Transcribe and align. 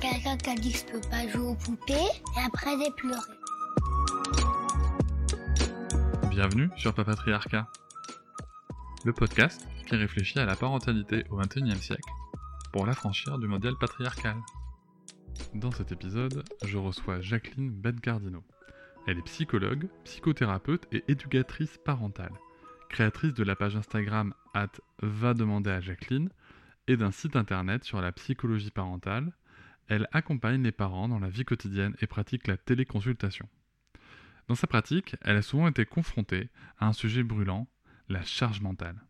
Quelqu'un 0.00 0.36
qui 0.36 0.50
a 0.50 0.54
dit 0.54 0.72
que 0.72 0.78
je 0.78 0.84
peux 0.84 1.08
pas 1.08 1.26
jouer 1.28 1.46
aux 1.46 1.54
poupées 1.54 1.94
et 1.94 2.40
après 2.44 2.70
j'ai 2.78 2.90
pleuré. 2.92 3.20
Bienvenue 6.30 6.68
sur 6.76 6.92
Papatriarcat, 6.94 7.66
le 9.04 9.12
podcast 9.14 9.66
qui 9.86 9.96
réfléchit 9.96 10.38
à 10.38 10.44
la 10.44 10.54
parentalité 10.54 11.24
au 11.30 11.36
XXIe 11.36 11.80
siècle 11.80 12.10
pour 12.72 12.84
l'affranchir 12.86 13.38
du 13.38 13.46
modèle 13.46 13.76
patriarcal. 13.80 14.36
Dans 15.54 15.70
cet 15.70 15.92
épisode, 15.92 16.44
je 16.64 16.76
reçois 16.76 17.20
Jacqueline 17.20 17.70
Bencardino. 17.70 18.44
Elle 19.06 19.18
est 19.18 19.22
psychologue, 19.22 19.88
psychothérapeute 20.04 20.86
et 20.92 21.04
éducatrice 21.08 21.78
parentale, 21.84 22.32
créatrice 22.90 23.32
de 23.34 23.44
la 23.44 23.56
page 23.56 23.76
Instagram 23.76 24.34
at 24.52 24.72
va 25.00 25.32
demander 25.32 25.70
à 25.70 25.80
Jacqueline 25.80 26.28
et 26.88 26.96
d'un 26.96 27.12
site 27.12 27.36
internet 27.36 27.84
sur 27.84 28.00
la 28.00 28.12
psychologie 28.12 28.70
parentale. 28.70 29.32
Elle 29.88 30.08
accompagne 30.12 30.62
les 30.62 30.72
parents 30.72 31.08
dans 31.08 31.18
la 31.18 31.28
vie 31.28 31.44
quotidienne 31.44 31.94
et 32.00 32.06
pratique 32.06 32.46
la 32.46 32.56
téléconsultation. 32.56 33.48
Dans 34.48 34.54
sa 34.54 34.66
pratique, 34.66 35.16
elle 35.22 35.36
a 35.36 35.42
souvent 35.42 35.68
été 35.68 35.84
confrontée 35.86 36.48
à 36.78 36.86
un 36.86 36.92
sujet 36.92 37.22
brûlant, 37.22 37.68
la 38.08 38.22
charge 38.22 38.60
mentale. 38.60 39.00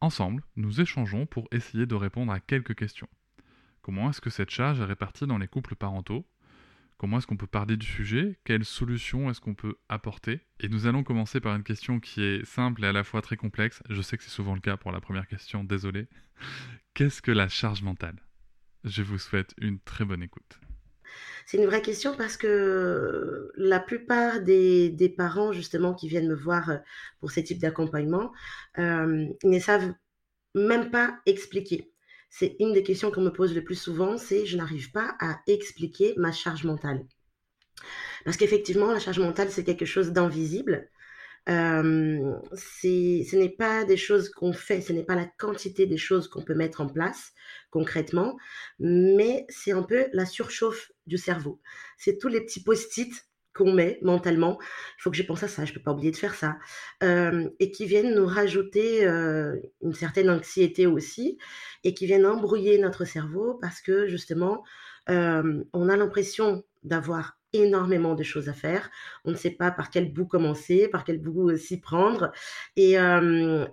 Ensemble, 0.00 0.42
nous 0.56 0.80
échangeons 0.80 1.26
pour 1.26 1.48
essayer 1.52 1.86
de 1.86 1.94
répondre 1.94 2.32
à 2.32 2.40
quelques 2.40 2.74
questions. 2.74 3.08
Comment 3.82 4.10
est-ce 4.10 4.20
que 4.20 4.30
cette 4.30 4.50
charge 4.50 4.80
est 4.80 4.84
répartie 4.84 5.26
dans 5.26 5.38
les 5.38 5.48
couples 5.48 5.74
parentaux? 5.74 6.26
Comment 6.96 7.16
est-ce 7.16 7.26
qu'on 7.26 7.38
peut 7.38 7.46
parler 7.46 7.78
du 7.78 7.86
sujet? 7.86 8.38
Quelles 8.44 8.66
solutions 8.66 9.30
est-ce 9.30 9.40
qu'on 9.40 9.54
peut 9.54 9.76
apporter? 9.88 10.40
Et 10.60 10.68
nous 10.68 10.86
allons 10.86 11.02
commencer 11.02 11.40
par 11.40 11.56
une 11.56 11.62
question 11.62 11.98
qui 11.98 12.22
est 12.22 12.44
simple 12.44 12.84
et 12.84 12.88
à 12.88 12.92
la 12.92 13.04
fois 13.04 13.22
très 13.22 13.36
complexe. 13.36 13.82
Je 13.88 14.02
sais 14.02 14.18
que 14.18 14.22
c'est 14.22 14.30
souvent 14.30 14.54
le 14.54 14.60
cas 14.60 14.76
pour 14.76 14.92
la 14.92 15.00
première 15.00 15.26
question, 15.26 15.64
désolé. 15.64 16.08
Qu'est-ce 16.94 17.22
que 17.22 17.30
la 17.30 17.48
charge 17.48 17.82
mentale? 17.82 18.16
Je 18.84 19.02
vous 19.02 19.18
souhaite 19.18 19.54
une 19.58 19.78
très 19.80 20.04
bonne 20.04 20.22
écoute. 20.22 20.58
C'est 21.44 21.58
une 21.58 21.66
vraie 21.66 21.82
question 21.82 22.16
parce 22.16 22.36
que 22.36 23.50
la 23.56 23.80
plupart 23.80 24.40
des, 24.40 25.14
parents, 25.16 25.52
justement, 25.52 25.94
qui 25.94 26.08
viennent 26.08 26.28
me 26.28 26.34
voir 26.34 26.78
pour 27.18 27.30
ces 27.30 27.42
types 27.42 27.58
d'accompagnement, 27.58 28.32
euh, 28.78 29.26
ne 29.42 29.58
savent 29.58 29.92
même 30.54 30.90
pas 30.90 31.18
expliquer. 31.26 31.92
C'est 32.30 32.56
une 32.60 32.72
des 32.72 32.84
questions 32.84 33.10
qu'on 33.10 33.22
me 33.22 33.32
pose 33.32 33.54
le 33.54 33.64
plus 33.64 33.74
souvent, 33.74 34.16
c'est 34.16 34.46
je 34.46 34.56
n'arrive 34.56 34.92
pas 34.92 35.16
à 35.20 35.40
expliquer 35.48 36.14
ma 36.16 36.30
charge 36.30 36.64
mentale. 36.64 37.04
Parce 38.24 38.36
qu'effectivement, 38.36 38.92
la 38.92 39.00
charge 39.00 39.18
mentale, 39.18 39.50
c'est 39.50 39.64
quelque 39.64 39.86
chose 39.86 40.12
d'invisible. 40.12 40.88
Euh, 41.48 42.34
ce 42.54 43.36
n'est 43.36 43.48
pas 43.48 43.84
des 43.84 43.96
choses 43.96 44.28
qu'on 44.28 44.52
fait, 44.52 44.80
ce 44.80 44.92
n'est 44.92 45.04
pas 45.04 45.14
la 45.14 45.26
quantité 45.38 45.86
des 45.86 45.96
choses 45.96 46.28
qu'on 46.28 46.42
peut 46.42 46.54
mettre 46.54 46.80
en 46.80 46.88
place 46.88 47.32
concrètement, 47.70 48.36
mais 48.78 49.46
c'est 49.48 49.72
un 49.72 49.82
peu 49.82 50.06
la 50.12 50.26
surchauffe 50.26 50.92
du 51.06 51.16
cerveau. 51.16 51.60
C'est 51.98 52.18
tous 52.18 52.28
les 52.28 52.40
petits 52.40 52.62
post-it 52.62 53.12
qu'on 53.54 53.72
met 53.72 53.98
mentalement. 54.02 54.58
Il 54.60 55.02
faut 55.02 55.10
que 55.10 55.16
je 55.16 55.22
pense 55.22 55.42
à 55.42 55.48
ça, 55.48 55.64
je 55.64 55.72
peux 55.72 55.82
pas 55.82 55.92
oublier 55.92 56.12
de 56.12 56.16
faire 56.16 56.34
ça, 56.34 56.56
euh, 57.02 57.48
et 57.58 57.70
qui 57.72 57.86
viennent 57.86 58.14
nous 58.14 58.26
rajouter 58.26 59.06
euh, 59.06 59.56
une 59.82 59.94
certaine 59.94 60.30
anxiété 60.30 60.86
aussi, 60.86 61.38
et 61.84 61.94
qui 61.94 62.06
viennent 62.06 62.26
embrouiller 62.26 62.78
notre 62.78 63.04
cerveau 63.04 63.54
parce 63.60 63.80
que 63.80 64.06
justement, 64.06 64.62
on 65.08 65.88
a 65.88 65.96
l'impression 65.96 66.62
d'avoir 66.84 67.39
énormément 67.52 68.14
de 68.14 68.22
choses 68.22 68.48
à 68.48 68.52
faire. 68.52 68.90
On 69.24 69.30
ne 69.30 69.36
sait 69.36 69.50
pas 69.50 69.70
par 69.70 69.90
quel 69.90 70.12
bout 70.12 70.26
commencer, 70.26 70.88
par 70.88 71.04
quel 71.04 71.18
bout 71.20 71.56
s'y 71.56 71.80
prendre, 71.80 72.32
et, 72.76 72.96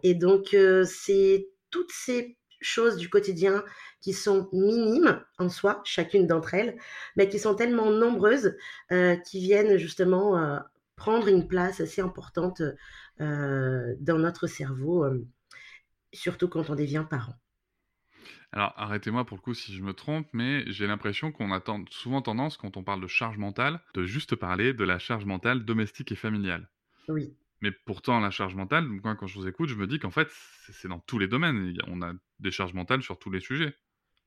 et 0.03 0.13
donc 0.15 0.55
c'est 0.85 1.47
toutes 1.69 1.91
ces 1.91 2.37
choses 2.61 2.97
du 2.97 3.09
quotidien 3.09 3.63
qui 4.01 4.13
sont 4.13 4.49
minimes 4.51 5.21
en 5.37 5.49
soi, 5.49 5.81
chacune 5.83 6.27
d'entre 6.27 6.53
elles, 6.53 6.77
mais 7.15 7.29
qui 7.29 7.39
sont 7.39 7.55
tellement 7.55 7.91
nombreuses 7.91 8.55
euh, 8.91 9.15
qui 9.17 9.39
viennent 9.39 9.77
justement 9.77 10.37
euh, 10.37 10.59
prendre 10.95 11.27
une 11.27 11.47
place 11.47 11.81
assez 11.81 12.01
importante 12.01 12.61
euh, 13.21 13.95
dans 13.99 14.17
notre 14.17 14.47
cerveau, 14.47 15.05
surtout 16.13 16.47
quand 16.47 16.69
on 16.69 16.75
devient 16.75 17.05
parent. 17.09 17.35
Alors 18.51 18.73
arrêtez-moi 18.77 19.25
pour 19.25 19.37
le 19.37 19.41
coup 19.41 19.53
si 19.53 19.73
je 19.75 19.83
me 19.83 19.93
trompe, 19.93 20.27
mais 20.33 20.63
j'ai 20.71 20.87
l'impression 20.87 21.31
qu'on 21.31 21.51
a 21.51 21.61
souvent 21.89 22.21
tendance, 22.21 22.57
quand 22.57 22.77
on 22.77 22.83
parle 22.83 23.01
de 23.01 23.07
charge 23.07 23.37
mentale, 23.37 23.81
de 23.93 24.03
juste 24.03 24.35
parler 24.35 24.73
de 24.73 24.83
la 24.83 24.99
charge 24.99 25.25
mentale 25.25 25.65
domestique 25.65 26.11
et 26.11 26.15
familiale. 26.15 26.69
Oui. 27.07 27.35
Mais 27.61 27.71
pourtant, 27.71 28.19
la 28.19 28.29
charge 28.29 28.55
mentale, 28.55 28.85
moi, 28.85 29.15
quand 29.15 29.27
je 29.27 29.39
vous 29.39 29.47
écoute, 29.47 29.69
je 29.69 29.75
me 29.75 29.87
dis 29.87 29.99
qu'en 29.99 30.11
fait, 30.11 30.29
c'est 30.31 30.87
dans 30.87 30.99
tous 30.99 31.17
les 31.17 31.27
domaines. 31.27 31.75
On 31.87 32.01
a 32.01 32.13
des 32.39 32.51
charges 32.51 32.73
mentales 32.73 33.01
sur 33.01 33.17
tous 33.17 33.31
les 33.31 33.39
sujets. 33.39 33.75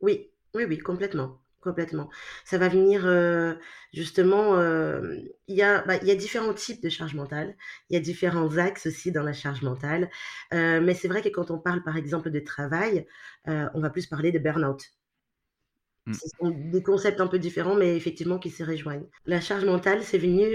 Oui, 0.01 0.29
oui, 0.55 0.65
oui, 0.65 0.79
complètement. 0.79 1.41
Complètement. 1.61 2.09
Ça 2.47 2.57
va 2.57 2.69
venir 2.69 3.03
euh, 3.05 3.55
justement, 3.93 4.57
euh, 4.57 5.15
il 5.47 5.57
y 5.57 5.63
a, 5.63 5.83
bah, 5.83 5.97
y 6.03 6.11
a 6.11 6.15
différents 6.15 6.55
types 6.55 6.83
de 6.83 6.89
charge 6.89 7.15
mentale, 7.15 7.55
il 7.91 7.95
y 7.95 7.97
a 7.99 8.01
différents 8.01 8.57
axes 8.57 8.87
aussi 8.87 9.13
dans 9.13 9.23
la 9.23 9.35
charge 9.35 9.61
mentale, 9.61 10.09
euh, 10.55 10.81
mais 10.81 10.95
c'est 10.95 11.09
vrai 11.09 11.21
que 11.21 11.29
quand 11.29 11.51
on 11.51 11.59
parle 11.59 11.83
par 11.83 11.99
exemple 11.99 12.31
de 12.31 12.41
travail, 12.41 13.07
on 13.47 13.81
va 13.81 13.91
plus 13.91 14.07
parler 14.07 14.33
de 14.33 14.39
burn-out. 14.39 14.83
Mmh. 16.07 16.15
Ce 16.15 16.29
sont 16.39 16.51
des 16.51 16.83
concepts 16.83 17.21
un 17.21 17.27
peu 17.27 17.39
différents, 17.39 17.75
mais 17.75 17.95
effectivement 17.95 18.39
qui 18.39 18.49
se 18.49 18.65
rejoignent. 18.65 19.07
La 19.27 19.41
charge 19.43 19.67
mentale, 19.67 20.03
c'est 20.03 20.17
venu 20.19 20.47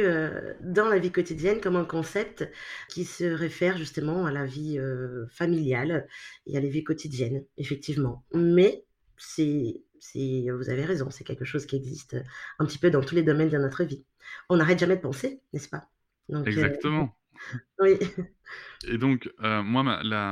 dans 0.61 0.89
la 0.89 0.97
vie 0.97 1.11
quotidienne 1.11 1.61
comme 1.61 1.75
un 1.75 1.85
concept 1.85 2.49
qui 2.89 3.05
se 3.05 3.25
réfère 3.25 3.77
justement 3.77 4.25
à 4.25 4.31
la 4.31 4.45
vie 4.45 4.79
familiale 5.29 6.07
et 6.47 6.57
à 6.57 6.61
la 6.61 6.67
vie 6.67 6.83
quotidienne, 6.83 7.45
effectivement. 7.57 8.23
Mais 8.33 8.85
c'est, 9.17 9.84
c'est, 9.99 10.45
vous 10.49 10.69
avez 10.69 10.85
raison, 10.85 11.09
c'est 11.09 11.23
quelque 11.23 11.45
chose 11.45 11.65
qui 11.65 11.75
existe 11.75 12.17
un 12.59 12.65
petit 12.65 12.77
peu 12.77 12.89
dans 12.89 13.01
tous 13.01 13.15
les 13.15 13.23
domaines 13.23 13.49
de 13.49 13.57
notre 13.57 13.83
vie. 13.83 14.05
On 14.49 14.57
n'arrête 14.57 14.79
jamais 14.79 14.95
de 14.95 15.01
penser, 15.01 15.41
n'est-ce 15.53 15.69
pas? 15.69 15.89
Euh, 16.31 16.43
Exactement. 16.43 17.15
oui. 17.79 17.97
Et 18.87 18.97
donc, 18.97 19.29
moi, 19.39 19.83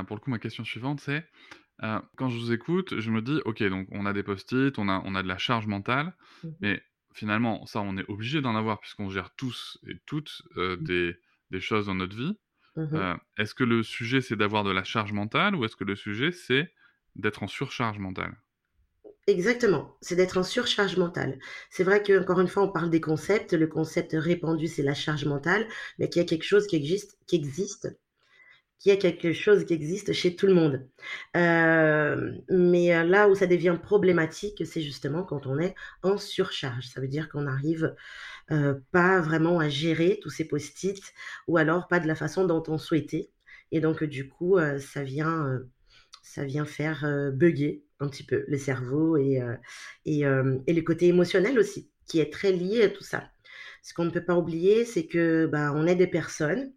pour 0.06 0.16
le 0.16 0.20
coup, 0.20 0.30
ma 0.30 0.38
question 0.38 0.64
suivante, 0.64 1.00
c'est 1.00 1.24
euh, 1.82 2.00
quand 2.16 2.28
je 2.28 2.38
vous 2.38 2.52
écoute, 2.52 3.00
je 3.00 3.10
me 3.10 3.20
dis, 3.20 3.40
ok, 3.44 3.62
donc 3.64 3.88
on 3.90 4.06
a 4.06 4.12
des 4.12 4.22
post-it, 4.22 4.78
on 4.78 4.88
a, 4.88 5.02
on 5.04 5.14
a 5.14 5.22
de 5.22 5.28
la 5.28 5.38
charge 5.38 5.66
mentale, 5.66 6.14
mmh 6.42 6.48
mais 6.60 6.82
finalement, 7.12 7.64
ça, 7.66 7.80
on 7.80 7.96
est 7.96 8.08
obligé 8.08 8.40
d'en 8.40 8.56
avoir 8.56 8.80
puisqu'on 8.80 9.08
gère 9.08 9.34
tous 9.36 9.78
et 9.86 9.96
toutes 10.04 10.42
euh, 10.56 10.76
mmh. 10.76 10.82
des, 10.82 11.16
des, 11.50 11.60
choses 11.60 11.86
dans 11.86 11.94
notre 11.94 12.16
vie. 12.16 12.36
Mmh 12.76 12.88
euh, 12.94 13.14
est-ce 13.38 13.54
que 13.54 13.64
le 13.64 13.82
sujet, 13.82 14.20
c'est 14.20 14.36
d'avoir 14.36 14.64
de 14.64 14.70
la 14.70 14.84
charge 14.84 15.12
mentale 15.12 15.54
ou 15.54 15.64
est-ce 15.64 15.76
que 15.76 15.84
le 15.84 15.96
sujet, 15.96 16.32
c'est 16.32 16.72
d'être 17.16 17.42
en 17.42 17.48
surcharge 17.48 17.98
mentale? 17.98 18.36
Exactement, 19.26 19.96
c'est 20.02 20.16
d'être 20.16 20.36
en 20.36 20.42
surcharge 20.42 20.98
mentale. 20.98 21.38
C'est 21.70 21.82
vrai 21.84 22.02
qu'encore 22.02 22.40
une 22.40 22.48
fois, 22.48 22.62
on 22.64 22.70
parle 22.72 22.90
des 22.90 23.00
concepts. 23.00 23.54
Le 23.54 23.66
concept 23.66 24.12
répandu, 24.14 24.66
c'est 24.66 24.82
la 24.82 24.92
charge 24.94 25.24
mentale, 25.24 25.66
mais 25.98 26.08
qu'il 26.10 26.20
y 26.20 26.24
a 26.24 26.28
quelque 26.28 26.42
chose 26.44 26.66
qui 26.66 26.76
existe, 26.76 27.18
qui 27.26 27.36
existe 27.36 27.88
qu'il 28.80 28.92
y 28.92 28.96
a 28.96 28.98
quelque 28.98 29.32
chose 29.32 29.64
qui 29.66 29.74
existe 29.74 30.12
chez 30.12 30.36
tout 30.36 30.46
le 30.46 30.54
monde. 30.54 30.88
Euh, 31.36 32.32
mais 32.50 32.94
euh, 32.94 33.04
là 33.04 33.28
où 33.28 33.34
ça 33.36 33.46
devient 33.46 33.78
problématique, 33.82 34.64
c'est 34.66 34.82
justement 34.82 35.24
quand 35.24 35.46
on 35.46 35.58
est 35.60 35.74
en 36.02 36.18
surcharge. 36.18 36.88
Ça 36.88 37.00
veut 37.00 37.08
dire 37.08 37.28
qu'on 37.30 37.42
n'arrive 37.42 37.94
euh, 38.52 38.74
pas 38.92 39.20
vraiment 39.22 39.60
à 39.60 39.68
gérer 39.70 40.20
tous 40.22 40.30
ces 40.30 40.46
post-it 40.46 41.00
ou 41.48 41.58
alors 41.58 41.88
pas 41.88 42.00
de 42.00 42.08
la 42.08 42.16
façon 42.16 42.46
dont 42.46 42.64
on 42.68 42.78
souhaitait. 42.78 43.30
Et 43.72 43.80
donc, 43.80 44.04
du 44.04 44.28
coup, 44.28 44.58
ça, 44.80 45.04
vient, 45.04 45.60
ça 46.22 46.44
vient 46.44 46.66
faire 46.66 47.06
bugger 47.34 47.83
un 48.00 48.08
petit 48.08 48.24
peu 48.24 48.44
le 48.48 48.58
cerveau 48.58 49.16
et, 49.16 49.40
et, 50.04 50.20
et 50.20 50.72
le 50.72 50.82
côté 50.82 51.06
émotionnel 51.06 51.58
aussi, 51.58 51.90
qui 52.06 52.20
est 52.20 52.32
très 52.32 52.52
lié 52.52 52.82
à 52.82 52.88
tout 52.88 53.04
ça. 53.04 53.30
Ce 53.82 53.94
qu'on 53.94 54.04
ne 54.04 54.10
peut 54.10 54.24
pas 54.24 54.36
oublier, 54.36 54.84
c'est 54.84 55.06
que 55.06 55.46
bah, 55.46 55.72
on 55.74 55.86
est 55.86 55.94
des 55.94 56.06
personnes 56.06 56.72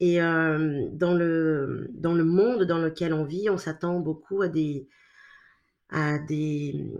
et 0.00 0.18
dans, 0.18 1.14
le, 1.14 1.88
dans 1.92 2.14
le 2.14 2.24
monde 2.24 2.64
dans 2.64 2.78
lequel 2.78 3.12
on 3.12 3.24
vit, 3.24 3.50
on 3.50 3.58
s'attend 3.58 4.00
beaucoup 4.00 4.42
à 4.42 4.48
des, 4.48 4.88
à 5.90 6.18
des... 6.18 6.92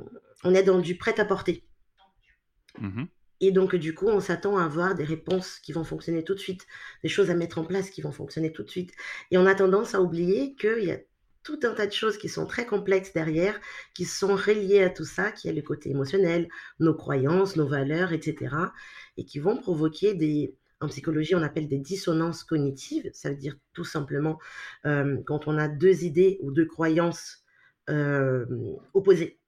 On 0.45 0.55
est 0.55 0.63
dans 0.63 0.79
du 0.79 0.97
prêt-à-porter. 0.97 1.65
Mmh 2.81 3.05
Et 3.41 3.53
donc, 3.53 3.75
du 3.77 3.95
coup, 3.95 4.09
on 4.09 4.21
s'attend 4.21 4.57
à 4.57 4.65
avoir 4.65 4.95
des 4.95 5.05
réponses 5.05 5.59
qui 5.61 5.73
vont 5.73 5.85
fonctionner 5.85 6.25
tout 6.25 6.35
de 6.35 6.41
suite, 6.41 6.67
des 7.03 7.09
choses 7.09 7.31
à 7.31 7.35
mettre 7.35 7.59
en 7.59 7.65
place 7.65 7.91
qui 7.91 8.03
vont 8.03 8.13
fonctionner 8.13 8.53
tout 8.53 8.63
de 8.63 8.71
suite. 8.71 8.93
Et 9.31 9.39
on 9.39 9.47
a 9.47 9.55
tendance 9.55 9.95
à 9.95 10.03
oublier 10.03 10.55
qu'il 10.57 10.85
y 10.85 10.93
a 10.93 10.99
tout 11.43 11.61
un 11.63 11.73
tas 11.75 11.87
de 11.87 11.93
choses 11.93 12.19
qui 12.19 12.29
sont 12.29 12.47
très 12.47 12.67
complexes 12.67 13.13
derrière, 13.13 13.59
qui 13.95 14.05
sont 14.05 14.37
reliées 14.37 14.83
à 14.83 14.91
tout 14.91 15.05
ça, 15.05 15.33
qui 15.33 15.49
est 15.49 15.53
le 15.53 15.63
côté 15.63 15.91
émotionnel, 15.91 16.49
nos 16.81 16.95
croyances, 16.95 17.57
nos 17.57 17.67
valeurs, 17.67 18.13
etc. 18.13 18.55
Et 19.17 19.25
qui 19.25 19.39
vont 19.39 19.57
provoquer 19.57 20.15
des, 20.15 20.55
en 20.81 20.89
psychologie, 20.89 21.35
on 21.35 21.43
appelle 21.43 21.69
des 21.69 21.79
dissonances 21.79 22.45
cognitives. 22.45 23.11
Ça 23.13 23.31
veut 23.31 23.37
dire 23.37 23.57
tout 23.73 23.85
simplement 23.85 24.39
euh, 24.87 25.19
quand 25.27 25.49
on 25.49 25.59
a 25.59 25.69
deux 25.69 26.05
idées 26.05 26.39
ou 26.43 26.53
deux 26.53 26.67
croyances 26.67 27.45
euh, 27.91 28.47
opposées 28.95 29.41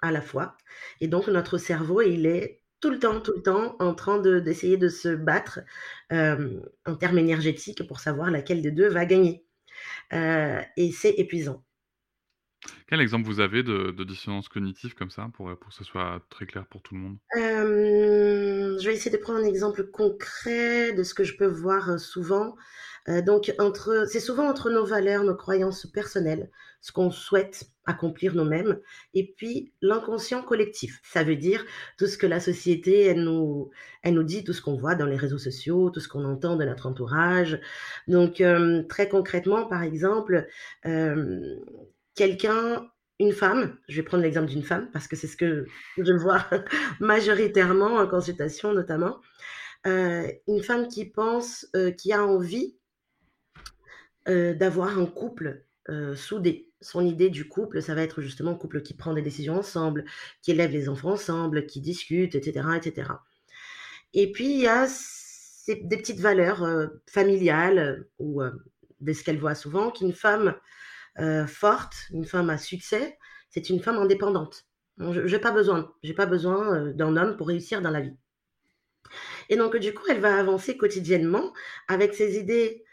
à 0.00 0.12
la 0.12 0.20
fois. 0.20 0.56
Et 1.00 1.08
donc 1.08 1.28
notre 1.28 1.58
cerveau, 1.58 2.02
il 2.02 2.26
est 2.26 2.62
tout 2.80 2.90
le 2.90 2.98
temps, 2.98 3.20
tout 3.20 3.32
le 3.34 3.42
temps 3.42 3.76
en 3.80 3.94
train 3.94 4.18
d'essayer 4.20 4.76
de, 4.76 4.88
se 4.88 5.08
battre 5.08 5.60
euh, 6.12 6.60
en 6.86 6.94
termes 6.94 7.18
énergétiques 7.18 7.86
pour 7.88 7.98
savoir 7.98 8.30
laquelle 8.30 8.62
des 8.62 8.70
deux 8.70 8.88
va 8.88 9.04
gagner. 9.04 9.44
Euh, 10.12 10.60
et 10.76 10.92
c'est 10.92 11.14
épuisant. 11.18 11.64
Quel 12.88 13.00
exemple 13.00 13.26
vous 13.26 13.40
avez 13.40 13.62
de, 13.62 13.92
dissonance 14.04 14.48
cognitive 14.48 14.94
comme 14.94 15.10
ça, 15.10 15.28
pour, 15.34 15.56
pour 15.58 15.68
que 15.68 15.74
ce 15.74 15.84
soit 15.84 16.20
très 16.30 16.46
clair 16.46 16.66
pour 16.66 16.82
tout 16.82 16.94
le 16.94 17.00
monde? 17.00 17.18
Euh, 17.36 18.78
Je 18.78 18.88
vais 18.88 18.94
essayer 18.94 19.10
de 19.10 19.20
prendre 19.20 19.38
un 19.38 19.44
exemple 19.44 19.84
concret 19.90 20.92
de 20.92 21.02
ce 21.02 21.14
que 21.14 21.24
je 21.24 21.36
peux 21.36 21.46
voir 21.46 22.00
souvent. 22.00 22.56
Euh, 23.08 23.22
donc, 23.22 23.52
entre, 23.58 24.06
c'est 24.10 24.20
souvent 24.20 24.48
entre 24.48 24.70
nos 24.70 24.84
valeurs, 24.84 25.24
nos 25.24 25.36
croyances 25.36 25.86
personnelles, 25.86 26.50
ce 26.80 26.92
qu'on 26.92 27.10
souhaite 27.10 27.70
accomplir 27.88 28.34
nous-mêmes, 28.34 28.78
et 29.14 29.34
puis 29.36 29.72
l'inconscient 29.82 30.42
collectif. 30.42 31.00
Ça 31.02 31.24
veut 31.24 31.36
dire 31.36 31.64
tout 31.98 32.06
ce 32.06 32.16
que 32.16 32.26
la 32.26 32.38
société, 32.38 33.06
elle 33.06 33.24
nous, 33.24 33.70
elle 34.02 34.14
nous 34.14 34.22
dit, 34.22 34.44
tout 34.44 34.52
ce 34.52 34.62
qu'on 34.62 34.76
voit 34.76 34.94
dans 34.94 35.06
les 35.06 35.16
réseaux 35.16 35.38
sociaux, 35.38 35.90
tout 35.90 36.00
ce 36.00 36.08
qu'on 36.08 36.24
entend 36.24 36.56
de 36.56 36.64
notre 36.64 36.86
entourage. 36.86 37.60
Donc, 38.06 38.40
euh, 38.40 38.82
très 38.88 39.08
concrètement, 39.08 39.66
par 39.66 39.82
exemple, 39.82 40.46
euh, 40.86 41.56
quelqu'un 42.14 42.86
une 43.20 43.32
femme, 43.32 43.76
je 43.88 43.96
vais 43.96 44.04
prendre 44.04 44.22
l'exemple 44.22 44.46
d'une 44.46 44.62
femme 44.62 44.88
parce 44.92 45.08
que 45.08 45.16
c'est 45.16 45.26
ce 45.26 45.36
que 45.36 45.66
je 45.96 46.12
vois 46.12 46.46
majoritairement 47.00 47.96
en 47.96 48.06
consultation 48.06 48.72
notamment, 48.72 49.20
une 49.84 50.62
femme 50.62 50.86
qui 50.86 51.06
pense, 51.06 51.66
qui 51.96 52.12
a 52.12 52.24
envie 52.24 52.78
euh, 54.28 54.52
d'avoir 54.52 54.98
un 54.98 55.06
couple 55.06 55.64
euh. 55.88 56.14
Son 56.80 57.04
idée 57.04 57.30
du 57.30 57.48
couple, 57.48 57.82
ça 57.82 57.94
va 57.94 58.02
être 58.02 58.20
justement 58.20 58.52
un 58.52 58.54
couple 58.54 58.82
qui 58.82 58.94
prend 58.94 59.14
des 59.14 59.22
décisions 59.22 59.56
ensemble, 59.56 60.04
qui 60.42 60.52
élève 60.52 60.70
les 60.70 60.88
enfants 60.88 61.12
ensemble, 61.12 61.66
qui 61.66 61.80
discute, 61.80 62.34
etc. 62.34 62.68
etc. 62.76 63.10
Et 64.14 64.30
puis, 64.30 64.46
il 64.46 64.60
y 64.60 64.68
a 64.68 64.86
des 65.66 65.96
petites 65.96 66.20
valeurs 66.20 66.62
euh, 66.62 66.86
familiales 67.06 68.06
ou 68.18 68.42
de 69.00 69.12
ce 69.12 69.24
qu'elle 69.24 69.38
voit 69.38 69.54
souvent, 69.54 69.90
qu'une 69.90 70.12
femme 70.12 70.54
forte, 71.48 71.94
une 72.12 72.24
femme 72.24 72.48
à 72.48 72.58
succès, 72.58 73.18
c'est 73.50 73.70
une 73.70 73.80
femme 73.80 73.96
indépendante. 73.96 74.66
Je 74.98 75.20
n'ai 75.20 75.40
pas 75.40 75.50
besoin, 75.50 75.92
pas 76.16 76.26
besoin 76.26 76.92
d'un 76.92 77.16
homme 77.16 77.36
pour 77.36 77.48
réussir 77.48 77.82
dans 77.82 77.90
la 77.90 78.00
vie. 78.00 78.16
Et 79.48 79.56
donc, 79.56 79.76
du 79.76 79.94
coup, 79.94 80.04
elle 80.08 80.20
va 80.20 80.38
avancer 80.38 80.76
quotidiennement 80.76 81.52
avec 81.88 82.14
ses 82.14 82.38
idées 82.38 82.84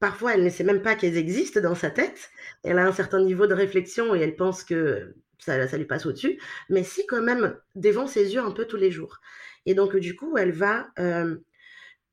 Parfois, 0.00 0.34
elle 0.34 0.44
ne 0.44 0.48
sait 0.50 0.64
même 0.64 0.82
pas 0.82 0.96
qu'elles 0.96 1.18
existent 1.18 1.60
dans 1.60 1.74
sa 1.74 1.90
tête. 1.90 2.30
Elle 2.64 2.78
a 2.78 2.86
un 2.86 2.92
certain 2.92 3.22
niveau 3.22 3.46
de 3.46 3.54
réflexion 3.54 4.14
et 4.14 4.20
elle 4.20 4.34
pense 4.34 4.64
que 4.64 5.14
ça, 5.38 5.76
lui 5.76 5.84
passe 5.84 6.06
au-dessus. 6.06 6.40
Mais 6.70 6.82
si 6.84 7.06
quand 7.06 7.22
même 7.22 7.56
devant 7.74 8.06
ses 8.06 8.34
yeux 8.34 8.40
un 8.40 8.50
peu 8.50 8.64
tous 8.64 8.76
les 8.76 8.90
jours. 8.90 9.20
Et 9.66 9.74
donc, 9.74 9.96
du 9.96 10.16
coup, 10.16 10.38
elle 10.38 10.52
va, 10.52 10.88
euh, 10.98 11.36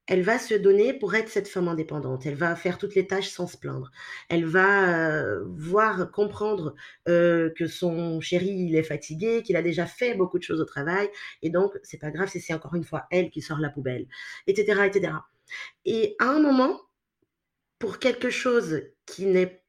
elle 0.05 0.21
va 0.21 0.37
se 0.37 0.53
donner 0.53 0.93
pour 0.93 1.15
être 1.15 1.29
cette 1.29 1.47
femme 1.47 1.69
indépendante. 1.69 2.25
Elle 2.25 2.35
va 2.35 2.55
faire 2.57 2.77
toutes 2.77 2.93
les 2.93 3.07
tâches 3.07 3.29
sans 3.29 3.47
se 3.47 3.57
plaindre. 3.57 3.89
Elle 4.27 4.45
va 4.45 5.21
euh, 5.21 5.45
voir, 5.47 6.11
comprendre 6.11 6.75
euh, 7.07 7.51
que 7.55 7.67
son 7.67 8.19
chéri, 8.19 8.49
il 8.49 8.75
est 8.75 8.83
fatigué, 8.83 9.43
qu'il 9.43 9.55
a 9.55 9.61
déjà 9.61 9.85
fait 9.85 10.13
beaucoup 10.13 10.39
de 10.39 10.43
choses 10.43 10.59
au 10.59 10.65
travail. 10.65 11.09
Et 11.41 11.49
donc, 11.49 11.71
c'est 11.83 11.99
pas 11.99 12.11
grave 12.11 12.29
c'est 12.29 12.53
encore 12.53 12.75
une 12.75 12.83
fois 12.83 13.05
elle 13.11 13.29
qui 13.29 13.41
sort 13.41 13.59
la 13.59 13.69
poubelle, 13.69 14.07
etc., 14.45 14.83
etc. 14.87 15.13
Et 15.85 16.15
à 16.19 16.29
un 16.29 16.41
moment, 16.41 16.81
pour 17.79 17.99
quelque 17.99 18.29
chose 18.29 18.81
qui 19.05 19.25
n'est 19.25 19.63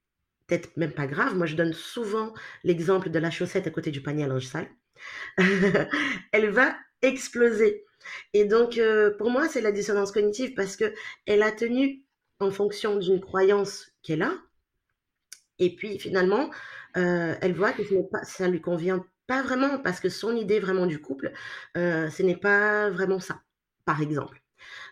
peut-être 0.47 0.77
même 0.77 0.93
pas 0.93 1.07
grave, 1.07 1.37
moi 1.37 1.47
je 1.47 1.57
donne 1.57 1.73
souvent 1.73 2.33
l'exemple 2.65 3.11
de 3.11 3.19
la 3.19 3.31
chaussette 3.31 3.67
à 3.67 3.71
côté 3.71 3.91
du 3.91 4.03
panier 4.03 4.25
à 4.25 4.29
linge 4.29 4.47
sale, 4.47 4.69
elle 6.33 6.51
va 6.51 6.77
exploser. 7.03 7.85
Et 8.33 8.45
donc, 8.45 8.79
euh, 8.79 9.17
pour 9.17 9.31
moi, 9.31 9.49
c'est 9.49 9.61
la 9.61 9.73
dissonance 9.73 10.13
cognitive 10.13 10.55
parce 10.55 10.77
que 10.77 10.93
elle 11.27 11.43
a 11.43 11.53
tenu 11.53 12.05
en 12.41 12.51
fonction 12.51 12.97
d'une 12.97 13.21
croyance 13.21 13.93
qu'elle 14.03 14.23
a. 14.23 14.33
Et 15.59 15.75
puis, 15.75 15.99
finalement, 15.99 16.51
euh, 16.97 17.35
elle 17.41 17.55
voit 17.55 17.73
que 17.73 17.83
ça 18.23 18.47
ne 18.47 18.53
lui 18.53 18.61
convient 18.61 19.05
pas 19.27 19.43
vraiment 19.43 19.79
parce 19.79 20.01
que 20.01 20.09
son 20.09 20.35
idée 20.37 20.61
vraiment 20.61 20.87
du 20.87 21.01
couple, 21.01 21.33
euh, 21.77 22.09
ce 22.11 22.23
n'est 22.23 22.37
pas 22.37 22.91
vraiment 22.91 23.21
ça, 23.21 23.43
par 23.85 24.01
exemple. 24.01 24.41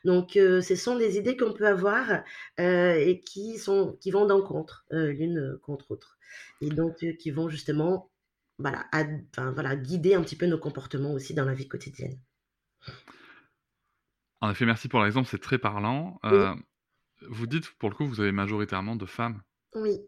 Donc, 0.04 0.32
ce 0.34 0.76
sont 0.76 0.96
des 0.96 1.16
idées 1.16 1.36
qu'on 1.36 1.52
peut 1.52 1.66
avoir 1.66 2.22
et 2.58 3.22
qui, 3.26 3.58
sont, 3.58 3.96
qui 4.00 4.10
vont 4.10 4.26
d'encontre 4.26 4.86
l'une 4.90 5.58
contre 5.62 5.86
l'autre. 5.90 6.18
Et 6.60 6.70
donc, 6.70 7.04
qui 7.18 7.30
vont 7.30 7.48
justement 7.48 8.10
voilà, 8.58 8.86
voilà, 9.36 9.76
guider 9.76 10.14
un 10.14 10.22
petit 10.22 10.36
peu 10.36 10.46
nos 10.46 10.58
comportements 10.58 11.12
aussi 11.12 11.34
dans 11.34 11.44
la 11.44 11.54
vie 11.54 11.68
quotidienne. 11.68 12.18
En 14.40 14.50
effet, 14.50 14.66
merci 14.66 14.88
pour 14.88 15.02
l'exemple, 15.02 15.28
c'est 15.28 15.40
très 15.40 15.58
parlant. 15.58 16.20
vous 17.28 17.46
dites, 17.46 17.70
pour 17.78 17.90
le 17.90 17.94
coup, 17.94 18.06
vous 18.06 18.20
avez 18.20 18.32
majoritairement 18.32 18.96
de 18.96 19.06
femmes 19.06 19.42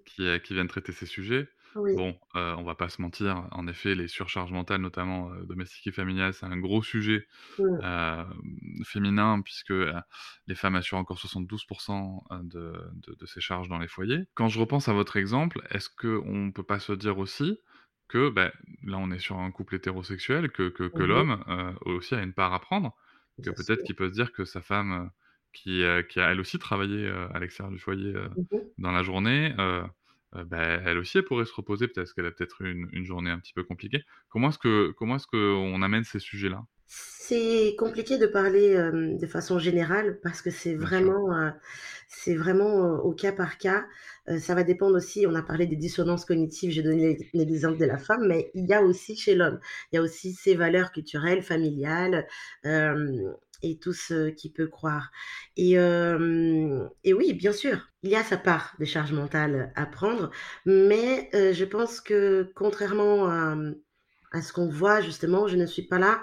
qui, 0.06 0.40
qui 0.43 0.55
viennent 0.55 0.69
traiter 0.69 0.93
ces 0.93 1.06
sujets. 1.06 1.49
Bon, 1.75 2.19
euh, 2.35 2.55
on 2.56 2.62
va 2.62 2.75
pas 2.75 2.88
se 2.88 3.00
mentir, 3.03 3.47
en 3.53 3.67
effet, 3.67 3.94
les 3.94 4.09
surcharges 4.09 4.53
mentales, 4.53 4.81
notamment 4.81 5.31
domestiques 5.44 5.87
et 5.87 5.93
familiales, 5.93 6.32
c'est 6.32 6.47
un 6.47 6.56
gros 6.56 6.82
sujet 6.82 7.26
euh, 7.61 8.25
féminin, 8.85 9.41
puisque 9.43 9.75
les 10.47 10.55
femmes 10.55 10.76
assurent 10.76 10.99
encore 10.99 11.19
72% 11.19 12.44
de, 12.44 12.73
de, 13.06 13.26
ces 13.26 13.41
charges 13.41 13.69
dans 13.69 13.79
les 13.79 13.88
foyers. 13.88 14.26
Quand 14.35 14.49
je 14.49 14.59
repense 14.59 14.88
à 14.88 14.93
votre 14.93 15.17
exemple, 15.17 15.61
est-ce 15.70 15.88
qu'on 15.88 16.47
ne 16.47 16.50
peut 16.50 16.62
pas 16.62 16.79
se 16.79 16.93
dire 16.93 17.19
aussi 17.19 17.59
que, 18.09 18.31
ben, 18.31 18.50
là, 18.85 18.97
on 18.99 19.11
est 19.11 19.19
sur 19.19 19.38
un 19.38 19.50
couple 19.50 19.76
hétérosexuel, 19.76 20.50
que, 20.50 20.70
que, 20.70 20.85
que 20.85 21.03
l'homme 21.03 21.44
aussi 21.82 22.15
a 22.15 22.23
une 22.23 22.32
part 22.32 22.55
à 22.55 22.61
prendre, 22.61 22.97
que 23.43 23.50
peut-être 23.50 23.85
qu'il 23.85 23.94
peut 23.94 24.09
se 24.09 24.15
dire 24.15 24.32
que 24.32 24.44
sa 24.44 24.62
femme, 24.62 25.11
qui, 25.53 25.82
qui 26.09 26.20
a 26.20 26.31
elle 26.31 26.41
aussi 26.41 26.59
travaillé 26.59 27.09
à 27.09 27.38
l'extérieur 27.38 27.73
du 27.73 27.79
foyer 27.79 28.12
mmh 28.12 28.59
dans 28.79 28.93
la 28.93 29.03
journée, 29.03 29.55
bah, 30.33 30.81
elle 30.85 30.99
aussi, 30.99 31.19
elle 31.19 31.25
pourrait 31.25 31.47
se 31.47 31.55
reposer, 31.55 31.89
peut-être 31.89 32.15
qu'elle 32.15 32.27
a 32.27 32.31
peut-être 32.31 32.63
une, 32.63 32.89
une 32.93 33.05
journée 33.05 33.31
un 33.31 33.39
petit 33.39 33.55
peu 33.55 33.65
compliquée. 33.65 34.05
Comment 34.29 34.51
est-ce 34.51 34.59
que 34.59 34.93
comment 34.93 35.17
est-ce 35.17 35.27
qu'on 35.27 35.83
amène 35.83 36.05
ces 36.05 36.19
sujets-là? 36.19 36.65
C'est 36.87 37.75
compliqué 37.79 38.17
de 38.17 38.27
parler 38.27 38.75
de 38.93 39.27
façon 39.27 39.59
générale 39.59 40.19
parce 40.23 40.41
que 40.41 40.51
c'est 40.51 40.75
vraiment, 40.75 41.53
c'est 42.08 42.35
vraiment 42.35 42.94
au 43.01 43.13
cas 43.13 43.32
par 43.32 43.58
cas. 43.58 43.85
ça 44.39 44.55
va 44.55 44.63
dépendre 44.65 44.97
aussi, 44.97 45.27
on 45.27 45.35
a 45.35 45.43
parlé 45.43 45.67
des 45.67 45.77
dissonances 45.77 46.25
cognitives, 46.25 46.70
j'ai 46.70 46.82
donné 46.82 47.19
l'exemple 47.35 47.79
de 47.79 47.85
la 47.85 47.99
femme, 47.99 48.27
mais 48.27 48.51
il 48.55 48.67
y 48.67 48.73
a 48.73 48.82
aussi 48.82 49.17
chez 49.17 49.35
l'homme, 49.35 49.61
il 49.93 49.97
y 49.97 49.99
a 49.99 50.03
aussi 50.03 50.32
ses 50.32 50.55
valeurs 50.55 50.91
culturelles, 50.91 51.43
familiales, 51.43 52.27
et 53.62 53.79
tout 53.79 53.93
ce 53.93 54.31
qui 54.31 54.50
peut 54.50 54.69
croire. 54.69 55.10
Et, 55.56 55.72
et, 55.72 57.15
oui, 57.15 57.32
bien 57.34 57.53
sûr, 57.53 57.88
il 58.03 58.10
y 58.10 58.17
a 58.17 58.22
sa 58.22 58.36
part 58.36 58.74
de 58.79 58.84
charge 58.84 59.12
mentale 59.12 59.72
à 59.74 59.86
prendre, 59.86 60.31
mais 60.67 61.31
je 61.32 61.65
pense 61.65 62.00
que 62.00 62.50
contrairement 62.55 63.29
à, 63.29 63.56
à 64.32 64.43
ce 64.43 64.53
qu'on 64.53 64.69
voit 64.69 65.00
justement, 65.00 65.48
je 65.48 65.56
ne 65.56 65.67
suis 65.67 65.82
pas 65.82 65.98
là 65.98 66.20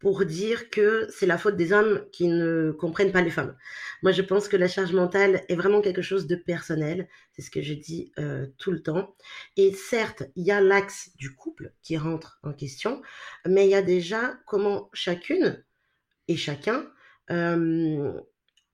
pour 0.00 0.24
dire 0.24 0.70
que 0.70 1.08
c'est 1.10 1.26
la 1.26 1.38
faute 1.38 1.56
des 1.56 1.72
hommes 1.72 2.04
qui 2.12 2.28
ne 2.28 2.70
comprennent 2.70 3.10
pas 3.10 3.20
les 3.20 3.30
femmes. 3.30 3.56
Moi, 4.02 4.12
je 4.12 4.22
pense 4.22 4.46
que 4.48 4.56
la 4.56 4.68
charge 4.68 4.92
mentale 4.92 5.44
est 5.48 5.56
vraiment 5.56 5.80
quelque 5.80 6.02
chose 6.02 6.28
de 6.28 6.36
personnel. 6.36 7.08
C'est 7.32 7.42
ce 7.42 7.50
que 7.50 7.62
je 7.62 7.74
dis 7.74 8.12
tout 8.58 8.70
le 8.70 8.80
temps. 8.80 9.16
Et 9.56 9.72
certes, 9.72 10.22
il 10.36 10.46
y 10.46 10.52
a 10.52 10.60
l'axe 10.60 11.10
du 11.16 11.34
couple 11.34 11.72
qui 11.82 11.96
rentre 11.96 12.38
en 12.44 12.52
question, 12.52 13.02
mais 13.44 13.66
il 13.66 13.70
y 13.70 13.74
a 13.74 13.82
déjà 13.82 14.38
comment 14.46 14.88
chacune 14.92 15.64
et 16.28 16.36
chacun 16.36 16.86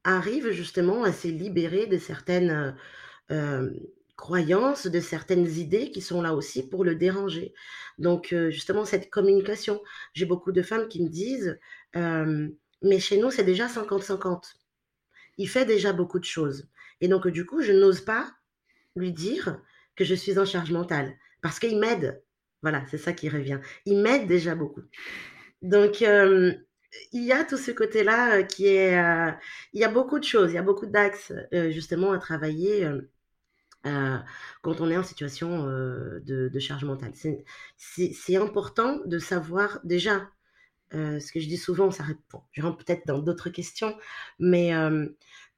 arrive 0.04 0.50
justement 0.50 1.04
à 1.04 1.12
se 1.12 1.28
libérer 1.28 1.86
de 1.86 1.96
certaines 1.96 2.76
croyances, 4.16 4.86
de 4.86 5.00
certaines 5.00 5.48
idées 5.48 5.90
qui 5.90 6.00
sont 6.00 6.20
là 6.20 6.34
aussi 6.34 6.68
pour 6.68 6.84
le 6.84 6.94
déranger. 6.94 7.54
Donc 7.98 8.34
justement 8.50 8.84
cette 8.84 9.08
communication, 9.10 9.80
j'ai 10.12 10.26
beaucoup 10.26 10.52
de 10.52 10.62
femmes 10.62 10.88
qui 10.88 11.02
me 11.02 11.08
disent 11.08 11.58
mais 11.94 12.98
chez 12.98 13.16
nous 13.18 13.30
c'est 13.30 13.44
déjà 13.44 13.66
50-50. 13.66 14.56
Il 15.38 15.48
fait 15.48 15.64
déjà 15.64 15.92
beaucoup 15.92 16.18
de 16.18 16.24
choses. 16.24 16.68
Et 17.00 17.08
donc 17.08 17.26
du 17.28 17.46
coup, 17.46 17.62
je 17.62 17.72
n'ose 17.72 18.02
pas 18.02 18.30
lui 18.94 19.12
dire 19.12 19.60
que 19.96 20.04
je 20.04 20.14
suis 20.14 20.38
en 20.38 20.44
charge 20.44 20.70
mentale 20.70 21.16
parce 21.42 21.58
qu'il 21.58 21.78
m'aide. 21.78 22.22
Voilà, 22.62 22.84
c'est 22.90 22.98
ça 22.98 23.12
qui 23.12 23.28
revient. 23.28 23.60
Il 23.84 24.00
m'aide 24.00 24.26
déjà 24.26 24.54
beaucoup. 24.54 24.82
Donc, 25.60 26.04
il 27.12 27.24
y 27.24 27.32
a 27.32 27.44
tout 27.44 27.56
ce 27.56 27.70
côté-là 27.70 28.42
qui 28.42 28.66
est. 28.66 28.94
il 29.72 29.80
y 29.80 29.84
a 29.84 29.88
beaucoup 29.88 30.18
de 30.18 30.24
choses, 30.24 30.52
il 30.52 30.54
y 30.54 30.58
a 30.58 30.62
beaucoup 30.62 30.86
d'axes 30.86 31.32
justement 31.70 32.12
à 32.12 32.18
travailler 32.18 32.88
euh, 33.86 34.18
quand 34.62 34.80
on 34.80 34.90
est 34.90 34.96
en 34.96 35.02
situation 35.02 35.68
euh, 35.68 36.20
de, 36.20 36.58
charge 36.58 36.84
mentale. 36.84 37.12
C'est- 37.14 38.36
important 38.36 39.00
de 39.04 39.18
savoir 39.18 39.80
déjà, 39.84 40.28
euh, 40.94 41.20
ce 41.20 41.32
que 41.32 41.40
je 41.40 41.48
dis 41.48 41.56
souvent, 41.58 41.90
ça 41.90 42.04
répond, 42.04 42.42
je 42.52 42.62
rentre 42.62 42.78
peut-être 42.84 43.06
dans 43.06 43.18
d'autres 43.18 43.50
questions, 43.50 43.96
mais 44.38 44.74
euh, 44.74 45.06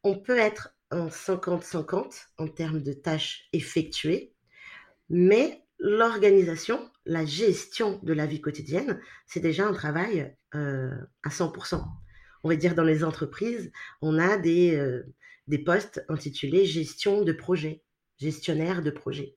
on 0.02 0.18
peut 0.18 0.38
être 0.38 0.70
en 0.90 1.08
50-50 1.08 2.28
en 2.38 2.48
termes 2.48 2.82
de 2.82 2.92
tâches 2.92 3.48
effectuées, 3.52 4.34
mais 5.08 5.62
l'organisation, 5.78 6.90
la 7.04 7.24
gestion 7.24 8.00
de 8.02 8.12
la 8.12 8.26
vie 8.26 8.40
quotidienne, 8.40 9.00
c'est 9.26 9.40
déjà 9.40 9.66
un 9.66 9.72
travail 9.72 10.36
euh, 10.56 10.90
à 11.22 11.28
100%. 11.28 11.84
On 12.42 12.48
va 12.48 12.56
dire 12.56 12.75
dans 12.75 12.84
les 12.84 13.04
entreprises, 13.04 13.70
on 14.00 14.18
a 14.18 14.38
des, 14.38 14.75
euh, 14.76 15.02
des 15.48 15.58
postes 15.58 16.04
intitulés 16.08 16.64
gestion 16.64 17.22
de 17.22 17.32
projet, 17.32 17.82
gestionnaire 18.18 18.82
de 18.82 18.90
projet. 18.90 19.36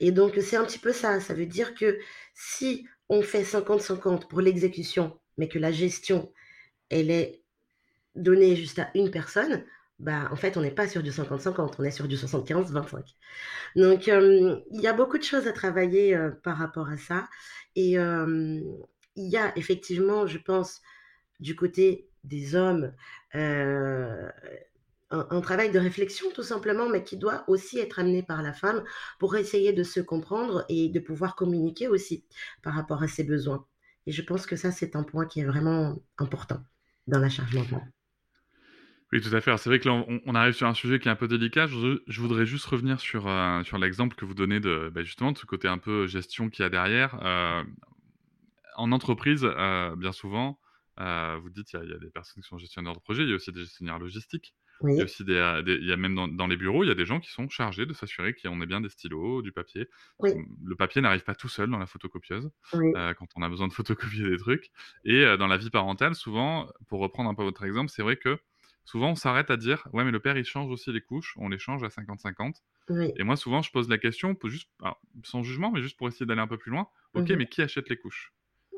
Et 0.00 0.12
donc, 0.12 0.38
c'est 0.40 0.56
un 0.56 0.64
petit 0.64 0.78
peu 0.78 0.92
ça. 0.92 1.20
Ça 1.20 1.34
veut 1.34 1.46
dire 1.46 1.74
que 1.74 1.98
si 2.34 2.86
on 3.08 3.22
fait 3.22 3.42
50-50 3.42 4.28
pour 4.28 4.40
l'exécution, 4.40 5.18
mais 5.38 5.48
que 5.48 5.58
la 5.58 5.72
gestion, 5.72 6.32
elle 6.88 7.10
est 7.10 7.42
donnée 8.14 8.54
juste 8.56 8.78
à 8.78 8.90
une 8.94 9.10
personne, 9.10 9.64
bah, 9.98 10.28
en 10.30 10.36
fait, 10.36 10.56
on 10.56 10.62
n'est 10.62 10.70
pas 10.70 10.88
sur 10.88 11.02
du 11.02 11.10
50-50, 11.10 11.74
on 11.78 11.84
est 11.84 11.90
sur 11.90 12.08
du 12.08 12.16
75-25. 12.16 13.02
Donc, 13.76 14.08
euh, 14.08 14.60
il 14.70 14.80
y 14.80 14.86
a 14.86 14.92
beaucoup 14.92 15.18
de 15.18 15.24
choses 15.24 15.46
à 15.46 15.52
travailler 15.52 16.16
par 16.42 16.58
rapport 16.58 16.88
à 16.88 16.96
ça. 16.96 17.28
Et 17.76 17.96
il 19.16 19.28
y 19.28 19.36
a 19.36 19.56
effectivement, 19.56 20.26
je 20.26 20.38
pense, 20.38 20.80
du 21.40 21.56
côté 21.56 22.08
des 22.24 22.54
hommes, 22.54 22.92
euh, 23.34 24.28
un, 25.10 25.40
travail 25.40 25.70
de 25.70 25.78
réflexion 25.78 26.26
tout 26.34 26.42
simplement, 26.42 26.88
mais 26.88 27.04
qui 27.04 27.16
doit 27.16 27.44
aussi 27.48 27.78
être 27.78 27.98
amené 27.98 28.22
par 28.22 28.42
la 28.42 28.52
femme 28.52 28.82
pour 29.18 29.36
essayer 29.36 29.72
de 29.72 29.82
se 29.82 30.00
comprendre 30.00 30.64
et 30.68 30.88
de 30.88 31.00
pouvoir 31.00 31.36
communiquer 31.36 31.88
aussi 31.88 32.24
par 32.62 32.74
rapport 32.74 33.02
à 33.02 33.08
ses 33.08 33.24
besoins. 33.24 33.66
Et 34.06 34.12
je 34.12 34.22
pense 34.22 34.46
que 34.46 34.56
ça, 34.56 34.72
c'est 34.72 34.96
un 34.96 35.02
point 35.02 35.26
qui 35.26 35.40
est 35.40 35.44
vraiment 35.44 35.96
important 36.18 36.62
dans 37.06 37.18
la 37.18 37.28
charge 37.28 37.54
mentale. 37.54 37.92
Oui, 39.12 39.20
tout 39.20 39.34
à 39.34 39.40
fait. 39.40 39.56
C'est 39.58 39.70
vrai 39.70 39.78
que 39.78 39.88
là, 39.88 40.04
on, 40.26 40.34
arrive 40.34 40.54
sur 40.54 40.66
un 40.66 40.74
sujet 40.74 40.98
qui 40.98 41.08
est 41.08 41.10
un 41.10 41.16
peu 41.16 41.28
délicat. 41.28 41.66
Je, 41.68 42.20
voudrais 42.20 42.46
juste 42.46 42.64
revenir 42.66 42.98
sur, 42.98 43.28
euh, 43.28 43.62
sur 43.62 43.78
l'exemple 43.78 44.16
que 44.16 44.24
vous 44.24 44.34
donnez 44.34 44.58
de, 44.58 44.90
bah, 44.92 45.04
justement 45.04 45.30
de 45.30 45.38
ce 45.38 45.46
côté 45.46 45.68
un 45.68 45.78
peu 45.78 46.06
gestion 46.06 46.50
qu'il 46.50 46.64
y 46.64 46.66
a 46.66 46.68
derrière. 46.68 47.20
Euh, 47.22 47.62
en 48.76 48.92
entreprise, 48.92 49.44
euh, 49.44 49.96
bien 49.96 50.12
souvent, 50.12 50.60
euh, 51.00 51.38
vous 51.42 51.50
dites 51.50 51.72
il 51.72 51.76
y, 51.76 51.80
a, 51.80 51.84
il 51.84 51.90
y 51.90 51.94
a 51.94 51.98
des 51.98 52.10
personnes 52.10 52.42
qui 52.42 52.48
sont 52.48 52.58
gestionnaires 52.58 52.94
de 52.94 53.00
projet, 53.00 53.22
il 53.24 53.28
y 53.30 53.32
a 53.32 53.36
aussi 53.36 53.52
des 53.52 53.60
gestionnaires 53.60 53.98
logistiques. 53.98 54.54
Il 54.96 55.00
y 55.00 55.02
a 55.02 55.04
aussi 55.06 55.24
des, 55.24 55.34
euh, 55.34 55.62
des- 55.62 55.74
il 55.76 55.86
y 55.86 55.92
a 55.92 55.96
même 55.96 56.14
dans, 56.14 56.28
dans 56.28 56.46
les 56.46 56.56
bureaux, 56.56 56.84
il 56.84 56.88
y 56.88 56.90
a 56.90 56.94
des 56.94 57.04
gens 57.06 57.18
qui 57.20 57.30
sont 57.32 57.48
chargés 57.48 57.84
de 57.86 57.92
s'assurer 57.92 58.34
qu'on 58.34 58.60
ait 58.62 58.66
bien 58.66 58.80
des 58.80 58.88
stylos, 58.88 59.42
du 59.42 59.50
papier. 59.52 59.88
Oui, 60.18 60.34
Le 60.62 60.76
papier 60.76 61.00
n'arrive 61.02 61.24
pas 61.24 61.34
tout 61.34 61.48
seul 61.48 61.70
dans 61.70 61.78
la 61.78 61.86
photocopieuse 61.86 62.50
oui, 62.72 62.94
euh, 62.96 63.14
quand 63.14 63.26
on 63.36 63.42
a 63.42 63.48
besoin 63.48 63.68
de 63.68 63.72
photocopier 63.74 64.28
des 64.28 64.36
trucs. 64.38 64.70
Et 65.04 65.24
euh, 65.24 65.36
dans 65.36 65.46
la 65.48 65.56
vie 65.56 65.70
parentale, 65.70 66.14
souvent, 66.14 66.68
pour 66.88 67.00
reprendre 67.00 67.30
un 67.30 67.34
peu 67.34 67.42
votre 67.44 67.64
exemple, 67.64 67.90
c'est 67.90 68.02
vrai 68.02 68.16
que 68.16 68.38
souvent 68.84 69.10
on 69.10 69.14
s'arrête 69.14 69.50
à 69.50 69.56
dire 69.56 69.88
ouais 69.94 70.04
mais 70.04 70.10
le 70.10 70.20
père 70.20 70.36
il 70.36 70.44
change 70.44 70.70
aussi 70.70 70.92
les 70.92 71.00
couches, 71.00 71.34
on 71.38 71.48
les 71.48 71.58
change 71.58 71.82
à 71.84 71.90
50-50. 71.90 72.62
oui, 72.88 73.14
Et 73.16 73.24
moi 73.24 73.36
souvent 73.36 73.62
je 73.62 73.70
pose 73.70 73.88
la 73.88 73.98
question, 73.98 74.36
juste, 74.44 74.70
alors, 74.82 75.00
sans 75.24 75.42
jugement, 75.42 75.70
mais 75.72 75.82
juste 75.82 75.96
pour 75.96 76.08
essayer 76.08 76.26
d'aller 76.26 76.42
un 76.42 76.48
peu 76.48 76.58
plus 76.58 76.70
loin. 76.72 76.88
Ok 77.14 77.30
mhm, 77.30 77.38
mais 77.38 77.48
qui 77.48 77.62
achète 77.62 77.88
les 77.88 77.96
couches? 77.96 78.33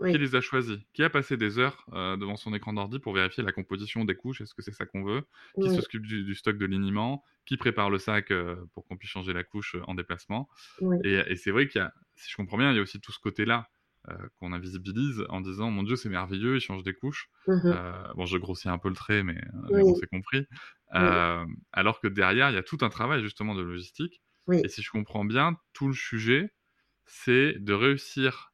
Qui 0.08 0.18
les 0.18 0.34
a 0.36 0.40
choisis? 0.40 0.78
Qui 0.92 1.02
a 1.02 1.10
passé 1.10 1.36
des 1.36 1.58
heures 1.58 1.84
euh, 1.92 2.16
devant 2.16 2.36
son 2.36 2.54
écran 2.54 2.72
d'ordi 2.72 2.98
pour 2.98 3.12
vérifier 3.14 3.42
la 3.42 3.52
composition 3.52 4.04
des 4.04 4.14
couches? 4.14 4.40
Est-ce 4.40 4.54
que 4.54 4.62
c'est 4.62 4.72
ça 4.72 4.86
qu'on 4.86 5.02
veut? 5.02 5.22
Qui 5.60 5.68
oui, 5.68 5.76
s'occupe 5.76 6.06
du, 6.06 6.24
du 6.24 6.34
stock 6.34 6.58
de 6.58 6.66
liniment? 6.66 7.24
Qui 7.44 7.56
prépare 7.56 7.90
le 7.90 7.98
sac 7.98 8.30
euh, 8.30 8.56
pour 8.74 8.86
qu'on 8.86 8.96
puisse 8.96 9.10
changer 9.10 9.32
la 9.32 9.42
couche 9.44 9.74
euh, 9.74 9.82
en 9.86 9.94
déplacement? 9.94 10.48
Oui, 10.80 10.96
Et, 11.02 11.14
et 11.26 11.36
c'est 11.36 11.50
vrai 11.50 11.68
qu'il 11.68 11.80
y 11.80 11.84
a, 11.84 11.92
si 12.14 12.30
je 12.30 12.36
comprends 12.36 12.58
bien, 12.58 12.72
il 12.72 12.76
y 12.76 12.78
a 12.78 12.82
aussi 12.82 13.00
tout 13.00 13.12
ce 13.12 13.18
côté-là 13.20 13.68
euh, 14.08 14.14
qu'on 14.36 14.52
invisibilise 14.52 15.24
en 15.28 15.40
disant 15.40 15.70
mon 15.70 15.82
Dieu 15.82 15.96
c'est 15.96 16.08
merveilleux, 16.08 16.56
il 16.56 16.60
change 16.60 16.82
des 16.84 16.94
couches. 16.94 17.28
Euh, 17.70 18.12
bon, 18.14 18.26
je 18.26 18.38
grossis 18.38 18.68
un 18.68 18.78
peu 18.78 18.88
le 18.88 18.94
trait, 18.94 19.22
mais, 19.24 19.40
bon, 19.54 19.94
c'est 19.94 20.06
compris. 20.08 20.46
alors 21.72 22.00
que 22.00 22.08
derrière, 22.08 22.50
il 22.50 22.54
y 22.54 22.58
a 22.58 22.62
tout 22.62 22.78
un 22.82 22.88
travail 22.88 23.22
justement 23.22 23.54
de 23.54 23.62
logistique. 23.62 24.22
Et 24.62 24.68
si 24.68 24.82
je 24.82 24.90
comprends 24.90 25.24
bien, 25.24 25.56
tout 25.72 25.88
le 25.88 25.94
sujet, 25.94 26.54
c'est 27.06 27.54
de 27.58 27.72
réussir 27.72 28.52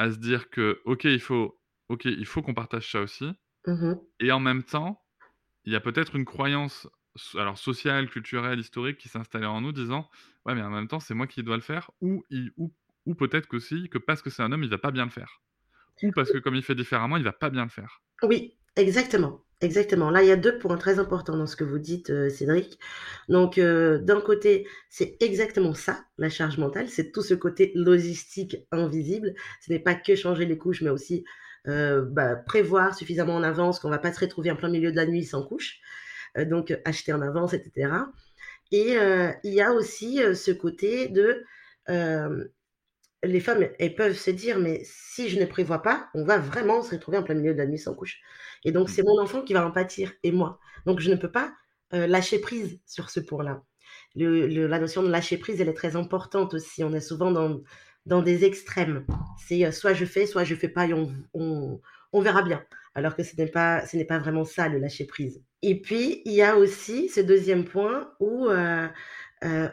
à 0.00 0.10
se 0.12 0.18
dire 0.18 0.50
que 0.50 0.80
ok, 0.84 1.04
il 1.04 1.20
faut, 1.20 1.60
ok, 1.88 2.04
il 2.06 2.26
faut 2.26 2.42
qu'on 2.42 2.54
partage 2.54 2.90
ça 2.90 3.00
aussi, 3.02 3.30
mhm, 3.66 4.00
et 4.20 4.32
en 4.32 4.40
même 4.40 4.62
temps, 4.64 5.02
il 5.64 5.72
y 5.72 5.76
a 5.76 5.80
peut-être 5.80 6.16
une 6.16 6.24
croyance, 6.24 6.88
alors 7.34 7.58
sociale, 7.58 8.10
culturelle, 8.10 8.60
historique, 8.60 8.98
qui 8.98 9.08
s'est 9.08 9.18
installée 9.18 9.46
en 9.46 9.60
nous, 9.62 9.72
disant 9.72 10.08
ouais, 10.46 10.54
mais 10.54 10.62
en 10.62 10.70
même 10.70 10.88
temps, 10.88 11.00
c'est 11.00 11.14
moi 11.14 11.26
qui 11.26 11.42
dois 11.42 11.56
le 11.56 11.62
faire, 11.62 11.90
ou 12.00 12.24
il- 12.30 12.52
ou, 12.58 12.74
ou 13.06 13.14
peut-être 13.14 13.48
qu'aussi 13.48 13.88
que 13.90 13.98
parce 13.98 14.22
que 14.22 14.30
c'est 14.30 14.42
un 14.42 14.52
homme, 14.52 14.64
il 14.64 14.70
va 14.70 14.78
pas 14.78 14.92
bien 14.92 15.04
le 15.06 15.10
faire, 15.12 15.42
ou 16.02 16.12
parce 16.12 16.32
que 16.32 16.38
comme 16.38 16.56
il 16.56 16.62
fait 16.64 16.76
différemment, 16.76 17.16
il 17.18 17.24
va 17.24 17.32
pas 17.32 17.50
bien 17.50 17.64
le 17.64 17.70
faire. 17.70 18.02
Oui, 18.22 18.56
exactement. 18.76 19.44
Exactement. 19.62 20.10
Là, 20.10 20.22
il 20.22 20.28
y 20.28 20.32
a 20.32 20.36
deux 20.36 20.58
points 20.58 20.78
très 20.78 20.98
importants 20.98 21.36
dans 21.36 21.46
ce 21.46 21.54
que 21.54 21.64
vous 21.64 21.78
dites, 21.78 22.08
euh, 22.08 22.30
Cédric. 22.30 22.78
Donc, 23.28 23.58
euh, 23.58 23.98
d'un 23.98 24.20
côté, 24.22 24.66
c'est 24.88 25.16
exactement 25.20 25.74
ça, 25.74 26.02
la 26.16 26.30
charge 26.30 26.56
mentale. 26.56 26.88
C'est 26.88 27.12
tout 27.12 27.20
ce 27.22 27.34
côté 27.34 27.70
logistique 27.74 28.56
invisible. 28.72 29.34
Ce 29.60 29.70
n'est 29.70 29.78
pas 29.78 29.94
que 29.94 30.14
changer 30.14 30.46
les 30.46 30.56
couches, 30.56 30.80
mais 30.80 30.88
aussi 30.88 31.24
euh, 31.68 32.02
bah, 32.02 32.36
prévoir 32.36 32.94
suffisamment 32.94 33.34
en 33.34 33.42
avance 33.42 33.80
qu'on 33.80 33.90
va 33.90 33.98
pas 33.98 34.14
se 34.14 34.20
retrouver 34.20 34.50
en 34.50 34.56
plein 34.56 34.70
milieu 34.70 34.92
de 34.92 34.96
la 34.96 35.04
nuit 35.06 35.24
sans 35.24 35.44
couche. 35.44 35.80
Donc, 36.36 36.72
acheter 36.84 37.12
en 37.12 37.20
avance, 37.22 37.54
etc. 37.54 37.92
Et 38.70 38.94
il 39.42 39.52
y 39.52 39.60
a 39.60 39.72
aussi 39.72 40.20
ce 40.34 40.52
côté 40.52 41.08
de 41.08 41.44
les 43.22 43.40
femmes, 43.40 43.68
elles 43.78 43.94
peuvent 43.94 44.16
se 44.16 44.30
dire, 44.30 44.58
mais 44.58 44.80
si 44.84 45.28
je 45.28 45.38
ne 45.40 45.44
prévois 45.46 45.82
pas, 45.82 46.08
on 46.14 46.24
va 46.24 46.38
vraiment 46.38 46.82
se 46.82 46.92
retrouver 46.94 47.18
en 47.18 47.22
plein 47.22 47.34
milieu 47.34 47.52
de 47.52 47.58
la 47.58 47.66
nuit 47.66 47.78
sans 47.78 47.94
couche. 47.94 48.18
Et 48.64 48.72
donc, 48.72 48.88
Mm. 48.88 48.90
c'est 48.90 49.02
mon 49.02 49.18
enfant 49.20 49.42
qui 49.42 49.52
va 49.52 49.66
en 49.66 49.70
pâtir 49.70 50.12
et 50.22 50.32
moi. 50.32 50.58
Donc, 50.86 51.00
je 51.00 51.10
ne 51.10 51.16
peux 51.16 51.30
pas 51.30 51.52
euh, 51.92 52.06
lâcher 52.06 52.38
prise 52.40 52.80
sur 52.86 53.10
ce 53.10 53.20
point-là. 53.20 53.62
Le- 54.14 54.46
le- 54.46 54.66
la 54.68 54.78
notion 54.78 55.02
de 55.02 55.08
lâcher 55.10 55.36
prise, 55.38 55.60
elle 55.60 55.68
est 55.68 55.74
très 55.74 55.96
importante 55.96 56.54
aussi. 56.54 56.84
On 56.84 56.92
est 56.94 57.00
souvent 57.00 57.30
dans, 57.32 57.60
dans 58.06 58.22
des 58.22 58.44
extrêmes. 58.44 59.04
C'est 59.36 59.64
euh, 59.66 59.72
soit 59.72 59.92
je 59.94 60.04
fais, 60.04 60.26
soit 60.26 60.44
je 60.44 60.54
fais 60.54 60.68
pas 60.68 60.86
et 60.86 60.94
on, 60.94 61.12
on, 61.34 61.80
on 62.12 62.20
verra 62.20 62.42
bien. 62.42 62.64
Alors 62.94 63.16
que 63.16 63.22
ce 63.22 63.36
n'est 63.36 63.46
pas, 63.48 63.86
ce 63.86 63.96
n'est 63.96 64.04
pas 64.04 64.18
vraiment 64.18 64.44
ça, 64.44 64.68
le 64.68 64.78
lâcher 64.78 65.04
prise. 65.06 65.42
Et 65.62 65.80
puis, 65.80 66.22
il 66.24 66.32
y 66.32 66.42
a 66.42 66.56
aussi 66.56 67.08
ce 67.08 67.20
deuxième 67.20 67.64
point 67.64 68.12
où 68.20 68.48
euh, 68.48 68.88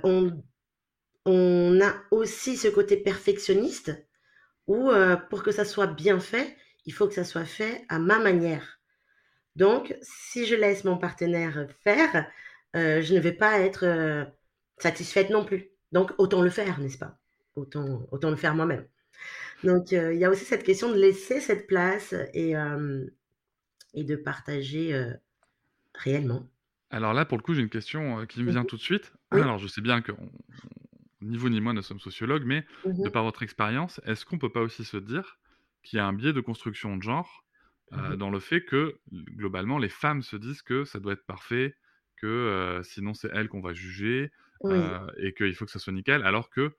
on, 0.04 0.32
on 1.28 1.82
a 1.82 1.96
aussi 2.12 2.58
ce 2.58 2.70
côté 2.70 2.98
perfectionniste 2.98 3.94
où 4.68 4.92
euh, 4.92 5.18
pour 5.18 5.44
que 5.44 5.52
ça 5.52 5.66
soit 5.66 5.88
bien 5.88 6.20
fait, 6.20 6.56
il 6.86 6.94
faut 6.94 7.08
que 7.08 7.16
ça 7.16 7.26
soit 7.26 7.46
fait 7.46 7.86
à 7.90 8.00
ma 8.00 8.20
manière. 8.20 8.80
Donc, 9.56 9.96
si 10.02 10.46
je 10.46 10.56
laisse 10.56 10.84
mon 10.84 10.98
partenaire 10.98 11.68
faire, 11.84 12.28
euh, 12.76 13.02
je 13.02 13.14
ne 13.16 13.20
vais 13.20 13.34
pas 13.34 13.60
être 13.60 13.86
euh, 13.86 14.26
satisfaite 14.78 15.30
non 15.30 15.46
plus. 15.46 15.70
Donc, 15.92 16.12
autant 16.18 16.42
le 16.42 16.50
faire, 16.50 16.80
n'est-ce 16.80 17.00
pas? 17.00 17.18
Autant, 17.56 18.08
autant 18.12 18.30
le 18.30 18.36
faire 18.38 18.56
moi-même. 18.56 18.88
Donc, 19.64 19.92
il 19.92 20.16
y 20.18 20.26
a 20.26 20.30
aussi 20.30 20.46
cette 20.46 20.64
question 20.64 20.92
de 20.92 20.98
laisser 20.98 21.42
cette 21.42 21.68
place 21.68 22.16
et, 22.34 22.56
et 23.94 24.04
de 24.06 24.16
partager 24.16 24.98
réellement. 25.94 26.48
Alors 26.90 27.14
là, 27.14 27.26
pour 27.26 27.38
le 27.38 27.44
coup, 27.44 27.54
j'ai 27.54 27.62
une 27.62 27.70
question 27.70 28.26
qui 28.26 28.40
me 28.40 28.46
Mhm. 28.46 28.52
vient 28.52 28.66
tout 28.66 28.78
de 28.78 28.82
suite. 28.82 29.14
Alors, 29.32 29.58
je 29.58 29.68
sais 29.68 29.82
bien 29.82 30.02
que 30.02 30.12
on- 30.14 30.30
ni 31.22 31.38
vous 31.38 31.50
ni 31.50 31.62
moi 31.62 31.74
ne 31.74 31.82
sommes 31.82 32.00
sociologues, 32.00 32.46
mais 32.46 32.66
de 33.04 33.10
Mhm. 33.10 33.10
par 33.10 33.24
votre 33.24 33.44
expérience, 33.44 34.02
est-ce 34.06 34.26
qu'on 34.26 34.40
peut 34.40 34.52
pas 34.52 34.62
aussi 34.62 34.84
se 34.86 34.98
dire 34.98 35.40
qu'il 35.84 35.98
y 35.98 36.00
a 36.00 36.06
un 36.08 36.14
biais 36.14 36.34
de 36.34 36.42
construction 36.42 36.98
de 36.98 37.04
genre 37.04 37.46
euh, 37.96 38.16
Mhm. 38.16 38.18
dans 38.18 38.30
le 38.30 38.40
fait 38.40 38.64
que, 38.66 39.00
globalement, 39.12 39.78
les 39.80 39.90
femmes 39.90 40.22
se 40.22 40.36
disent 40.36 40.62
que 40.62 40.84
ça 40.86 41.00
doit 41.00 41.14
être 41.14 41.26
parfait, 41.26 41.76
que 42.18 42.28
euh, 42.28 42.84
sinon 42.84 43.14
c'est 43.14 43.30
elles 43.34 43.48
qu'on 43.50 43.62
va 43.62 43.74
juger, 43.74 44.32
Oui. 44.60 44.98
euh, 45.00 45.08
et 45.18 45.34
qu'il 45.34 45.56
faut 45.56 45.66
que 45.66 45.72
ça 45.72 45.80
soit 45.80 45.94
nickel, 45.94 46.24
alors 46.24 46.50
que, 46.50 46.76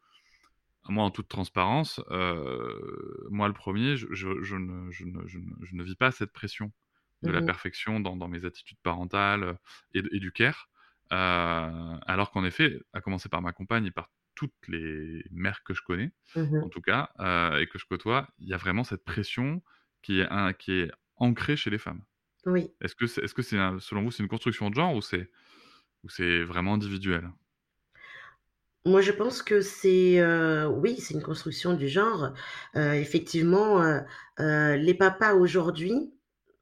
moi, 0.88 1.04
en 1.04 1.10
toute 1.10 1.28
transparence, 1.28 2.00
euh, 2.10 3.26
moi 3.30 3.48
le 3.48 3.54
premier, 3.54 3.96
je, 3.96 4.06
je- 4.12 4.42
je 4.42 4.56
ne, 4.56 4.90
ne- 4.90 5.22
ne- 5.22 5.26
je 5.66 5.74
ne 5.74 5.82
vis 5.84 5.96
pas 5.96 6.10
cette 6.12 6.32
pression 6.32 6.72
de 7.22 7.32
la 7.32 7.42
Mhm. 7.42 7.42
perfection 7.42 8.00
dans, 8.00 8.16
dans 8.16 8.28
mes 8.28 8.44
attitudes 8.44 8.78
parentales 8.82 9.42
euh, 9.44 9.54
et, 9.94 10.02
de- 10.02 10.08
et 10.12 10.20
du 10.20 10.32
care. 10.32 10.70
Euh, 11.12 11.98
alors 12.06 12.30
qu'en 12.30 12.44
effet, 12.44 12.80
à 12.92 13.00
commencer 13.00 13.28
par 13.28 13.42
ma 13.42 13.52
compagne 13.52 13.86
et 13.86 13.90
par 13.90 14.10
toutes 14.38 14.54
les 14.68 15.24
mères 15.32 15.62
que 15.64 15.74
je 15.74 15.82
connais, 15.82 16.12
Mhm. 16.34 16.60
en 16.60 16.70
tout 16.70 16.80
cas, 16.82 17.10
euh, 17.20 17.58
et 17.60 17.66
que 17.68 17.78
je 17.78 17.86
côtoie, 17.86 18.28
il 18.38 18.48
y 18.48 18.54
a 18.54 18.58
vraiment 18.58 18.84
cette 18.84 19.04
pression 19.04 19.62
qui 20.02 20.20
est, 20.20 20.28
un- 20.30 20.52
qui 20.54 20.72
est 20.72 20.90
ancrée 21.16 21.56
chez 21.56 21.70
les 21.70 21.78
femmes. 21.78 22.04
Oui. 22.46 22.74
Est-ce 22.82 22.96
que, 22.96 23.04
est-ce 23.06 23.34
que 23.34 23.42
c'est 23.42 23.58
un- 23.58 23.80
selon 23.80 24.02
vous, 24.04 24.10
c'est 24.12 24.22
une 24.24 24.28
construction 24.30 24.70
de 24.70 24.74
genre 24.76 24.94
ou 24.96 25.02
c'est, 25.02 25.30
ou 26.04 26.10
c'est 26.10 26.42
vraiment 26.44 26.74
individuel? 26.74 27.30
Moi, 28.84 29.00
je 29.02 29.12
pense 29.12 29.42
que 29.42 29.60
c'est, 29.60 30.18
heu, 30.20 30.66
oui, 30.68 30.96
c'est 31.00 31.14
une 31.14 31.22
construction 31.22 31.74
du 31.74 31.88
genre. 31.88 32.32
Heu, 32.76 32.94
effectivement, 32.94 33.82
les 34.38 34.94
papas 34.94 35.34
aujourd'hui, 35.34 36.14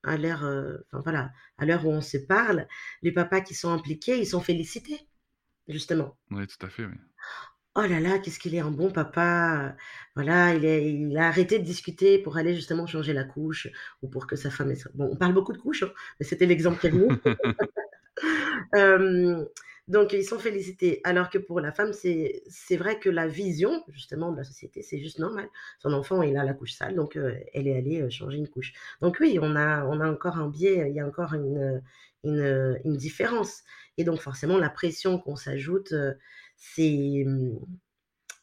à 0.02 0.16
heu, 0.44 0.84
enfin 0.92 1.00
voilà, 1.02 1.30
à 1.58 1.66
l'heure 1.66 1.86
où 1.86 1.90
on 1.90 2.00
se 2.00 2.16
parle, 2.18 2.66
les 3.02 3.12
papas 3.12 3.40
qui 3.42 3.54
sont 3.54 3.70
impliqués, 3.72 4.18
ils 4.18 4.26
sont 4.26 4.40
félicités. 4.40 5.08
justement. 5.68 6.18
Oui, 6.30 6.46
tout 6.46 6.64
à 6.64 6.68
fait, 6.68 6.84
oui. 6.84 6.94
Oh 7.78 7.82
là 7.82 8.00
là, 8.00 8.18
qu'est-ce 8.18 8.38
qu'il 8.38 8.54
est 8.54 8.60
un 8.60 8.70
bon 8.70 8.90
papa, 8.90 9.76
voilà, 10.14 10.54
il 10.54 10.64
est 10.64 10.90
il 10.94 11.16
a 11.18 11.26
arrêté 11.28 11.58
de 11.58 11.64
discuter 11.64 12.18
pour 12.18 12.38
aller 12.38 12.54
justement 12.54 12.86
changer 12.86 13.12
la 13.12 13.24
couche 13.24 13.68
ou 14.02 14.08
pour 14.08 14.26
que 14.26 14.34
sa 14.34 14.50
femme 14.50 14.70
ait 14.70 14.76
bon, 14.94 15.10
on 15.12 15.16
parle 15.16 15.34
beaucoup 15.34 15.52
de 15.52 15.58
couches, 15.58 15.82
hein, 15.82 15.92
mais 16.18 16.24
c'était 16.26 16.46
l'exemple 16.46 16.78
qui 16.80 16.86
est 16.86 16.90
venu. 16.90 17.12
Hem, 18.74 19.46
donc 19.88 20.12
ils 20.12 20.24
sont 20.24 20.38
félicités. 20.38 21.00
Alors 21.04 21.30
que 21.30 21.38
pour 21.38 21.60
la 21.60 21.72
femme, 21.72 21.92
c'est 21.92 22.42
c'est 22.48 22.76
vrai 22.76 22.98
que 22.98 23.08
la 23.10 23.26
vision 23.28 23.82
justement 23.88 24.32
de 24.32 24.36
la 24.38 24.44
société, 24.44 24.82
c'est 24.82 24.98
juste 24.98 25.18
normal. 25.18 25.48
Son 25.78 25.92
enfant, 25.92 26.22
il 26.22 26.36
a 26.36 26.44
la 26.44 26.54
couche 26.54 26.72
sale, 26.72 26.94
donc 26.96 27.16
heu, 27.16 27.34
elle 27.54 27.68
est 27.68 27.76
allée, 27.76 28.02
heu, 28.02 28.10
changer 28.10 28.38
une 28.38 28.48
couche. 28.48 28.72
Donc 29.00 29.18
oui, 29.20 29.38
on 29.40 29.54
a 29.56 29.84
on 29.86 30.00
a 30.00 30.10
encore 30.10 30.36
un 30.38 30.48
biais, 30.48 30.86
il 30.88 30.94
y 30.96 31.00
a 31.00 31.06
encore 31.06 31.34
une, 31.34 31.82
une, 32.24 32.78
une 32.84 32.96
différence 32.96 33.62
et 33.98 34.04
donc 34.04 34.20
forcément 34.20 34.58
la 34.58 34.68
pression 34.70 35.18
qu'on 35.18 35.36
s'ajoute, 35.36 35.92
heu, 35.92 36.14
mmh, 36.78 37.58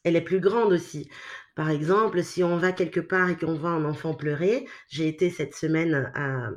elle 0.04 0.16
est 0.16 0.20
plus 0.22 0.40
grande 0.40 0.72
aussi. 0.72 1.08
Par 1.56 1.70
exemple, 1.70 2.22
si 2.22 2.42
on 2.44 2.56
va 2.58 2.72
quelque 2.72 3.00
part 3.00 3.30
et 3.30 3.36
qu'on 3.36 3.54
voit 3.54 3.70
un 3.70 3.84
enfant 3.84 4.14
pleurer, 4.14 4.66
j'ai 4.88 5.08
été 5.08 5.30
cette 5.30 5.54
semaine 5.54 6.10
à 6.14 6.50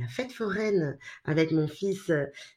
la 0.00 0.08
fête 0.08 0.32
foraine 0.32 0.98
avec 1.24 1.52
mon 1.52 1.68
fils, 1.68 2.10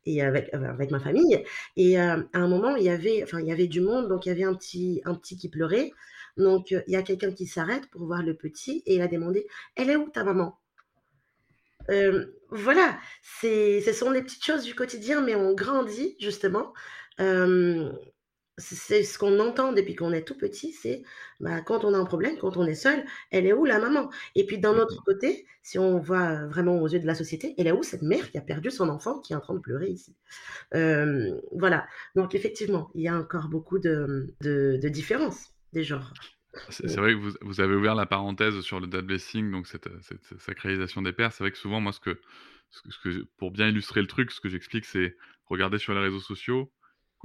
et 0.05 0.21
avec, 0.23 0.53
avec 0.53 0.91
ma 0.91 0.99
famille 0.99 1.43
et 1.77 1.97
heu, 1.99 2.01
à 2.33 2.39
un 2.39 2.47
moment, 2.47 2.75
il 2.75 2.83
y 2.83 2.89
avait 2.89 3.23
enfin, 3.23 3.39
il 3.41 3.47
y 3.47 3.51
avait 3.51 3.67
du 3.67 3.81
monde, 3.81 4.09
donc 4.09 4.25
il 4.25 4.29
y 4.29 4.31
avait 4.31 4.43
un 4.43 4.55
petit 4.55 5.01
un 5.05 5.15
petit 5.15 5.37
qui 5.37 5.49
pleurait. 5.49 5.91
Donc 6.37 6.71
heu, 6.71 6.83
il 6.87 6.93
y 6.93 6.95
a 6.97 7.03
quelqu'un 7.03 7.31
qui 7.33 7.47
s'arrête 7.47 7.87
pour 7.91 8.05
voir 8.07 8.23
le 8.23 8.35
petit 8.35 8.83
et 8.85 8.95
il 8.95 9.01
a 9.01 9.07
demandé: 9.07 9.47
«Elle 9.75 9.89
est 9.91 9.95
où 9.97 10.09
ta 10.09 10.23
maman?» 10.23 10.59
Hem, 11.89 12.27
voilà, 12.49 12.97
ce 13.41 13.93
sont 13.93 14.11
les 14.11 14.21
petites 14.21 14.43
choses 14.43 14.63
du 14.63 14.75
quotidien, 14.75 15.21
mais 15.21 15.35
on 15.35 15.53
grandit 15.53 16.15
justement. 16.19 16.73
C'est 18.57 19.03
ce 19.03 19.19
qu'on 19.19 19.39
entend 19.39 19.71
depuis 19.73 19.95
qu'on 19.95 20.11
est 20.13 20.23
tout 20.27 20.37
petit, 20.37 20.71
c'est, 20.73 21.03
bah, 21.39 21.61
quand 21.61 21.85
on 21.85 21.93
a 21.93 21.97
un 21.97 22.05
problème, 22.05 22.37
quand 22.37 22.57
on 22.57 22.65
est 22.65 22.75
seul: 22.75 23.03
«Elle 23.31 23.45
est 23.45 23.53
où 23.53 23.65
la 23.65 23.79
maman?» 23.79 24.09
et 24.35 24.45
puis 24.45 24.57
d'un 24.57 24.77
autre 24.77 25.03
côté, 25.05 25.45
si 25.61 25.77
on 25.79 25.99
voit, 25.99 26.47
vraiment 26.47 26.81
aux 26.81 26.87
yeux 26.87 26.99
de 26.99 27.05
la 27.05 27.15
société: 27.15 27.53
«Elle 27.57 27.67
est 27.67 27.71
où 27.71 27.83
cette 27.83 28.01
mère 28.01 28.31
qui 28.31 28.37
a 28.37 28.41
perdu 28.41 28.71
son 28.71 28.89
enfant, 28.89 29.19
qui 29.19 29.33
est 29.33 29.35
en 29.35 29.41
train 29.41 29.53
de 29.53 29.59
pleurer 29.59 29.89
ici?» 29.89 30.15
voilà, 30.71 31.87
donc 32.15 32.35
effectivement, 32.35 32.89
il 32.95 33.01
y 33.03 33.07
a 33.07 33.17
encore 33.17 33.47
beaucoup 33.49 33.79
de, 33.79 34.33
de 34.41 34.79
de 34.81 34.89
différences 34.89 35.53
des 35.73 35.83
genres. 35.83 36.13
C'est 36.69 36.95
vrai 36.97 37.13
que 37.13 37.19
vous 37.19 37.33
vous 37.41 37.61
avez 37.61 37.75
ouvert 37.75 37.93
la 37.95 38.05
parenthèse 38.05 38.61
sur 38.61 38.79
le 38.79 38.87
dad 38.87 39.05
blessing, 39.05 39.51
donc 39.51 39.67
cette, 39.67 39.89
cette 40.01 40.39
sacralisation 40.39 41.01
des 41.01 41.13
pères. 41.13 41.31
C'est 41.31 41.43
vrai 41.43 41.51
que 41.51 41.57
souvent, 41.57 41.79
moi, 41.81 41.91
ce 41.91 41.99
que 41.99 42.19
ce 42.71 42.97
que 43.03 43.25
pour 43.37 43.51
bien 43.51 43.67
illustrer 43.67 44.01
le 44.01 44.07
truc, 44.07 44.31
ce 44.31 44.41
que 44.41 44.49
j'explique, 44.49 44.85
c'est 44.85 45.15
regardez 45.45 45.77
sur 45.77 45.93
les 45.93 45.99
réseaux 45.99 46.19
sociaux, 46.19 46.71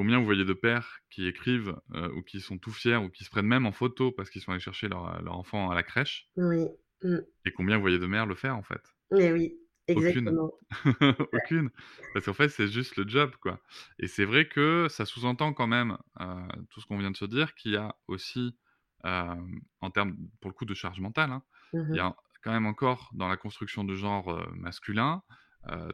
combien 0.03 0.19
vous 0.19 0.25
voyez 0.25 0.45
de 0.45 0.53
pères 0.53 0.99
qui 1.11 1.27
écrivent, 1.29 1.77
heu, 1.95 2.13
ou 2.15 2.23
qui 2.23 2.41
sont 2.41 2.59
tout 2.59 2.73
fiers 2.73 2.97
ou 2.97 3.09
qui 3.11 3.25
se 3.25 3.31
prennent 3.31 3.47
même 3.47 3.67
en 3.67 3.73
photo 3.73 4.13
parce 4.13 4.31
qu'ils 4.31 4.43
sont 4.43 4.51
allés 4.53 4.61
chercher 4.61 4.89
leur, 4.89 5.07
heu, 5.21 5.23
leur 5.25 5.37
enfant 5.39 5.71
à 5.71 5.75
la 5.77 5.85
crèche? 5.85 6.29
Oui, 6.37 6.69
mmh. 7.03 7.21
et 7.45 7.53
combien 7.53 7.77
vous 7.77 7.83
voyez 7.83 8.01
de 8.01 8.07
mères 8.07 8.27
le 8.27 8.35
faire, 8.35 8.57
en 8.57 8.63
fait? 8.65 8.83
Mais 9.13 9.31
oui, 9.33 9.61
exactement. 9.87 10.51
Aucune. 11.33 11.71
Parce 12.13 12.25
qu'en 12.27 12.33
fait, 12.35 12.49
c'est 12.49 12.69
juste 12.69 12.97
le 12.97 13.07
job, 13.07 13.33
quoi 13.41 13.61
et 13.99 14.07
c'est 14.09 14.25
vrai 14.25 14.49
que 14.49 14.87
ça 14.89 15.05
sous-entend 15.07 15.53
quand 15.53 15.67
même, 15.67 15.99
heu, 16.21 16.27
tout 16.71 16.81
ce 16.81 16.87
qu'on 16.87 16.99
vient 16.99 17.11
de 17.11 17.17
se 17.17 17.25
dire, 17.27 17.55
qu'il 17.55 17.73
y 17.73 17.77
a 17.77 17.95
aussi, 18.09 18.57
en 19.05 19.91
termes, 19.93 20.17
pour 20.41 20.51
le 20.51 20.55
coup, 20.55 20.65
de 20.65 20.75
charge 20.75 21.01
mentale, 21.01 21.31
hein, 21.31 21.43
Mmh 21.73 21.93
il 21.93 21.99
y 21.99 22.01
a 22.01 22.15
quand 22.43 22.53
même 22.53 22.67
encore 22.67 23.11
dans 23.15 23.29
la 23.29 23.37
construction 23.37 23.85
de 23.85 23.95
genre, 23.95 24.47
masculin, 24.55 25.23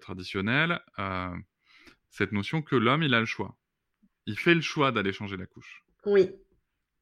traditionnel, 0.00 0.80
cette 2.10 2.32
notion 2.32 2.62
que 2.62 2.76
l'homme, 2.76 3.02
il 3.02 3.14
a 3.14 3.20
le 3.20 3.26
choix. 3.26 3.57
Il 4.28 4.38
fait 4.38 4.54
le 4.54 4.60
choix 4.60 4.92
d'aller 4.92 5.12
changer 5.12 5.36
la 5.36 5.46
couche. 5.46 5.84
Oui. 6.04 6.40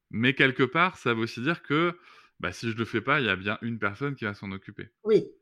Mais 0.09 0.33
quelque 0.33 0.63
part, 0.63 0.97
ça 0.97 1.13
veut 1.13 1.21
aussi 1.21 1.39
dire 1.41 1.63
que, 1.63 1.97
bah, 2.41 2.51
si 2.51 2.69
je 2.69 2.75
le 2.75 2.83
fais 2.85 2.99
pas, 3.01 3.21
il 3.21 3.25
y 3.25 3.29
a 3.29 3.35
bien 3.37 3.57
une 3.61 3.79
personne 3.79 4.15
qui 4.15 4.25
va 4.25 4.33
s'en 4.33 4.51
occuper. 4.51 4.89
Oui, 5.03 5.35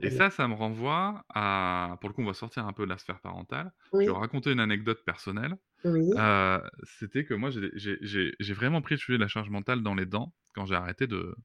Et 0.00 0.10
exactement. 0.10 0.10
ça, 0.10 0.30
ça 0.30 0.48
me 0.48 0.54
renvoie 0.54 1.24
à 1.34 1.96
pour 2.00 2.08
le 2.10 2.14
coup, 2.14 2.22
on 2.22 2.26
va 2.26 2.34
sortir 2.34 2.66
un 2.66 2.72
peu 2.72 2.84
de 2.84 2.90
la 2.90 2.98
sphère 2.98 3.20
parentale. 3.20 3.72
Je 4.00 4.10
vais 4.10 4.16
raconter 4.18 4.52
une 4.52 4.60
anecdote 4.60 5.02
personnelle. 5.04 5.56
oui, 5.84 6.14
Heu, 6.16 6.60
c'était 6.84 7.24
que 7.24 7.34
moi, 7.34 7.50
j'ai 7.52 8.54
vraiment 8.54 8.82
pris 8.82 8.94
le 8.96 9.00
sujet 9.00 9.18
de 9.18 9.22
la 9.22 9.28
charge 9.28 9.50
mentale 9.50 9.82
dans 9.82 9.94
les 9.94 10.06
dents 10.06 10.34
quand 10.54 10.66
j'ai 10.66 10.76
arrêté 10.76 11.06
de 11.08 11.36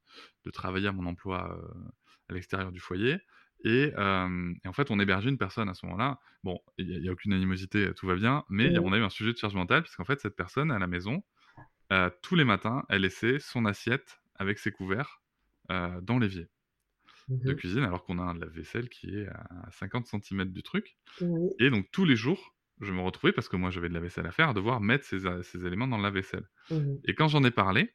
de 0.46 0.52
travailler 0.52 0.88
à 0.90 0.94
mon 0.94 1.06
emploi, 1.08 1.60
heu, 1.62 1.92
à 2.30 2.34
l'extérieur 2.34 2.72
du 2.74 2.80
foyer 2.80 3.20
et 3.66 3.94
en 3.98 4.74
fait, 4.74 4.92
on 4.92 5.00
hébergeait 5.00 5.30
une 5.30 5.38
personne 5.38 5.70
à 5.70 5.74
ce 5.76 5.86
moment-là. 5.88 6.20
Bon, 6.44 6.60
il 6.78 6.90
y 7.04 7.10
a 7.10 7.12
aucune 7.12 7.34
animosité, 7.34 7.94
tout 7.96 8.08
va 8.08 8.16
bien, 8.16 8.46
mais 8.50 8.74
oui. 8.74 8.84
on 8.84 8.94
a 8.94 8.98
eu 8.98 9.04
un 9.04 9.10
sujet 9.10 9.34
de 9.34 9.38
charge 9.38 9.56
mentale 9.56 9.84
puisqu'en 9.84 10.06
fait, 10.06 10.20
cette 10.22 10.36
personne 10.36 10.72
à 10.72 10.80
la 10.80 10.88
maison, 10.88 11.24
heu, 11.94 12.12
tous 12.24 12.36
les 12.36 12.46
matins, 12.46 12.84
elle 12.90 13.04
laissait 13.04 13.40
son 13.40 13.66
assiette 13.66 14.22
avec 14.36 14.60
ses 14.60 14.72
couverts, 14.72 15.22
dans 15.70 16.20
l'évier 16.20 16.50
Mmh 17.28 17.36
de 17.46 17.54
mh. 17.54 17.60
cuisine 17.60 17.84
alors 17.84 18.04
qu'on 18.04 18.20
a 18.20 18.24
un 18.24 18.34
lave-vaisselle 18.38 18.90
qui 18.90 19.16
est 19.18 19.28
à 19.28 19.70
50 19.72 20.08
centimètres 20.08 20.52
du 20.54 20.64
truc 20.64 20.98
et 21.60 21.70
donc 21.72 21.90
tous 21.92 22.06
les 22.06 22.16
jours, 22.18 22.56
je 22.82 22.94
me 22.94 23.02
retrouvais, 23.02 23.34
parce 23.34 23.50
que 23.50 23.58
moi 23.58 23.72
j'avais 23.72 23.90
de 23.90 23.94
la 23.96 24.02
vaisselle 24.02 24.28
à 24.28 24.32
faire, 24.32 24.50
à 24.50 24.54
devoir 24.56 24.82
mettre 24.82 25.06
ces 25.06 25.26
a 25.28 25.44
ces 25.44 25.66
éléments 25.66 25.88
dans 25.88 25.98
le 25.98 26.04
lave-vaisselle 26.04 26.48
Mmh 26.70 26.78
mh. 26.94 27.00
et 27.06 27.16
quand 27.16 27.28
j'en 27.30 27.44
ai 27.46 27.52
parlé, 27.52 27.94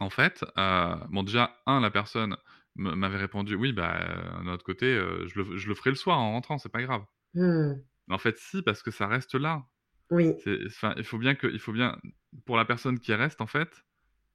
en 0.00 0.10
fait, 0.10 0.44
heu, 0.58 0.94
bon 1.10 1.22
déjà 1.22 1.56
1 1.66 1.80
la 1.80 1.90
personne 1.90 2.36
m'avait 2.78 3.16
répondu: 3.18 3.54
«Oui, 3.56 3.72
bah, 3.72 4.00
heu, 4.40 4.44
d'un 4.44 4.52
autre 4.54 4.64
côté, 4.64 4.86
heu, 4.96 5.26
je 5.28 5.40
le 5.42 5.56
je 5.58 5.68
le 5.68 5.74
ferai 5.74 5.90
le 5.90 5.96
soir 5.96 6.18
en 6.18 6.32
rentrant, 6.32 6.58
c'est 6.58 6.68
pas 6.70 6.82
grave». 6.82 7.04
Mmh. 7.34 7.88
Mais 8.08 8.14
en 8.14 8.18
fait 8.18 8.38
si, 8.38 8.62
parce 8.62 8.82
que 8.82 8.90
ça 8.90 9.06
reste 9.06 9.34
là. 9.34 9.66
Oui, 10.10 10.46
il 10.46 11.04
faut 11.04 11.18
bien 11.18 11.34
que 11.34 11.46
il 11.48 11.58
faut 11.60 11.72
bien 11.72 11.98
pour 12.46 12.56
la 12.56 12.64
personne 12.64 13.00
qui 13.00 13.14
reste, 13.14 13.40
en 13.40 13.46
fait, 13.46 13.84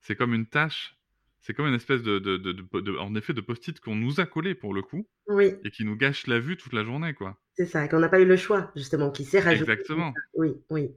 c'est 0.01 0.15
comme 0.15 0.33
une 0.33 0.47
tâche, 0.49 0.97
c'est 1.41 1.53
comme 1.53 1.67
une 1.67 1.75
espèce 1.75 2.03
de 2.03 2.19
de 2.19 2.97
en 2.99 3.15
effet, 3.15 3.33
de 3.33 3.41
post-it 3.41 3.79
qu'on 3.81 3.95
nous 3.95 4.19
a 4.21 4.25
collé 4.27 4.55
pour 4.55 4.73
le 4.73 4.81
coup 4.83 5.09
oui, 5.27 5.57
et 5.63 5.71
qui 5.71 5.85
nous 5.85 5.97
gâche 5.97 6.27
la 6.27 6.39
vue 6.39 6.57
toute 6.57 6.73
la 6.73 6.83
journée, 6.85 7.13
quoi. 7.15 7.41
c'est 7.55 7.65
ça, 7.65 7.87
qu'on 7.87 7.99
n'a 7.99 8.09
pas 8.09 8.19
eu 8.19 8.25
le 8.25 8.37
choix 8.37 8.71
justement, 8.75 9.11
qui 9.11 9.25
s'est 9.25 9.39
rajouté 9.39 9.69
Exactement. 9.69 10.19
Oui, 10.35 10.63
oui. 10.69 10.95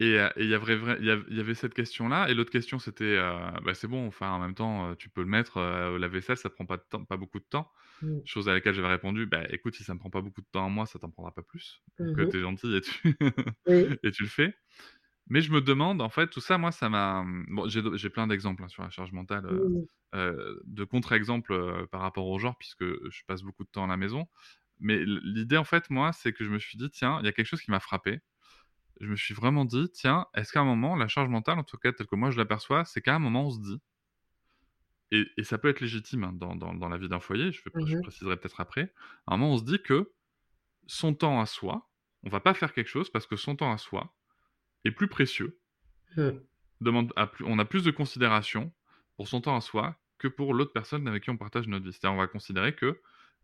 Et 0.00 0.16
il 0.38 0.46
y 0.48 0.54
a 0.54 0.58
vrai 0.58 0.76
vrai 0.76 0.96
il 1.00 1.06
y 1.06 1.10
av 1.10 1.24
il 1.28 1.36
y 1.36 1.40
avait 1.40 1.54
cette 1.54 1.74
question-là 1.74 2.30
et 2.30 2.34
l'autre 2.34 2.50
question 2.50 2.78
c'était, 2.78 3.16
bah, 3.18 3.74
c'est 3.74 3.86
bon, 3.88 4.06
enfin, 4.06 4.30
en 4.32 4.38
même 4.40 4.54
temps, 4.54 4.94
tu 4.96 5.10
peux 5.10 5.20
le 5.22 5.26
mettre, 5.28 5.58
heu, 5.58 5.94
au 5.94 5.98
lave-vaisselle, 5.98 6.38
ça 6.38 6.48
prend 6.50 6.66
pas 6.66 6.78
de 6.78 6.82
temps 6.88 7.04
pas 7.04 7.16
beaucoup 7.18 7.38
de 7.38 7.44
temps. 7.44 7.70
Mmh. 8.02 8.20
Chose 8.24 8.48
à 8.48 8.52
laquelle 8.54 8.74
j'avais 8.74 8.88
répondu: 8.88 9.26
«Bah, 9.26 9.44
écoute, 9.50 9.74
si 9.74 9.84
ça 9.84 9.94
me 9.94 9.98
prend 9.98 10.10
pas 10.10 10.20
beaucoup 10.22 10.42
de 10.42 10.46
temps 10.52 10.66
à 10.66 10.68
moi, 10.68 10.86
ça 10.86 10.98
t'en 10.98 11.10
prendra 11.10 11.32
pas 11.34 11.42
plus. 11.42 11.82
Donc, 11.98 12.18
Mmh 12.22 12.34
es 12.34 12.40
gentil 12.40 12.74
et 12.76 12.80
tu 12.82 13.16
Oui. 13.66 14.00
et 14.04 14.10
tu 14.12 14.22
le 14.24 14.28
fais». 14.28 14.54
Mais 15.28 15.42
je 15.42 15.52
me 15.52 15.60
demande, 15.62 16.02
en 16.02 16.10
fait, 16.10 16.28
tout 16.30 16.40
ça, 16.40 16.58
moi, 16.58 16.72
ça 16.72 16.88
m'a, 16.90 17.22
mmh, 17.24 17.46
bon, 17.50 17.68
j'ai 17.68 18.10
plein 18.10 18.26
d'exemples, 18.28 18.64
hein, 18.64 18.68
sur 18.68 18.82
la 18.84 18.90
charge 18.90 19.12
mentale, 19.12 19.46
de 20.14 20.84
contre-exemples, 20.84 21.88
par 21.92 22.00
rapport 22.02 22.26
au 22.28 22.38
genre 22.38 22.56
puisque 22.58 22.84
je 22.84 23.22
passe 23.26 23.42
beaucoup 23.42 23.64
de 23.64 23.70
temps 23.70 23.84
à 23.84 23.88
la 23.88 23.96
maison. 23.96 24.26
Mais 24.80 24.96
l 24.96 25.20
l'idée, 25.24 25.56
en 25.58 25.64
fait, 25.64 25.90
moi, 25.90 26.12
c'est 26.12 26.32
que 26.32 26.44
je 26.44 26.50
me 26.50 26.58
suis 26.58 26.78
dit: 26.78 26.90
«Tiens», 26.90 27.18
il 27.22 27.26
y 27.26 27.28
a 27.28 27.32
quelque 27.32 27.46
chose 27.46 27.62
qui 27.62 27.70
m'a 27.70 27.80
frappé. 27.80 28.20
Je 29.00 29.08
me 29.08 29.16
suis 29.16 29.34
vraiment 29.34 29.64
dit: 29.64 29.90
«Tiens, 29.92 30.26
est-ce 30.34 30.52
qu'à 30.52 30.60
un 30.60 30.64
moment, 30.64 30.94
la 30.96 31.08
charge 31.08 31.28
mentale, 31.28 31.58
en 31.58 31.64
tout 31.64 31.76
cas 31.76 31.92
telle 31.92 32.06
que 32.06 32.14
moi 32.16 32.30
je 32.30 32.38
l'aperçois, 32.38 32.84
c'est 32.84 33.02
qu'à 33.02 33.16
un 33.16 33.18
moment 33.18 33.46
on 33.46 33.50
se 33.50 33.60
dit» 33.60 33.80
et 35.10 35.26
et 35.36 35.44
ça 35.44 35.58
peut 35.58 35.68
être 35.68 35.80
légitime, 35.80 36.24
hein, 36.24 36.32
dans 36.32 36.54
dans 36.56 36.74
dans 36.74 36.88
la 36.88 36.98
vie 36.98 37.08
d'un 37.08 37.20
foyer, 37.20 37.52
je 37.52 37.62
Mmh 37.74 38.02
préciserai 38.02 38.36
peut-être 38.38 38.60
après. 38.60 38.92
À 39.26 39.34
un 39.34 39.36
moment, 39.36 39.54
on 39.54 39.58
se 39.58 39.64
dit 39.64 39.82
que 39.82 40.12
son 40.86 41.14
temps 41.14 41.40
à 41.40 41.46
soi, 41.46 41.90
on 42.24 42.30
va 42.30 42.40
pas 42.40 42.54
faire 42.54 42.74
quelque 42.74 42.88
chose 42.88 43.10
parce 43.10 43.26
que 43.28 43.36
son 43.36 43.56
temps 43.56 43.72
à 43.72 43.78
soi 43.78 44.16
est 44.84 44.92
plus 44.92 45.08
précieux 45.08 45.60
Mmh. 46.16 46.40
demande 46.80 47.12
à 47.16 47.26
plus 47.26 47.44
on 47.46 47.58
a 47.58 47.64
plus 47.64 47.84
de 47.84 47.90
considération 47.90 48.72
pour 49.16 49.28
son 49.28 49.40
temps 49.40 49.56
à 49.56 49.60
soi 49.60 49.96
que 50.18 50.28
pour 50.28 50.54
l'autre 50.54 50.72
personne 50.72 51.06
avec 51.08 51.24
qui 51.24 51.30
on 51.30 51.36
partage 51.36 51.66
notre 51.68 51.84
vie. 51.84 51.92
C'est-à-dire, 51.92 52.14
on 52.14 52.20
va 52.20 52.26
considérer 52.26 52.74
que, 52.74 53.00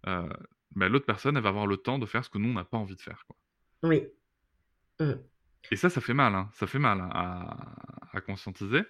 heu, 0.06 0.28
bah, 0.74 0.88
l'autre 0.88 1.06
personne, 1.06 1.36
elle 1.36 1.42
va 1.42 1.48
avoir 1.50 1.66
le 1.66 1.78
temps 1.78 1.98
de 1.98 2.06
faire 2.06 2.24
ce 2.24 2.30
que 2.30 2.38
nous, 2.38 2.50
on 2.50 2.54
n'a 2.54 2.64
pas 2.64 2.76
envie 2.78 2.96
de 2.96 3.00
faire, 3.00 3.24
quoi. 3.26 3.36
Oui. 3.82 4.12
Mmh. 5.00 5.20
Et 5.70 5.76
ça, 5.76 5.90
ça 5.90 6.00
fait 6.00 6.14
mal, 6.14 6.34
hein, 6.34 6.48
ça 6.54 6.66
fait 6.66 6.78
mal 6.78 7.00
à 7.12 7.56
à 8.12 8.20
conscientiser. 8.20 8.82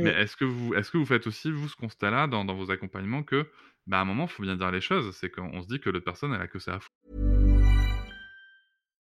Mais 0.00 0.10
est-ce 0.10 0.36
que 0.36 0.44
vous 0.46 0.74
est-ce 0.74 0.90
que 0.90 0.98
vous 0.98 1.06
faites 1.06 1.26
aussi, 1.26 1.50
vous, 1.52 1.68
ce 1.68 1.76
constat-là 1.76 2.26
dans 2.28 2.44
dans 2.44 2.54
vos 2.56 2.70
accompagnements 2.72 3.22
que, 3.24 3.50
bah, 3.86 3.98
à 3.98 4.02
un 4.02 4.04
moment, 4.06 4.24
il 4.26 4.30
faut 4.30 4.42
bien 4.42 4.56
dire 4.56 4.70
les 4.72 4.80
choses, 4.80 5.14
c'est 5.16 5.30
qu'on 5.30 5.62
se 5.62 5.68
dit 5.68 5.80
que 5.80 5.90
l'autre 5.90 6.04
personne, 6.06 6.34
elle 6.34 6.42
a 6.42 6.48
que 6.48 6.58
ça 6.60 6.74
à 6.76 6.80
foutre. 6.80 7.29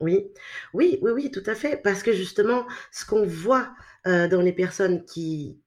Oui, 0.00 0.28
oui, 0.74 0.98
oui, 1.02 1.10
oui, 1.12 1.30
tout 1.30 1.42
à 1.46 1.54
fait. 1.54 1.76
Parce 1.82 2.02
que 2.02 2.12
justement, 2.12 2.66
ce 2.92 3.04
qu'on 3.04 3.26
voit 3.26 3.74
euh, 4.06 4.28
dans 4.28 4.40
les 4.40 4.52
personnes 4.52 5.04
qui, 5.04 5.60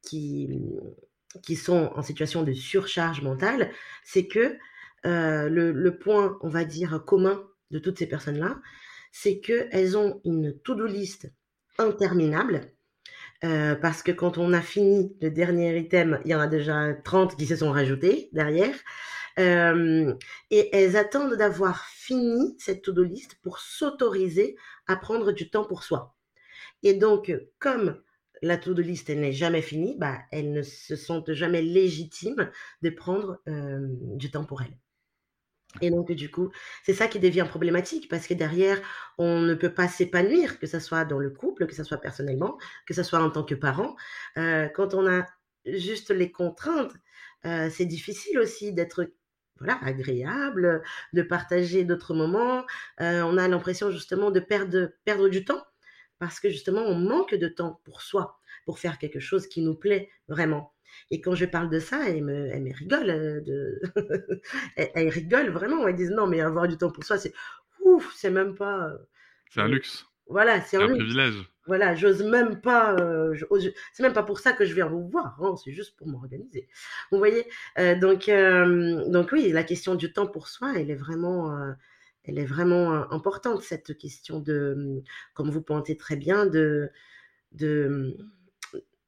sont 1.56 1.92
en 1.96 2.02
situation 2.02 2.44
de 2.44 2.54
surcharge 2.54 3.22
mentale, 3.22 3.72
c'est 4.04 4.28
que 4.28 4.58
euh, 5.06 5.50
le, 5.50 5.72
le 5.72 5.98
point, 5.98 6.38
on 6.42 6.50
va 6.50 6.64
dire, 6.64 7.04
commun 7.06 7.44
de 7.72 7.80
toutes 7.80 7.98
ces 8.00 8.08
personnes-là, 8.08 8.60
c'est 9.12 9.40
qu'elles 9.40 9.98
ont 9.98 10.22
une 10.24 10.58
to-do 10.60 10.86
list 10.86 11.30
interminable. 11.78 12.72
euh, 13.44 13.76
parce 13.76 14.04
que 14.04 14.12
quand 14.12 14.38
on 14.38 14.54
a 14.54 14.62
fini 14.62 15.16
le 15.22 15.32
dernier 15.32 15.78
item, 15.80 16.20
il 16.26 16.32
y 16.32 16.36
en 16.36 16.40
a 16.40 16.48
déjà 16.48 16.94
30 16.94 17.36
qui 17.38 17.46
se 17.48 17.56
sont 17.56 17.72
rajoutés 17.72 18.30
derrière. 18.34 18.76
Euh, 19.40 20.14
et 20.50 20.70
elles 20.76 20.98
attendent 20.98 21.36
d'avoir 21.36 21.86
fini 21.86 22.56
cette 22.60 22.82
to-do 22.82 23.04
list 23.04 23.36
pour 23.42 23.60
s'autoriser 23.60 24.56
à 24.88 24.96
prendre 24.96 25.32
du 25.32 25.50
temps 25.50 25.66
pour 25.66 25.84
soi. 25.84 26.16
Et 26.84 26.94
donc, 26.94 27.34
comme 27.60 28.02
la 28.42 28.58
to-do 28.58 28.82
list 28.82 29.10
n'est 29.10 29.32
jamais 29.32 29.62
finie, 29.62 29.96
bah, 29.98 30.20
elles 30.32 30.52
ne 30.52 30.64
se 30.64 30.96
sentent 30.96 31.34
jamais 31.34 31.62
légitimes 31.62 32.50
de 32.82 32.90
prendre 32.90 33.40
euh, 33.48 33.88
du 34.16 34.32
temps 34.32 34.46
pour 34.46 34.62
elles. 34.62 34.78
Et 35.80 35.90
donc, 35.90 36.12
du 36.12 36.30
coup, 36.30 36.52
c'est 36.84 36.94
ça 36.94 37.08
qui 37.08 37.20
devient 37.20 37.46
problématique 37.48 38.10
parce 38.10 38.28
que 38.28 38.34
derrière, 38.34 38.82
on 39.18 39.40
ne 39.40 39.54
peut 39.54 39.74
pas 39.74 39.88
s'épanouir, 39.88 40.60
que 40.60 40.68
ce 40.68 40.80
soit 40.80 41.06
dans 41.06 41.20
le 41.20 41.30
couple, 41.30 41.66
que 41.66 41.76
ce 41.76 41.86
soit 41.86 42.00
personnellement, 42.00 42.58
que 42.86 42.94
ce 42.94 43.04
soit 43.04 43.20
en 43.20 43.30
tant 43.30 43.46
que 43.46 43.56
parent. 43.56 43.96
Euh, 44.38 44.68
quand 44.68 44.94
on 44.94 45.08
a 45.08 45.26
juste 45.66 46.10
les 46.10 46.30
contraintes, 46.32 46.92
c'est 47.44 47.86
difficile 47.86 48.38
aussi 48.38 48.72
d'être 48.72 49.08
voilà, 49.62 49.80
agréable, 49.84 50.82
de 51.14 51.22
partager 51.22 51.84
d'autres 51.86 52.14
moments. 52.14 52.66
Euh, 53.02 53.22
on 53.24 53.38
a 53.38 53.48
l'impression 53.48 53.92
justement 53.92 54.32
de 54.32 54.40
perdre, 54.40 54.90
perdre 55.06 55.30
du 55.30 55.46
temps 55.46 55.64
parce 56.20 56.40
que 56.40 56.50
justement, 56.50 56.82
on 56.82 56.96
manque 56.96 57.34
de 57.36 57.48
temps 57.48 57.82
pour 57.84 58.02
soi, 58.02 58.40
pour 58.66 58.80
faire 58.80 58.98
quelque 59.00 59.20
chose 59.20 59.48
qui 59.48 59.62
nous 59.62 59.76
plaît 59.76 60.10
vraiment. 60.28 60.74
Et 61.10 61.22
quand 61.22 61.36
je 61.36 61.46
parle 61.46 61.70
de 61.70 61.80
ça, 61.80 62.08
elle 62.10 62.24
me, 62.24 62.48
elle 62.52 62.64
me 62.64 62.74
rigole. 62.76 63.10
euh, 63.10 63.42
De... 63.42 63.82
elle, 64.76 64.92
elle 64.96 65.10
rigole 65.10 65.50
vraiment. 65.50 65.88
Elle 65.88 65.96
disent 65.96 66.12
non, 66.12 66.28
mais 66.28 66.42
avoir 66.42 66.68
du 66.68 66.78
temps 66.78 66.92
pour 66.92 67.04
soi, 67.04 67.18
c'est 67.18 67.34
ouf, 67.82 68.14
c'est 68.16 68.30
même 68.32 68.56
pas. 68.56 68.88
euh, 68.90 68.98
C'est 69.50 69.62
un 69.62 69.68
luxe, 69.68 70.06
Voilà, 70.28 70.62
c'est 70.62 70.78
c'est 70.78 70.84
un 70.84 70.84
un 70.84 70.88
luxe. 70.88 71.04
privilège. 71.04 71.51
Voilà, 71.68 71.94
j'ose 71.96 72.24
même 72.24 72.60
pas. 72.62 72.96
euh, 73.00 73.36
c'est 73.94 74.04
même 74.04 74.14
pas 74.14 74.24
pour 74.24 74.40
ça 74.40 74.54
que 74.54 74.66
je 74.66 74.74
viens 74.74 74.88
vous 74.88 75.08
voir. 75.08 75.38
hein, 75.44 75.56
c'est 75.64 75.72
juste 75.72 75.96
pour 75.96 76.08
m'organiser. 76.08 76.68
Vous 77.12 77.18
voyez. 77.20 77.46
Euh, 77.78 77.96
donc, 78.00 78.30
euh, 78.30 79.08
donc 79.10 79.32
oui, 79.32 79.52
la 79.52 79.64
question 79.64 79.96
du 79.96 80.12
temps 80.14 80.28
pour 80.28 80.48
soi, 80.48 80.74
elle 80.76 80.90
est 80.90 80.96
vraiment, 80.96 81.56
elle 82.24 82.40
est 82.40 82.46
vraiment 82.46 83.12
importante 83.12 83.62
cette 83.64 83.98
question 83.98 84.40
de, 84.40 85.04
comme 85.34 85.52
vous 85.52 85.62
pointez 85.62 85.98
très 85.98 86.16
bien, 86.16 86.46
de, 86.48 86.90
de, 87.54 88.18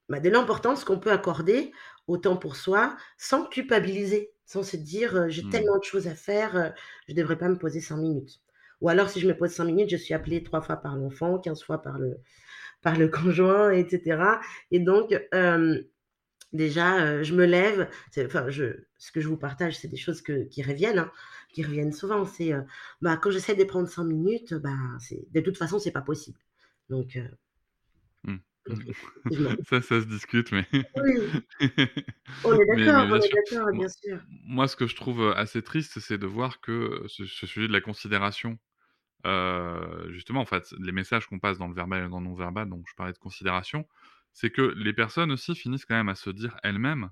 bah, 0.10 0.20
de 0.20 0.30
l'importance 0.30 0.84
qu'on 0.84 1.00
peut 1.00 1.12
accorder 1.12 1.72
au 2.08 2.18
temps 2.18 2.38
pour 2.38 2.56
soi 2.56 2.98
sans 3.18 3.46
culpabiliser, 3.46 4.34
sans 4.46 4.64
se 4.64 4.78
dire 4.78 5.30
j'ai 5.30 5.48
Hmm. 5.48 5.50
tellement 5.50 5.78
de 5.78 5.84
choses 5.84 6.08
à 6.08 6.16
faire, 6.16 6.74
je 7.08 7.14
devrais 7.14 7.38
pas 7.38 7.50
me 7.50 7.58
poser 7.58 7.82
cinq 7.82 7.98
minutes. 7.98 8.42
Ou 8.84 8.90
alors, 8.90 9.10
si 9.10 9.22
je 9.22 9.28
me 9.28 9.36
pose 9.36 9.50
cinq 9.50 9.64
minutes, 9.64 9.90
je 9.90 9.96
suis 9.96 10.14
appelée 10.14 10.44
trois 10.44 10.62
fois 10.62 10.76
par 10.76 10.98
l'enfant, 10.98 11.40
15 11.40 11.64
fois 11.64 11.82
par 11.82 11.98
le, 11.98 12.18
par 12.82 12.98
le 12.98 13.08
conjoint, 13.10 13.72
etc. 13.72 14.22
Et 14.72 14.80
donc, 14.80 15.18
euh, 15.34 15.82
déjà, 16.52 17.02
euh, 17.02 17.24
je 17.24 17.34
me 17.34 17.46
lève. 17.46 17.90
Enfin, 18.18 18.50
je, 18.50 18.84
ce 18.98 19.14
que 19.14 19.22
je 19.22 19.30
vous 19.30 19.38
partage, 19.38 19.78
c'est 19.78 19.88
des 19.88 19.96
choses 19.96 20.22
que, 20.22 20.44
qui 20.50 20.64
reviennent, 20.64 21.00
hein, 21.00 21.12
qui 21.54 21.64
reviennent 21.64 21.94
souvent. 21.94 22.26
C'est 22.26 22.52
euh, 22.52 22.62
bah, 23.02 23.16
quand 23.16 23.32
j'essaie 23.32 23.56
de 23.56 23.64
prendre 23.64 23.88
cinq 23.88 24.04
minutes, 24.04 24.54
bah, 24.54 24.76
c'est, 25.00 25.32
de 25.32 25.40
toute 25.40 25.58
façon, 25.58 25.80
c'est 25.80 25.92
pas 25.92 26.02
possible. 26.02 26.40
Donc, 26.90 27.16
euh, 27.16 28.36
effectivement. 28.70 29.52
Ça, 29.70 29.82
ça 29.82 30.02
se 30.02 30.08
discute, 30.08 30.52
mais... 30.52 30.68
Oui, 30.74 30.84
on 32.44 32.60
est 32.60 32.66
d'accord, 32.66 33.08
on 33.10 33.16
est 33.16 33.34
d'accord, 33.34 33.64
Moi, 33.64 33.72
bien 33.72 33.88
sûr. 33.88 34.20
moi, 34.46 34.68
ce 34.68 34.76
que 34.76 34.88
je 34.88 34.96
trouve 34.98 35.32
assez 35.38 35.62
triste, 35.62 36.02
c'est 36.02 36.18
de 36.18 36.28
voir 36.28 36.60
que 36.60 37.06
ce, 37.08 37.26
ce 37.26 37.48
sujet 37.48 37.70
de 37.70 37.74
la 37.74 37.80
considération, 37.80 38.60
euh, 39.26 40.12
justement, 40.12 40.42
en 40.42 40.46
fait, 40.46 40.74
les 40.80 40.92
messages 40.92 41.28
qu'on 41.28 41.40
passe 41.40 41.58
dans 41.58 41.68
le 41.68 41.74
verbal 41.76 42.06
et 42.06 42.10
dans 42.10 42.20
le 42.20 42.26
non-verbal, 42.26 42.70
donc 42.70 42.86
je 42.90 42.96
parlais 42.96 43.14
de 43.14 43.18
considération, 43.18 43.88
c'est 44.34 44.50
que 44.52 44.62
les 44.62 44.94
personnes 44.94 45.32
aussi 45.32 45.56
finissent 45.56 45.86
quand 45.86 45.96
même 45.96 46.10
à 46.10 46.16
se 46.16 46.30
dire 46.30 46.58
elles-mêmes, 46.64 47.10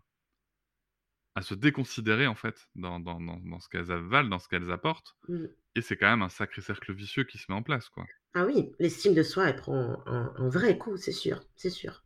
à 1.36 1.41
se 1.41 1.54
déconsidérer, 1.54 2.28
en 2.28 2.36
fait, 2.36 2.69
dans, 2.76 3.00
dans, 3.02 3.19
dans, 3.19 3.60
ce 3.60 3.67
qu'elles 3.69 3.91
avalent, 3.91 4.30
dans 4.30 4.39
ce 4.39 4.47
qu'elles 4.47 4.71
apportent. 4.71 5.17
Mm. 5.28 5.45
Et 5.76 5.82
c'est 5.82 5.97
quand 5.97 6.10
même 6.10 6.21
un 6.24 6.30
sacré 6.30 6.62
cercle 6.62 6.93
vicieux 6.93 7.24
qui 7.26 7.38
se 7.38 7.45
met 7.52 7.56
en 7.58 7.63
place, 7.63 7.89
quoi. 7.89 8.10
Ah 8.34 8.45
oui, 8.45 8.74
l'estime 8.80 9.13
de 9.13 9.24
soi, 9.24 9.47
elle 9.47 9.56
prend 9.56 10.04
un, 10.06 10.34
un 10.36 10.50
vrai 10.50 10.78
coup, 10.78 10.97
c'est 10.97 11.13
sûr, 11.13 11.45
c'est 11.56 11.69
sûr. 11.69 12.04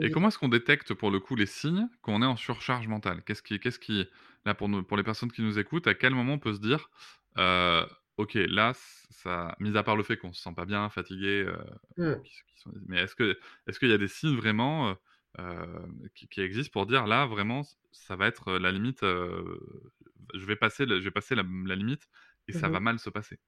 Et 0.00 0.08
Oui. 0.08 0.10
comment 0.10 0.28
est-ce 0.28 0.38
qu'on 0.38 0.48
détecte 0.48 0.94
pour 0.94 1.10
le 1.10 1.20
coup 1.20 1.36
les 1.36 1.46
signes 1.46 1.88
qu'on 2.02 2.22
est 2.22 2.26
en 2.26 2.36
surcharge 2.36 2.88
mentale? 2.88 3.22
Qu'est-ce 3.24 3.42
qui, 3.42 3.58
qu'est-ce 3.60 3.78
qui, 3.78 4.06
là 4.44 4.54
pour, 4.54 4.68
nous, 4.68 4.82
pour 4.82 4.96
les 4.96 5.02
personnes 5.02 5.30
qui 5.32 5.42
nous 5.42 5.58
écoutent, 5.58 5.86
à 5.86 5.94
quel 5.94 6.14
moment 6.14 6.34
on 6.34 6.38
peut 6.38 6.54
se 6.54 6.60
dire, 6.60 6.90
euh, 7.38 7.86
ok, 8.20 8.34
là, 8.34 8.72
ça, 9.10 9.56
mis 9.60 9.76
à 9.76 9.82
part 9.82 9.96
le 9.96 10.02
fait 10.02 10.16
qu'on 10.16 10.32
se 10.32 10.42
sent 10.42 10.54
pas 10.54 10.66
bien, 10.66 10.88
fatigué, 10.90 11.44
euh, 11.46 11.56
Mm. 11.96 12.24
qui- 12.24 12.30
qui 12.48 12.60
sont- 12.60 12.72
mais 12.88 12.98
est-ce 13.02 13.14
que, 13.16 13.38
est-ce 13.66 13.78
qu'il 13.80 13.88
y 13.90 13.92
a 13.92 13.98
des 13.98 14.08
signes 14.08 14.36
vraiment 14.36 14.96
euh, 15.38 15.86
qui, 16.14 16.28
qui 16.28 16.40
existent 16.42 16.72
pour 16.72 16.86
dire 16.86 17.06
là 17.06 17.26
vraiment, 17.26 17.62
ça 17.92 18.16
va 18.16 18.26
être 18.28 18.52
la 18.58 18.72
limite, 18.72 19.02
je 19.02 20.44
vais 20.46 20.56
passer, 20.56 20.86
le- 20.86 20.98
je 21.00 21.04
vais 21.04 21.10
passer 21.10 21.34
la, 21.34 21.44
la 21.66 21.76
limite 21.76 22.08
et 22.48 22.52
ça 22.52 22.68
Mhm. 22.68 22.70
va 22.70 22.80
mal 22.80 22.98
se 22.98 23.10
passer? 23.10 23.38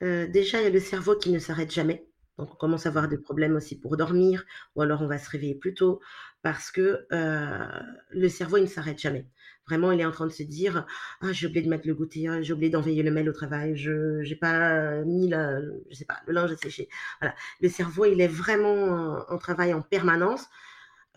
Déjà, 0.00 0.60
il 0.60 0.64
y 0.64 0.66
a 0.66 0.70
le 0.70 0.80
cerveau 0.80 1.16
qui 1.16 1.30
ne 1.30 1.38
s'arrête 1.38 1.72
jamais. 1.72 2.04
Donc, 2.38 2.50
on 2.52 2.56
commence 2.56 2.86
à 2.86 2.88
avoir 2.88 3.08
des 3.08 3.18
problèmes 3.18 3.56
aussi 3.56 3.78
pour 3.78 3.96
dormir, 3.96 4.44
ou 4.74 4.82
alors 4.82 5.02
on 5.02 5.06
va 5.06 5.18
se 5.18 5.28
réveiller 5.30 5.54
plus 5.54 5.74
tôt, 5.74 6.00
parce 6.42 6.70
que 6.70 7.06
euh, 7.12 7.66
le 8.10 8.28
cerveau, 8.28 8.56
il 8.56 8.62
ne 8.62 8.68
s'arrête 8.68 8.98
jamais. 8.98 9.26
Vraiment, 9.66 9.92
il 9.92 10.00
est 10.00 10.04
en 10.04 10.10
train 10.10 10.26
de 10.26 10.32
se 10.32 10.42
dire, 10.42 10.86
ah, 11.20 11.32
j'ai 11.32 11.46
oublié 11.46 11.62
de 11.62 11.68
mettre 11.68 11.86
le 11.86 11.94
goûter, 11.94 12.28
ah, 12.28 12.42
j'ai 12.42 12.52
oublié 12.52 12.70
d'envoyer 12.70 13.02
le 13.02 13.10
mail 13.10 13.28
au 13.28 13.32
travail, 13.32 13.76
je 13.76 14.28
n'ai 14.28 14.36
pas 14.36 15.02
mis 15.04 15.28
la, 15.28 15.60
je 15.90 15.94
sais 15.94 16.04
pas, 16.04 16.20
le 16.26 16.32
linge 16.32 16.52
à 16.52 16.56
sécher. 16.56 16.88
Voilà. 17.20 17.34
Le 17.60 17.68
cerveau, 17.68 18.06
il 18.06 18.20
est 18.20 18.28
vraiment 18.28 19.24
en, 19.28 19.38
travail 19.38 19.72
en 19.72 19.82
permanence. 19.82 20.46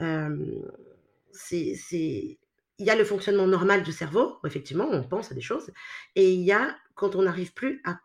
Euh, 0.01 0.45
c'est. 1.31 1.75
Il 2.77 2.85
y 2.85 2.89
a 2.89 2.95
le 2.95 3.05
fonctionnement 3.05 3.47
normal 3.47 3.83
du 3.83 3.93
cerveau, 3.93 4.37
effectivement, 4.45 4.87
on 4.91 5.01
pense 5.01 5.31
à 5.31 5.35
des 5.35 5.41
choses, 5.41 5.71
et 6.15 6.33
il 6.33 6.41
y 6.41 6.51
a 6.51 6.75
quand 6.93 7.15
on 7.15 7.21
n'arrive 7.23 7.53
plus 7.53 7.81
à 7.85 7.99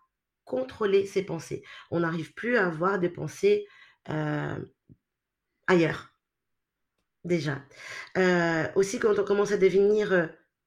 contrôler 0.50 1.06
ses 1.06 1.22
pensées. 1.22 1.62
On 1.92 2.00
n'arrive 2.00 2.34
plus 2.34 2.56
à 2.56 2.66
avoir 2.66 2.98
des 2.98 3.08
pensées 3.08 3.68
euh, 4.08 4.56
ailleurs, 5.68 6.12
déjà. 7.22 7.62
Euh, 8.18 8.66
aussi, 8.74 8.98
quand 8.98 9.16
on 9.20 9.24
commence 9.24 9.52
à 9.52 9.58
devenir 9.58 10.12
euh, 10.12 10.26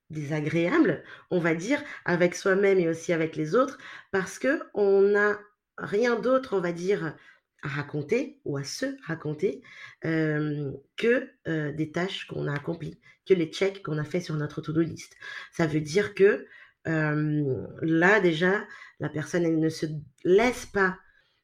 désagréable, 0.09 1.03
on 1.31 1.39
va 1.39 1.53
dire, 1.53 1.83
avec 2.05 2.33
soi-même 2.33 2.79
et 2.79 2.87
aussi 2.87 3.11
avec 3.11 3.35
les 3.35 3.55
autres, 3.55 3.77
parce 4.11 4.39
que 4.39 4.61
on 4.73 5.01
n'a 5.01 5.37
rien 5.77 6.17
d'autre, 6.17 6.55
on 6.55 6.61
va 6.61 6.71
dire, 6.71 7.17
à 7.61 7.67
raconter 7.67 8.39
ou 8.45 8.55
à 8.55 8.63
se 8.63 8.85
raconter 9.05 9.61
que 10.01 11.29
des 11.71 11.91
tâches 11.91 12.27
qu'on 12.27 12.47
a 12.47 12.53
accomplies, 12.53 12.99
que 13.25 13.33
les 13.33 13.47
checks 13.47 13.81
qu'on 13.83 13.97
a 13.97 14.03
fait 14.03 14.19
sur 14.19 14.35
notre 14.35 14.61
to-do 14.61 14.81
list. 14.81 15.15
Ça 15.51 15.65
veut 15.65 15.81
dire 15.81 16.13
que 16.13 16.45
là, 16.85 18.19
déjà, 18.19 18.65
la 18.99 19.09
personne 19.09 19.45
elle 19.45 19.59
ne 19.59 19.69
se 19.69 19.85
laisse 20.23 20.65
pas 20.65 20.97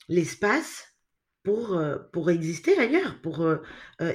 l'espace 0.08 0.86
pour, 1.44 1.82
pour 2.12 2.30
exister 2.30 2.78
ailleurs. 2.78 3.22
Pour, 3.22 3.48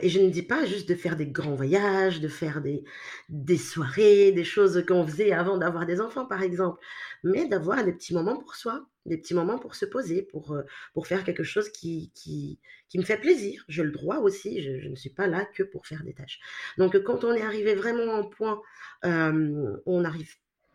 et 0.02 0.08
je 0.08 0.20
ne 0.20 0.30
dis 0.30 0.42
pas 0.42 0.66
juste 0.66 0.88
de 0.88 0.94
faire 0.94 1.16
des 1.16 1.26
grands 1.26 1.54
voyages, 1.54 2.20
de 2.20 2.28
faire 2.28 2.60
des, 2.60 2.84
des 3.28 3.56
soirées, 3.56 4.32
des 4.32 4.44
choses 4.44 4.84
qu'on 4.87 5.06
faisait 5.06 5.32
avant 5.32 5.56
d'avoir 5.56 5.87
des 5.87 6.00
enfants, 6.00 6.26
par 6.26 6.42
exemple, 6.42 6.80
mais 7.22 7.46
d'avoir 7.48 7.82
des 7.84 7.92
petits 7.92 8.14
moments 8.14 8.37
pour 8.37 8.54
soi, 8.54 8.87
des 9.06 9.16
petits 9.16 9.34
moments 9.34 9.58
pour 9.58 9.74
se 9.74 9.87
poser, 9.87 10.22
pour, 10.22 10.56
pour 10.92 11.06
faire 11.06 11.24
quelque 11.24 11.44
chose 11.44 11.70
qui, 11.70 12.12
qui, 12.14 12.60
qui 12.88 12.98
me 12.98 13.04
fait 13.04 13.18
plaisir. 13.18 13.64
J'ai 13.68 13.82
le 13.82 13.90
droit 13.90 14.18
aussi, 14.18 14.62
je, 14.62 14.88
ne 14.88 14.94
suis 14.94 15.10
pas 15.10 15.26
là 15.26 15.44
que 15.44 15.62
pour 15.62 15.87
faire 15.87 16.04
des 16.04 16.14
tâches. 16.14 16.40
Donc, 16.78 16.96
quand 17.02 17.24
on 17.24 17.32
est 17.32 17.42
arrivé 17.42 17.74
vraiment 17.74 18.14
un 18.14 18.24
point 18.24 18.60
euh, 19.04 19.76
on 19.87 20.00
n'arrive 20.00 20.34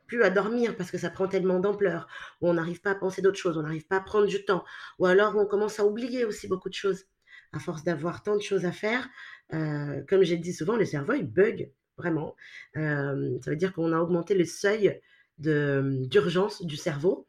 plus 0.10 0.24
à 0.24 0.30
dormir 0.30 0.76
parce 0.76 0.92
que 0.92 0.98
ça 0.98 1.10
prend 1.10 1.28
tellement 1.30 1.60
d'ampleur, 1.60 2.08
où 2.42 2.50
on 2.50 2.54
n'arrive 2.56 2.82
pas 2.82 2.92
à 2.92 2.96
penser 2.96 3.22
d'autres 3.22 3.38
choses, 3.38 3.58
on 3.58 3.64
n'arrive 3.64 3.88
pas 3.88 3.98
à 3.98 4.02
prendre 4.02 4.28
du 4.28 4.44
temps, 4.44 4.66
ou 4.98 5.06
alors 5.06 5.38
on 5.38 5.46
commence 5.46 5.80
à 5.80 5.86
oublier 5.86 6.26
aussi 6.26 6.50
beaucoup 6.50 6.70
de 6.70 6.74
choses. 6.74 7.06
À 7.54 7.60
force 7.60 7.84
d'avoir 7.84 8.22
tant 8.22 8.36
de 8.36 8.42
choses 8.42 8.66
à 8.66 8.72
faire, 8.72 9.08
euh, 9.54 10.02
comme 10.08 10.24
j'ai 10.24 10.38
dit 10.38 10.54
souvent, 10.54 10.76
le 10.76 10.86
cerveau, 10.86 11.14
il 11.14 11.26
bug 11.26 11.72
vraiment. 11.98 12.36
Euh, 12.78 13.40
ça 13.44 13.50
veut 13.52 13.58
dire 13.58 13.74
qu'on 13.74 13.94
a 13.94 14.00
augmenté 14.00 14.36
le 14.36 14.46
seuil 14.46 15.02
d'urgence 15.38 16.64
du 16.64 16.76
cerveau. 16.76 17.28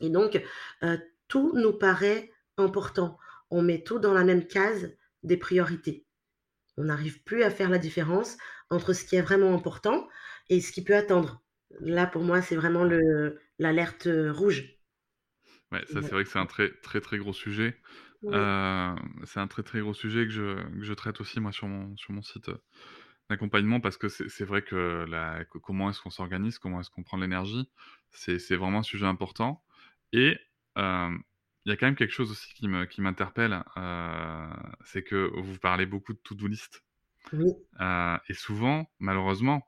Et 0.00 0.10
donc, 0.10 0.42
euh, 0.82 0.96
tout 1.28 1.52
nous 1.54 1.72
paraît 1.72 2.32
important. 2.56 3.18
On 3.50 3.62
met 3.62 3.82
tout 3.82 3.98
dans 3.98 4.14
la 4.14 4.24
même 4.24 4.46
case 4.46 4.92
des 5.22 5.36
priorités. 5.36 6.04
On 6.76 6.84
n'arrive 6.84 7.22
plus 7.22 7.42
à 7.42 7.50
faire 7.50 7.70
la 7.70 7.78
différence 7.78 8.36
entre 8.70 8.92
ce 8.92 9.04
qui 9.04 9.16
est 9.16 9.22
vraiment 9.22 9.54
important 9.54 10.08
et 10.48 10.60
ce 10.60 10.72
qui 10.72 10.82
peut 10.82 10.96
attendre. 10.96 11.42
Là, 11.80 12.06
pour 12.06 12.22
moi, 12.24 12.42
c'est 12.42 12.56
vraiment 12.56 12.84
le- 12.84 13.40
l'alerte 13.58 14.06
rouge. 14.30 14.78
Ouais, 15.72 15.84
ça 15.86 16.02
c'est 16.02 16.14
vrai 16.14 16.24
que 16.24 16.30
c'est 16.30 16.38
un 16.38 16.46
très 16.46 16.70
très 16.82 17.00
très 17.00 17.18
gros 17.18 17.32
sujet. 17.32 17.76
Euh, 18.32 18.94
c'est 19.24 19.40
un 19.40 19.46
très 19.48 19.62
très 19.62 19.80
gros 19.80 19.94
sujet 19.94 20.24
que 20.24 20.30
je, 20.30 20.54
que 20.78 20.82
je 20.84 20.92
traite 20.92 21.20
aussi 21.20 21.40
moi 21.40 21.52
sur 21.52 21.66
mon, 21.66 21.96
sur 21.96 22.12
mon 22.12 22.22
site 22.22 22.48
euh, 22.50 22.58
d'accompagnement 23.30 23.80
parce 23.80 23.96
que 23.98 24.08
c'est 24.08 24.28
c'est 24.28 24.44
vrai 24.44 24.62
que 24.62 25.06
la, 25.08 25.44
co- 25.46 25.60
comment 25.60 25.90
est-ce 25.90 26.00
qu'on 26.02 26.10
s'organise, 26.10 26.58
comment 26.58 26.80
est-ce 26.80 26.90
qu'on 26.90 27.02
prend 27.04 27.18
l'énergie, 27.18 27.70
c'est 28.10 28.38
c'est 28.38 28.56
vraiment 28.56 28.80
un 28.80 28.82
sujet 28.84 29.06
important. 29.06 29.64
Et 30.12 30.38
euh, 30.78 31.10
il 31.66 31.70
y 31.70 31.72
a 31.72 31.76
quand 31.76 31.86
même 31.86 31.96
quelque 31.96 32.12
chose 32.14 32.30
aussi 32.32 32.54
qui 32.54 32.68
me, 32.68 32.86
qui 32.86 33.02
m'interpelle, 33.02 33.62
euh, 33.78 34.50
c'est 34.84 35.02
que 35.04 35.30
vous 35.40 35.58
parlez 35.58 35.86
beaucoup 35.86 36.12
de 36.14 36.18
to-do 36.18 36.46
list. 36.48 36.84
Oui. 37.32 37.68
Euh, 37.80 38.18
et 38.28 38.34
souvent, 38.34 38.90
malheureusement, 38.98 39.56
euh, 39.56 39.60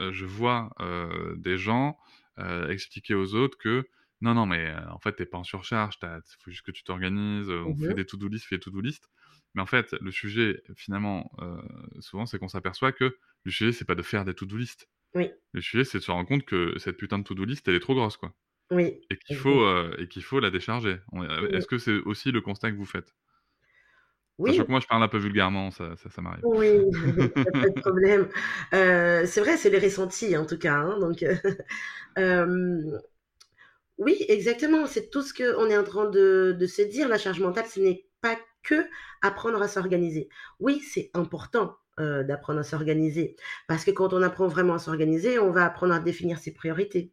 je 0.00 0.24
vois 0.24 0.70
euh, 0.80 1.34
des 1.36 1.58
gens 1.58 1.98
euh, 2.38 2.68
expliquer 2.70 3.14
aux 3.14 3.34
autres 3.34 3.58
que 3.58 3.88
non, 4.22 4.34
non, 4.34 4.46
mais 4.46 4.66
euh, 4.70 4.90
en 4.90 4.98
fait, 4.98 5.12
t'es 5.14 5.26
pas 5.26 5.36
en 5.38 5.44
surcharge, 5.44 5.98
il 6.02 6.20
faut 6.42 6.50
juste 6.50 6.62
que 6.64 6.70
tu 6.70 6.84
t'organises, 6.84 7.50
euh, 7.50 7.62
on 7.66 7.76
fait 7.76 7.92
Mhm. 7.92 7.94
des 7.94 8.06
to-do 8.06 8.28
list, 8.28 8.46
fais 8.46 8.56
des 8.56 8.60
to-do 8.60 8.80
list. 8.80 9.10
Mais 9.54 9.60
en 9.62 9.66
fait, 9.66 9.92
le 10.00 10.10
sujet, 10.10 10.62
finalement, 10.74 11.30
euh, 11.40 11.60
souvent, 12.00 12.24
c'est 12.26 12.38
qu'on 12.38 12.48
s'aperçoit 12.48 12.92
que 12.92 13.18
le 13.44 13.50
sujet, 13.50 13.72
c'est 13.72 13.84
pas 13.84 13.94
de 13.94 14.02
faire 14.02 14.24
des 14.24 14.34
to-do 14.34 14.56
list. 14.56 14.88
Oui. 15.14 15.32
Le 15.52 15.60
sujet, 15.62 15.84
c'est 15.84 15.98
de 15.98 16.04
se 16.04 16.10
rendre 16.12 16.28
compte 16.28 16.44
que 16.46 16.78
cette 16.78 16.96
putain 16.98 17.18
de 17.18 17.24
to-do 17.24 17.44
list, 17.44 17.68
elle 17.68 17.74
est 17.76 17.80
trop 17.80 17.94
grosse, 17.94 18.16
quoi. 18.18 18.34
Oui. 18.70 19.00
Et 19.10 19.16
qu'il 19.18 19.36
faut, 19.36 19.62
euh, 19.64 19.94
et 19.98 20.08
qu'il 20.08 20.22
faut 20.24 20.40
la 20.40 20.50
décharger. 20.50 20.98
Euh, 21.14 21.48
Oui. 21.48 21.48
Est-ce 21.52 21.66
que 21.68 21.78
c'est 21.78 21.98
aussi 22.00 22.32
le 22.32 22.40
constat 22.42 22.72
que 22.72 22.76
vous 22.76 22.86
faites? 22.86 23.14
Oui. 24.38 24.50
Sachant 24.52 24.64
que 24.64 24.70
moi, 24.70 24.80
je 24.80 24.86
parle 24.86 25.02
un 25.02 25.08
peu 25.08 25.18
vulgairement, 25.18 25.70
ça, 25.70 25.96
ça, 25.96 26.10
ça 26.10 26.22
m'arrive. 26.22 26.44
Oui, 26.44 26.80
pas 27.34 27.68
de 27.68 27.80
problème. 27.80 28.28
Euh, 28.74 29.24
c'est 29.26 29.40
vrai, 29.40 29.56
c'est 29.56 29.70
les 29.70 29.78
ressentis 29.78 30.36
en 30.36 30.46
tout 30.46 30.58
cas. 30.58 30.74
hein, 30.74 30.98
donc, 30.98 31.22
euh, 31.22 31.34
euh, 32.18 32.98
oui, 33.98 34.16
exactement. 34.28 34.86
C'est 34.86 35.10
tout 35.10 35.22
ce 35.22 35.32
qu'on 35.32 35.70
est 35.70 35.76
en 35.76 35.84
train 35.84 36.08
de, 36.10 36.54
de 36.58 36.66
se 36.66 36.82
dire. 36.82 37.08
La 37.08 37.18
charge 37.18 37.40
mentale, 37.40 37.66
ce 37.66 37.80
n'est 37.80 38.06
pas 38.20 38.36
que 38.62 38.84
apprendre 39.22 39.62
à 39.62 39.68
s'organiser. 39.68 40.28
Oui, 40.60 40.80
c'est 40.80 41.10
important 41.14 41.76
euh, 41.98 42.22
d'apprendre 42.22 42.60
à 42.60 42.64
s'organiser 42.64 43.36
parce 43.68 43.84
que 43.84 43.90
quand 43.90 44.12
on 44.12 44.22
apprend 44.22 44.48
vraiment 44.48 44.74
à 44.74 44.78
s'organiser, 44.78 45.38
on 45.38 45.50
va 45.50 45.64
apprendre 45.64 45.94
à 45.94 46.00
définir 46.00 46.38
ses 46.38 46.52
priorités. 46.52 47.12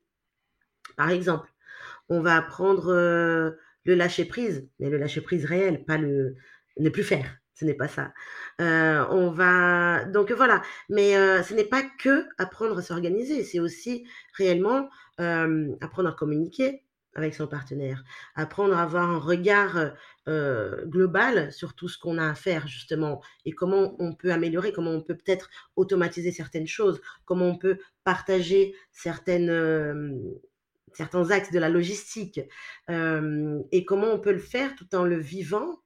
Par 0.98 1.10
exemple, 1.10 1.50
on 2.10 2.22
va 2.22 2.38
apprendre 2.38 2.94
le 3.86 3.96
lâcher 3.96 4.26
prise, 4.26 4.70
mais 4.80 4.90
le 4.90 4.98
lâcher 4.98 5.22
prise 5.22 5.46
réel, 5.46 5.86
pas 5.86 5.98
le 5.98 6.36
ne 6.78 6.90
plus 6.90 7.04
faire. 7.04 7.38
Ce 7.56 7.66
n'est 7.66 7.76
pas 7.76 7.88
ça. 7.88 8.14
Euh, 8.62 9.06
on 9.12 9.30
va 9.30 10.06
donc 10.06 10.32
voilà, 10.32 10.62
mais 10.90 11.16
euh, 11.16 11.44
ce 11.44 11.54
n'est 11.54 11.64
pas 11.64 11.84
que 11.84 12.26
apprendre 12.38 12.80
à 12.80 12.82
s'organiser, 12.82 13.44
c'est 13.44 13.60
aussi 13.60 14.08
réellement 14.34 14.90
euh, 15.20 15.72
apprendre 15.80 16.10
à 16.10 16.14
communiquer 16.14 16.84
avec 17.16 17.36
son 17.36 17.46
partenaire, 17.46 18.04
apprendre 18.34 18.76
à 18.76 18.82
avoir 18.82 19.08
un 19.08 19.20
regard 19.20 19.92
global 20.26 21.52
sur 21.52 21.76
tout 21.76 21.88
ce 21.88 22.00
qu'on 22.00 22.18
a 22.18 22.28
à 22.28 22.34
faire 22.34 22.68
justement 22.68 23.22
et 23.46 23.52
comment 23.52 23.96
on 24.00 24.16
peut 24.16 24.32
améliorer, 24.32 24.74
comment 24.74 24.90
on 24.90 25.04
peut 25.04 25.16
peut-être 25.16 25.52
automatiser 25.76 26.32
certaines 26.32 26.66
choses, 26.66 27.02
comment 27.26 27.46
on 27.46 27.58
peut 27.60 27.78
partager 28.04 28.74
certains 28.92 29.38
axes 31.30 31.52
de 31.52 31.60
la 31.60 31.70
logistique 31.70 32.40
et 32.90 33.86
comment 33.86 34.08
on 34.08 34.20
peut 34.20 34.34
le 34.34 34.40
faire 34.40 34.74
tout 34.74 34.96
en 34.96 35.04
le 35.04 35.18
vivant 35.18 35.83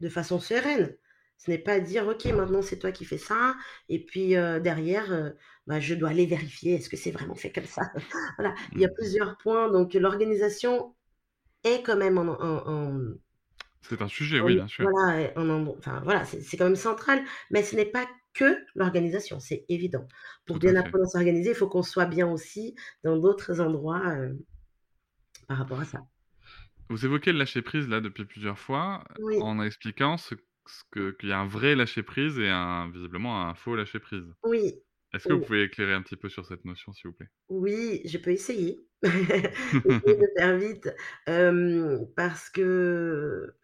de 0.00 0.08
façon 0.08 0.40
sereine. 0.40 0.96
Ce 1.38 1.50
n'est 1.50 1.58
pas 1.58 1.80
dire, 1.80 2.06
OK, 2.08 2.24
maintenant 2.26 2.62
c'est 2.62 2.78
toi 2.78 2.90
qui 2.92 3.04
fais 3.04 3.18
ça, 3.18 3.54
et 3.88 4.04
puis 4.04 4.36
euh, 4.36 4.58
derrière, 4.60 5.12
euh, 5.12 5.30
bah, 5.66 5.78
je 5.80 5.94
dois 5.94 6.10
aller 6.10 6.26
vérifier, 6.26 6.74
est-ce 6.74 6.88
que 6.88 6.96
c'est 6.96 7.12
vraiment 7.12 7.34
fait 7.36 7.52
comme 7.52 7.64
ça 7.66 7.92
Voilà, 8.38 8.54
il 8.74 8.82
y 8.82 8.84
a 8.84 8.88
Mm. 8.88 8.94
plusieurs 8.94 9.36
points, 9.38 9.70
donc 9.70 9.94
l'organisation 9.94 10.94
est 11.64 11.82
quand 11.84 11.96
même 11.96 12.18
en, 12.18 12.24
en- 12.24 12.68
en- 12.68 13.14
C'est 13.80 14.02
un 14.02 14.08
sujet, 14.08 14.38
en- 14.40 14.44
oui, 14.46 14.54
bien 14.54 14.68
sûr. 14.68 14.88
voilà, 14.94 15.32
enfin, 15.78 16.00
voilà, 16.04 16.24
c'est 16.24 16.42
c'est 16.42 16.56
quand 16.56 16.64
même 16.66 16.76
central, 16.76 17.22
mais 17.50 17.62
ce 17.62 17.76
n'est 17.76 17.86
pas 17.90 18.06
que 18.34 18.56
l'organisation, 18.74 19.40
c'est 19.40 19.64
évident. 19.68 20.06
Pour 20.46 20.58
bien 20.58 20.76
apprendre 20.76 21.04
à 21.04 21.08
s'organiser, 21.08 21.50
il 21.50 21.56
faut 21.56 21.68
qu'on 21.68 21.82
soit 21.82 22.06
bien 22.06 22.30
aussi 22.30 22.74
dans 23.04 23.16
d'autres 23.18 23.60
endroits 23.60 24.06
euh, 24.06 24.32
par 25.46 25.58
rapport 25.58 25.80
à 25.80 25.84
ça. 25.84 26.06
Vous 26.90 27.06
évoquez 27.06 27.32
le 27.32 27.38
lâcher 27.38 27.62
prise 27.62 27.88
là 27.88 28.00
depuis 28.02 28.26
plusieurs 28.26 28.58
fois, 28.58 29.02
Oui, 29.18 29.42
en 29.42 29.60
expliquant 29.62 30.18
ce, 30.18 30.34
ce 30.66 30.82
que 30.90 31.12
qu'il 31.12 31.30
y 31.30 31.32
a 31.32 31.38
un 31.40 31.46
vrai 31.46 31.74
lâcher 31.74 32.02
prise 32.02 32.38
et 32.38 32.48
un 32.50 32.90
visiblement 32.90 33.48
un 33.48 33.54
faux 33.54 33.74
lâcher 33.76 34.00
prise. 34.00 34.24
oui, 34.42 34.82
Est-ce 35.14 35.26
que 35.28 35.34
vous 35.34 35.40
pouvez 35.42 35.64
éclairer 35.64 35.94
un 35.94 36.02
petit 36.02 36.16
peu 36.16 36.28
sur 36.30 36.46
cette 36.46 36.64
notion, 36.66 36.92
s'il 36.92 37.10
vous 37.10 37.16
plaît? 37.16 37.28
Oui, 37.48 38.02
je 38.04 38.18
peux 38.18 38.30
essayer. 38.30 38.86
Essayer 39.84 40.16
de 40.16 40.26
faire 40.36 40.58
vite, 40.58 40.88
parce 42.16 42.50
que 42.50 43.54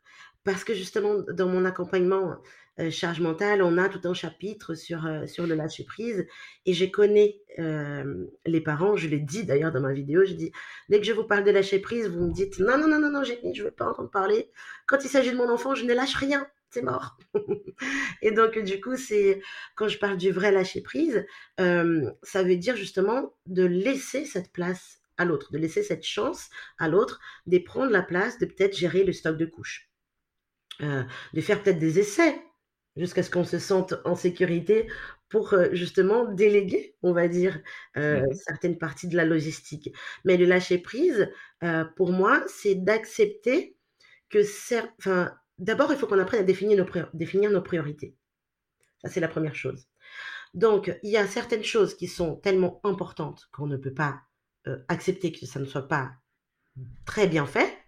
parce 0.44 0.64
que 0.64 0.74
justement 0.74 1.20
dans 1.32 1.48
mon 1.48 1.64
accompagnement, 1.64 2.36
heu, 2.80 2.90
charge 2.90 3.20
mentale, 3.20 3.62
on 3.62 3.78
a 3.78 3.88
tout 3.88 4.00
un 4.08 4.14
chapitre 4.14 4.74
sur, 4.74 5.06
heu, 5.06 5.26
sur 5.26 5.46
le 5.46 5.54
lâcher 5.54 5.84
prise 5.84 6.26
et 6.66 6.72
je 6.74 6.84
connais, 6.84 7.40
hem, 7.56 8.28
les 8.46 8.60
parents, 8.60 8.96
je 8.96 9.08
l'ai 9.08 9.20
dit 9.20 9.44
d'ailleurs 9.44 9.72
dans 9.72 9.80
ma 9.80 9.92
vidéo, 9.92 10.24
j'ai 10.24 10.34
dit: 10.34 10.52
«Dès 10.88 10.98
que 11.00 11.06
je 11.06 11.12
vous 11.12 11.24
parle 11.24 11.44
de 11.44 11.50
lâcher 11.50 11.78
prise, 11.78 12.08
vous 12.08 12.26
me 12.26 12.32
dites: 12.32 12.58
"Non, 12.58 12.78
non, 12.78 12.88
non, 12.88 12.98
non, 13.00 13.10
non, 13.10 13.22
je 13.24 13.62
veux 13.62 13.70
pas 13.70 13.86
entendre 13.88 14.10
parler. 14.10 14.50
Quand 14.86 15.04
il 15.04 15.08
s'agit 15.08 15.30
de 15.32 15.36
mon 15.36 15.50
enfant, 15.50 15.74
je 15.74 15.84
ne 15.84 15.94
lâche 15.94 16.14
rien, 16.14 16.46
c'est 16.70 16.82
mort"» 16.82 17.16
et 18.22 18.30
donc 18.32 18.58
du 18.58 18.80
coup, 18.80 18.96
c'est 18.96 19.40
quand 19.76 19.88
je 19.88 19.98
parle 19.98 20.16
du 20.16 20.30
vrai 20.30 20.52
lâcher 20.52 20.80
prise, 20.82 21.24
hem, 21.58 22.12
ça 22.22 22.42
veut 22.42 22.56
dire 22.56 22.76
justement 22.76 23.34
de 23.46 23.64
laisser 23.64 24.24
cette 24.24 24.52
place 24.52 24.98
à 25.16 25.24
l'autre, 25.24 25.52
de 25.52 25.58
laisser 25.58 25.82
cette 25.82 26.04
chance 26.04 26.50
à 26.78 26.88
l'autre 26.88 27.20
de 27.46 27.58
prendre 27.58 27.92
la 27.92 28.02
place, 28.02 28.38
de 28.38 28.46
peut-être 28.46 28.76
gérer 28.76 29.04
le 29.04 29.12
stock 29.12 29.36
de 29.36 29.46
couches, 29.46 29.88
de 30.80 31.40
faire 31.40 31.62
peut-être 31.62 31.78
des 31.78 31.98
essais 32.00 32.36
jusqu'à 32.96 33.22
ce 33.22 33.30
qu'on 33.30 33.44
se 33.44 33.58
sente 33.58 33.94
en 34.04 34.14
sécurité 34.16 34.88
pour, 35.28 35.54
heu, 35.54 35.70
justement 35.74 36.26
déléguer, 36.32 36.96
on 37.02 37.12
va 37.12 37.28
dire, 37.28 37.60
heu, 37.96 38.20
Mhm. 38.20 38.38
certaines 38.46 38.78
parties 38.78 39.08
de 39.08 39.16
la 39.16 39.24
logistique. 39.24 39.92
Mais 40.24 40.36
le 40.36 40.46
lâcher 40.46 40.78
prise, 40.78 41.28
heu, 41.64 41.86
pour 41.96 42.12
moi, 42.12 42.44
c'est 42.48 42.76
d'accepter 42.76 43.78
que 44.30 44.40
enfin, 44.98 45.34
d'abord, 45.58 45.92
il 45.92 45.98
faut 45.98 46.06
qu'on 46.06 46.18
apprenne 46.18 46.40
à 46.40 46.44
définir 46.44 46.78
nos 46.78 46.84
prior 46.86 47.08
définir 47.14 47.50
nos 47.50 47.62
priorités. 47.62 48.16
Ça, 49.02 49.08
c'est 49.10 49.20
la 49.20 49.28
première 49.28 49.54
chose. 49.54 49.86
Donc, 50.54 50.98
il 51.02 51.10
y 51.10 51.16
a 51.18 51.26
certaines 51.28 51.64
choses 51.64 51.96
qui 51.96 52.08
sont 52.08 52.36
tellement 52.36 52.80
importantes 52.84 53.48
qu'on 53.52 53.66
ne 53.68 53.76
peut 53.78 53.94
pas, 53.94 54.22
accepter 54.88 55.32
que 55.32 55.46
ça 55.46 55.60
ne 55.60 55.66
soit 55.66 55.88
pas 55.88 56.12
très 57.06 57.26
bien 57.28 57.46
fait. 57.46 57.78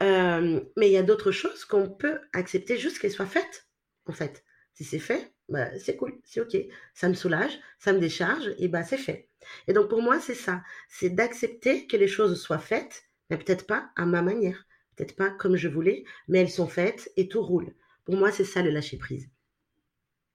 Mais 0.00 0.88
il 0.88 0.92
y 0.92 0.96
a 0.96 1.02
d'autres 1.02 1.32
choses 1.32 1.64
qu'on 1.64 1.88
peut 1.90 2.20
accepter 2.32 2.78
juste 2.78 2.98
qu'elles 2.98 3.12
soient 3.12 3.26
faites, 3.26 3.65
en 4.06 4.12
fait. 4.12 4.44
Si 4.74 4.84
c'est 4.84 4.98
fait, 4.98 5.32
bah, 5.48 5.78
c'est 5.78 5.96
cool, 5.96 6.20
c'est 6.24 6.40
OK. 6.40 6.56
Ça 6.94 7.08
me 7.08 7.14
soulage, 7.14 7.58
ça 7.78 7.92
me 7.92 7.98
décharge 7.98 8.54
et 8.58 8.68
bah, 8.68 8.82
c'est 8.84 8.98
fait. 8.98 9.28
Et 9.68 9.72
donc 9.72 9.88
pour 9.88 10.02
moi, 10.02 10.20
c'est 10.20 10.34
ça, 10.34 10.62
c'est 10.88 11.10
d'accepter 11.10 11.86
que 11.86 11.96
les 11.96 12.08
choses 12.08 12.40
soient 12.40 12.58
faites, 12.58 13.04
mais 13.30 13.38
peut-être 13.38 13.66
pas 13.66 13.90
à 13.96 14.06
ma 14.06 14.22
manière, 14.22 14.66
peut-être 14.96 15.16
pas 15.16 15.30
comme 15.30 15.56
je 15.56 15.68
voulais, 15.68 16.04
mais 16.28 16.40
elles 16.40 16.50
sont 16.50 16.68
faites 16.68 17.10
et 17.16 17.28
tout 17.28 17.42
roule. 17.42 17.74
Pour 18.04 18.16
moi, 18.16 18.32
c'est 18.32 18.44
ça 18.44 18.62
le 18.62 18.70
lâcher 18.70 18.98
prise. 18.98 19.30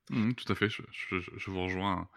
Mhm, 0.10 0.36
tout 0.36 0.52
à 0.52 0.56
fait, 0.56 0.70
je, 0.70 0.82
je- 0.92 1.20
je- 1.20 1.32
je 1.38 1.52
vous 1.52 1.64
rejoins 1.64 2.10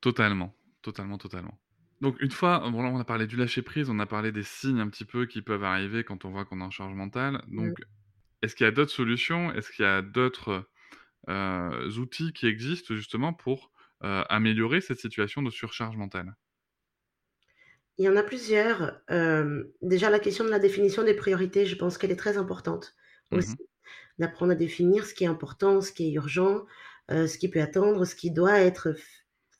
totalement, 0.00 0.54
totalement, 0.82 1.18
totalement. 1.18 1.58
Donc 2.00 2.20
une 2.22 2.30
fois, 2.32 2.60
bon 2.70 2.82
là 2.82 2.90
on 2.90 2.98
a 3.00 3.04
parlé 3.04 3.26
du 3.26 3.36
lâcher 3.36 3.62
prise, 3.62 3.90
on 3.90 3.98
a 4.00 4.06
parlé 4.06 4.32
des 4.32 4.42
signes 4.44 4.80
un 4.80 4.88
petit 4.88 5.04
peu 5.06 5.26
qui 5.26 5.42
peuvent 5.42 5.64
arriver 5.64 6.04
quand 6.04 6.24
on 6.24 6.30
voit 6.30 6.44
qu'on 6.46 6.60
est 6.60 6.64
en 6.64 6.70
charge 6.70 6.94
mentale. 6.94 7.42
Mmh. 7.58 7.74
Donc 7.74 7.80
est-ce 8.42 8.56
qu'il 8.56 8.64
y 8.64 8.68
a 8.68 8.72
d'autres 8.72 8.92
solutions? 8.92 9.52
Est-ce 9.54 9.70
qu'il 9.72 9.84
y 9.84 9.88
a 9.88 10.02
d'autres 10.02 10.68
outils 11.28 12.32
qui 12.32 12.46
existent 12.46 12.94
justement 12.94 13.32
pour 13.32 13.72
euh, 14.02 14.24
améliorer 14.28 14.80
cette 14.80 14.98
situation 14.98 15.42
de 15.42 15.50
surcharge 15.50 15.96
mentale? 15.96 16.34
Il 17.98 18.04
y 18.04 18.08
en 18.08 18.16
a 18.16 18.22
plusieurs. 18.22 19.00
Hem, 19.08 19.66
déjà 19.82 20.08
la 20.08 20.18
question 20.18 20.44
de 20.44 20.50
la 20.50 20.58
définition 20.58 21.04
des 21.04 21.14
priorités, 21.14 21.66
je 21.66 21.76
pense 21.76 21.98
qu'elle 21.98 22.10
est 22.10 22.16
très 22.16 22.38
importante 22.38 22.94
aussi. 23.30 23.50
Mhm. 23.50 23.66
D'apprendre 24.18 24.52
à 24.52 24.54
définir 24.54 25.06
ce 25.06 25.14
qui 25.14 25.24
est 25.24 25.28
important, 25.28 25.80
ce 25.80 25.92
qui 25.92 26.08
est 26.08 26.12
urgent, 26.12 26.64
ce 27.08 27.38
qui 27.38 27.48
peut 27.50 27.60
attendre, 27.60 28.04
ce 28.04 28.14
qui 28.14 28.30
doit 28.30 28.60
être 28.60 28.94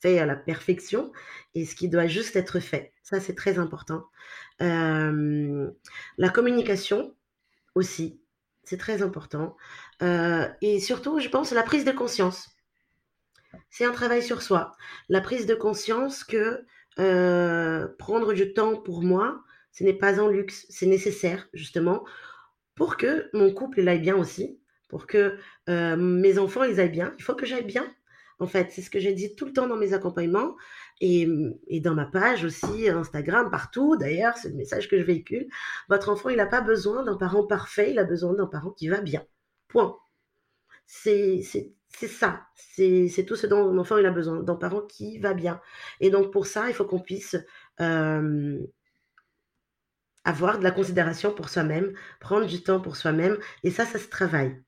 fait 0.01 0.19
à 0.19 0.25
la 0.25 0.35
perfection 0.35 1.11
et 1.53 1.65
ce 1.65 1.75
qui 1.75 1.89
doit 1.89 2.07
juste 2.07 2.35
être 2.35 2.59
fait. 2.59 2.93
Ça, 3.03 3.19
c'est 3.19 3.35
très 3.35 3.59
important. 3.59 4.05
La 4.59 6.29
communication 6.33 7.15
aussi, 7.75 8.21
c'est 8.63 8.77
très 8.77 9.01
important, 9.01 9.57
heu 10.01 10.47
et 10.61 10.79
surtout, 10.79 11.19
je 11.19 11.29
pense, 11.29 11.51
la 11.51 11.63
prise 11.63 11.85
de 11.85 11.91
conscience. 11.91 12.47
C'est 13.69 13.85
un 13.85 13.91
travail 13.91 14.21
sur 14.23 14.41
soi. 14.41 14.73
La 15.09 15.21
prise 15.21 15.45
de 15.45 15.55
conscience 15.55 16.23
que, 16.23 16.65
heu, 16.99 17.95
prendre 17.97 18.33
du 18.33 18.53
temps 18.53 18.75
pour 18.75 19.01
moi, 19.03 19.41
ce 19.71 19.83
n'est 19.83 19.93
pas 19.93 20.19
un 20.21 20.29
luxe, 20.29 20.65
c'est 20.69 20.85
nécessaire 20.85 21.47
justement 21.53 22.03
pour 22.75 22.97
que 22.97 23.29
mon 23.33 23.53
couple 23.53 23.81
il 23.81 23.89
aille 23.89 24.01
bien 24.01 24.17
aussi, 24.17 24.59
pour 24.89 25.07
que, 25.07 25.37
heu, 25.69 25.95
mes 25.97 26.39
enfants 26.39 26.63
ils 26.63 26.79
aillent 26.79 26.89
bien. 26.91 27.13
Il 27.19 27.23
faut 27.23 27.35
que 27.35 27.45
j'aille 27.45 27.65
bien 27.65 27.87
en 28.39 28.47
fait. 28.47 28.69
C'est 28.71 28.81
ce 28.81 28.89
que 28.89 28.99
j'ai 28.99 29.13
dit 29.13 29.35
tout 29.35 29.45
le 29.45 29.53
temps 29.53 29.67
dans 29.67 29.77
mes 29.77 29.93
accompagnements 29.93 30.55
et 31.01 31.27
dans 31.81 31.95
ma 31.95 32.05
page 32.05 32.45
aussi, 32.45 32.89
Instagram, 32.89 33.49
partout. 33.51 33.97
D'ailleurs, 33.97 34.37
c'est 34.37 34.49
le 34.49 34.55
message 34.55 34.89
que 34.89 34.97
je 34.99 35.03
véhicule. 35.03 35.47
Votre 35.89 36.09
enfant, 36.09 36.29
il 36.29 36.37
n'a 36.37 36.45
pas 36.47 36.61
besoin 36.61 37.03
d'un 37.03 37.17
parent 37.17 37.45
parfait, 37.47 37.91
il 37.91 37.99
a 37.99 38.03
besoin 38.05 38.33
d'un 38.35 38.47
parent 38.47 38.71
qui 38.71 38.87
va 38.89 39.01
bien. 39.01 39.23
Point. 39.71 39.97
C'est 40.85 41.41
ça. 42.07 42.47
C'est 42.55 43.25
tout 43.27 43.35
ce 43.35 43.47
dont 43.47 43.71
l'enfant 43.71 43.97
il 43.97 44.05
a 44.05 44.11
besoin, 44.11 44.41
d'un 44.43 44.55
parent 44.55 44.81
qui 44.81 45.19
va 45.19 45.33
bien. 45.33 45.61
Et 45.99 46.09
donc, 46.09 46.31
pour 46.31 46.45
ça, 46.47 46.69
il 46.69 46.73
faut 46.73 46.85
qu'on 46.85 46.99
puisse 46.99 47.35
euh, 47.79 48.59
avoir 50.23 50.59
de 50.59 50.63
la 50.63 50.71
considération 50.71 51.33
pour 51.33 51.49
soi-même, 51.49 51.93
prendre 52.19 52.45
du 52.45 52.63
temps 52.63 52.81
pour 52.81 52.95
soi-même. 52.95 53.37
Et 53.63 53.71
ça, 53.71 53.85
ça 53.85 53.99
se 53.99 54.07
travaille. 54.07 54.61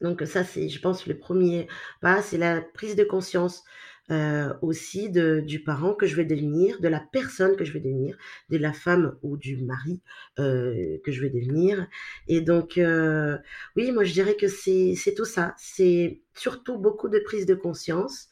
Donc 0.00 0.22
ça, 0.26 0.44
c'est, 0.44 0.68
je 0.68 0.80
pense, 0.80 1.06
le 1.06 1.18
premier 1.18 1.68
pas, 2.00 2.22
c'est 2.22 2.38
la 2.38 2.60
prise 2.60 2.96
de 2.96 3.04
conscience 3.04 3.64
euh, 4.10 4.52
aussi 4.62 5.10
de, 5.10 5.40
du 5.40 5.62
parent 5.62 5.94
que 5.94 6.06
je 6.06 6.16
vais 6.16 6.24
devenir, 6.24 6.80
de 6.80 6.88
la 6.88 7.00
personne 7.00 7.56
que 7.56 7.64
je 7.64 7.72
vais 7.72 7.80
devenir, 7.80 8.16
de 8.50 8.58
la 8.58 8.72
femme 8.72 9.16
ou 9.22 9.36
du 9.36 9.56
mari 9.56 10.00
euh, 10.38 10.98
que 11.04 11.12
je 11.12 11.20
vais 11.22 11.30
devenir. 11.30 11.86
Et 12.28 12.40
donc, 12.40 12.78
euh, 12.78 13.38
oui, 13.76 13.92
moi, 13.92 14.04
je 14.04 14.12
dirais 14.12 14.36
que 14.36 14.48
c'est, 14.48 14.94
tout 15.16 15.24
ça. 15.24 15.54
C'est 15.58 16.20
surtout 16.34 16.78
beaucoup 16.78 17.08
de 17.08 17.18
prise 17.18 17.46
de 17.46 17.54
conscience. 17.54 18.28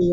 Et 0.00 0.12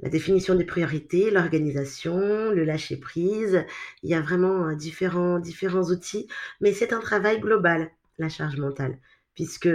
la 0.00 0.08
définition 0.10 0.54
des 0.54 0.64
priorités, 0.64 1.30
l'organisation, 1.30 2.50
le 2.50 2.64
lâcher 2.64 2.96
prise. 2.96 3.64
Il 4.02 4.10
y 4.10 4.14
a 4.14 4.20
vraiment 4.20 4.72
différents, 4.72 5.38
différents 5.38 5.90
outils, 5.90 6.26
mais 6.60 6.72
c'est 6.72 6.94
un 6.94 7.00
travail 7.00 7.40
global, 7.40 7.90
la 8.18 8.28
charge 8.30 8.56
mentale 8.56 8.98
puisque 9.36 9.68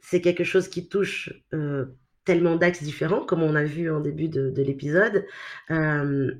c'est 0.00 0.20
quelque 0.20 0.42
chose 0.42 0.68
qui 0.68 0.88
touche 0.88 1.32
euh, 1.54 1.84
tellement 2.26 2.56
d'axes 2.56 2.82
différents, 2.82 3.24
comme 3.24 3.42
on 3.42 3.54
a 3.54 3.64
vu 3.64 3.90
en 3.90 4.00
début 4.00 4.28
de, 4.28 4.52
l'épisode. 4.60 5.26
Euh, 5.70 6.34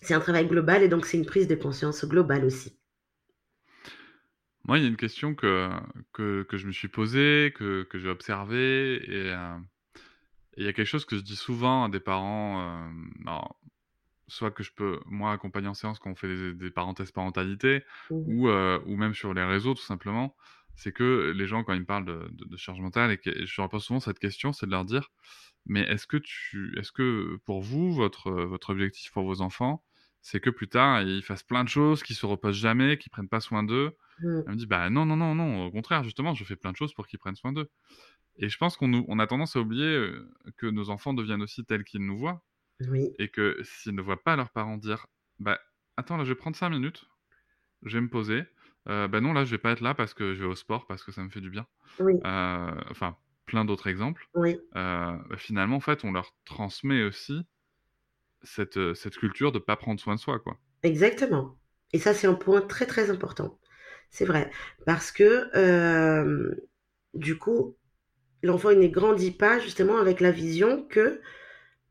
c'est 0.00 0.14
un 0.14 0.20
travail 0.20 0.46
global 0.46 0.82
et 0.82 0.88
donc 0.88 1.04
c'est 1.04 1.18
une 1.18 1.26
prise 1.26 1.48
de 1.48 1.56
conscience 1.56 2.06
globale 2.06 2.46
aussi. 2.46 2.74
Moi, 4.64 4.78
il 4.78 4.82
y 4.82 4.86
a 4.86 4.88
une 4.88 4.96
question 4.96 5.34
que, 5.34 5.68
que, 6.12 6.46
je 6.52 6.66
me 6.66 6.72
suis 6.72 6.88
posée, 6.88 7.52
que, 7.54 7.86
j'ai 7.92 8.08
observée, 8.08 9.02
et, 9.04 9.32
euh, 9.32 9.56
et 10.56 10.62
il 10.62 10.64
y 10.64 10.68
a 10.68 10.72
quelque 10.72 10.86
chose 10.86 11.04
que 11.04 11.16
je 11.16 11.22
dis 11.22 11.36
souvent 11.36 11.84
à 11.84 11.88
des 11.88 12.00
parents, 12.00 12.88
soit 14.28 14.52
que 14.52 14.62
je 14.62 14.70
peux, 14.72 15.00
moi, 15.06 15.32
accompagner 15.32 15.66
en 15.66 15.74
séance 15.74 15.98
quand 15.98 16.10
on 16.10 16.14
fait 16.14 16.28
des, 16.28 16.52
des 16.54 16.70
parenthèses 16.70 17.10
parentalité, 17.10 17.82
mmh 18.10 18.14
ou, 18.14 18.48
ou 18.48 18.96
même 18.96 19.14
sur 19.14 19.34
les 19.34 19.44
réseaux, 19.44 19.74
tout 19.74 19.82
simplement 19.82 20.36
c'est 20.80 20.92
que 20.92 21.32
les 21.36 21.46
gens, 21.46 21.62
quand 21.62 21.74
ils 21.74 21.80
me 21.80 21.84
parlent 21.84 22.06
de, 22.06 22.56
charge 22.56 22.80
mentale, 22.80 23.10
et 23.10 23.18
que 23.18 23.44
je 23.44 23.60
leur 23.60 23.68
pose 23.68 23.84
souvent 23.84 24.00
cette 24.00 24.18
question, 24.18 24.54
c'est 24.54 24.64
de 24.64 24.70
leur 24.70 24.86
dire, 24.86 25.10
mais 25.66 25.82
est-ce 25.82 26.06
que 26.06 26.16
tu, 26.16 26.74
est-ce 26.78 26.90
que 26.90 27.38
pour 27.44 27.60
vous, 27.60 27.92
votre, 27.92 28.30
votre 28.30 28.70
objectif 28.70 29.12
pour 29.12 29.24
vos 29.24 29.42
enfants, 29.42 29.84
c'est 30.22 30.40
que 30.40 30.48
plus 30.48 30.68
tard, 30.68 31.02
ils 31.02 31.22
fassent 31.22 31.42
plein 31.42 31.64
de 31.64 31.68
choses, 31.68 32.02
qu'ils 32.02 32.16
se 32.16 32.24
reposent 32.24 32.56
jamais, 32.56 32.96
qu'ils 32.96 33.10
prennent 33.10 33.28
pas 33.28 33.40
soin 33.40 33.62
d'eux? 33.62 33.94
Mmh. 34.20 34.40
Elle 34.46 34.52
me 34.52 34.56
dit, 34.56 34.66
bah 34.66 34.88
non, 34.88 35.04
non, 35.04 35.16
non, 35.16 35.34
non, 35.34 35.66
au 35.66 35.70
contraire, 35.70 36.02
justement, 36.02 36.34
je 36.34 36.44
fais 36.44 36.56
plein 36.56 36.72
de 36.72 36.76
choses 36.78 36.94
pour 36.94 37.06
qu'ils 37.06 37.18
prennent 37.18 37.36
soin 37.36 37.52
d'eux. 37.52 37.68
Et 38.36 38.48
je 38.48 38.56
pense 38.56 38.78
qu'on 38.78 39.04
on 39.06 39.18
a 39.18 39.26
tendance 39.26 39.56
à 39.56 39.60
oublier 39.60 40.10
que 40.56 40.66
nos 40.66 40.88
enfants 40.88 41.12
deviennent 41.12 41.42
aussi 41.42 41.62
tels 41.66 41.84
qu'ils 41.84 42.06
nous 42.06 42.16
voient. 42.16 42.42
Et 43.18 43.28
que 43.28 43.60
s'ils 43.62 43.94
ne 43.94 44.00
voient 44.00 44.22
pas 44.22 44.34
leurs 44.34 44.48
parents 44.48 44.78
dire, 44.78 45.06
bah 45.40 45.60
attends, 45.98 46.16
là, 46.16 46.24
je 46.24 46.30
vais 46.30 46.36
prendre 46.36 46.56
5 46.56 46.70
minutes, 46.70 47.04
je 47.82 47.98
vais 47.98 48.00
me 48.00 48.08
poser, 48.08 48.44
euh, 48.88 49.08
bah 49.08 49.20
non, 49.20 49.32
là, 49.32 49.44
je 49.44 49.50
vais 49.50 49.58
pas 49.58 49.72
être 49.72 49.80
là 49.80 49.94
parce 49.94 50.14
que 50.14 50.34
je 50.34 50.40
vais 50.40 50.48
au 50.48 50.54
sport, 50.54 50.86
parce 50.86 51.02
que 51.02 51.12
ça 51.12 51.22
me 51.22 51.28
fait 51.28 51.40
du 51.40 51.50
bien. 51.50 51.66
Oui. 51.98 52.14
Euh, 52.24 52.70
enfin, 52.90 53.16
plein 53.46 53.64
d'autres 53.64 53.88
exemples. 53.88 54.28
Oui. 54.34 54.58
Euh, 54.76 55.16
bah, 55.28 55.36
finalement, 55.36 55.76
en 55.76 55.80
fait, 55.80 56.04
on 56.04 56.12
leur 56.12 56.34
transmet 56.44 57.02
aussi 57.02 57.46
cette, 58.42 58.94
cette 58.94 59.16
culture 59.16 59.52
de 59.52 59.58
pas 59.58 59.76
prendre 59.76 60.00
soin 60.00 60.14
de 60.14 60.20
soi, 60.20 60.38
quoi. 60.38 60.58
Exactement. 60.82 61.58
Et 61.92 61.98
ça, 61.98 62.14
c'est 62.14 62.26
un 62.26 62.34
point 62.34 62.62
très, 62.62 62.86
très 62.86 63.10
important. 63.10 63.58
C'est 64.10 64.24
vrai. 64.24 64.50
Parce 64.86 65.12
que, 65.12 66.56
du 67.14 67.36
coup, 67.36 67.76
l'enfant, 68.42 68.70
il 68.70 68.78
ne 68.78 68.88
grandit 68.88 69.30
pas 69.32 69.58
justement 69.58 69.98
avec 69.98 70.20
la 70.20 70.30
vision 70.30 70.84
que 70.88 71.20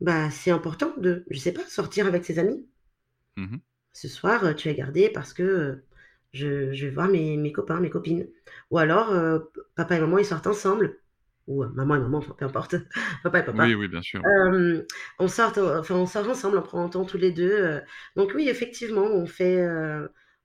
bah, 0.01 0.31
c'est 0.31 0.51
important 0.51 0.93
de, 0.97 1.25
je 1.29 1.39
sais 1.39 1.51
pas, 1.51 1.65
sortir 1.67 2.07
avec 2.07 2.25
ses 2.25 2.39
amis. 2.39 2.67
Mmh 3.37 3.57
Ce 3.93 4.07
soir, 4.07 4.55
tu 4.55 4.69
as 4.69 4.73
gardé 4.73 5.09
parce 5.09 5.33
que 5.33 5.83
je, 6.33 6.71
vais 6.71 6.89
voir 6.89 7.07
mes, 7.07 7.37
mes, 7.37 7.51
copains, 7.51 7.79
mes 7.79 7.89
copines. 7.89 8.27
Ou 8.71 8.77
alors, 8.77 9.11
euh, 9.11 9.39
papa 9.75 9.95
et 9.95 9.99
maman, 9.99 10.17
ils 10.17 10.25
sortent 10.25 10.47
ensemble. 10.47 10.99
Ou 11.47 11.63
euh, 11.63 11.69
maman 11.69 11.95
et 11.95 11.99
maman, 11.99 12.21
peu 12.21 12.45
importe. 12.45 12.75
papa 13.23 13.39
et 13.39 13.43
papa. 13.43 13.63
Oui, 13.65 13.75
oui, 13.75 13.87
bien 13.87 14.01
sûr. 14.01 14.21
Euh, 14.25 14.83
on, 15.17 15.27
sort, 15.27 15.57
enfin, 15.57 15.95
on 15.95 16.05
sort 16.05 16.29
ensemble 16.29 16.57
en 16.57 16.61
prenant 16.61 16.89
temps 16.89 17.05
tous 17.05 17.17
les 17.17 17.31
deux. 17.31 17.81
Donc 18.15 18.31
oui, 18.35 18.49
effectivement, 18.49 19.05
on 19.05 19.25
fait... 19.25 19.67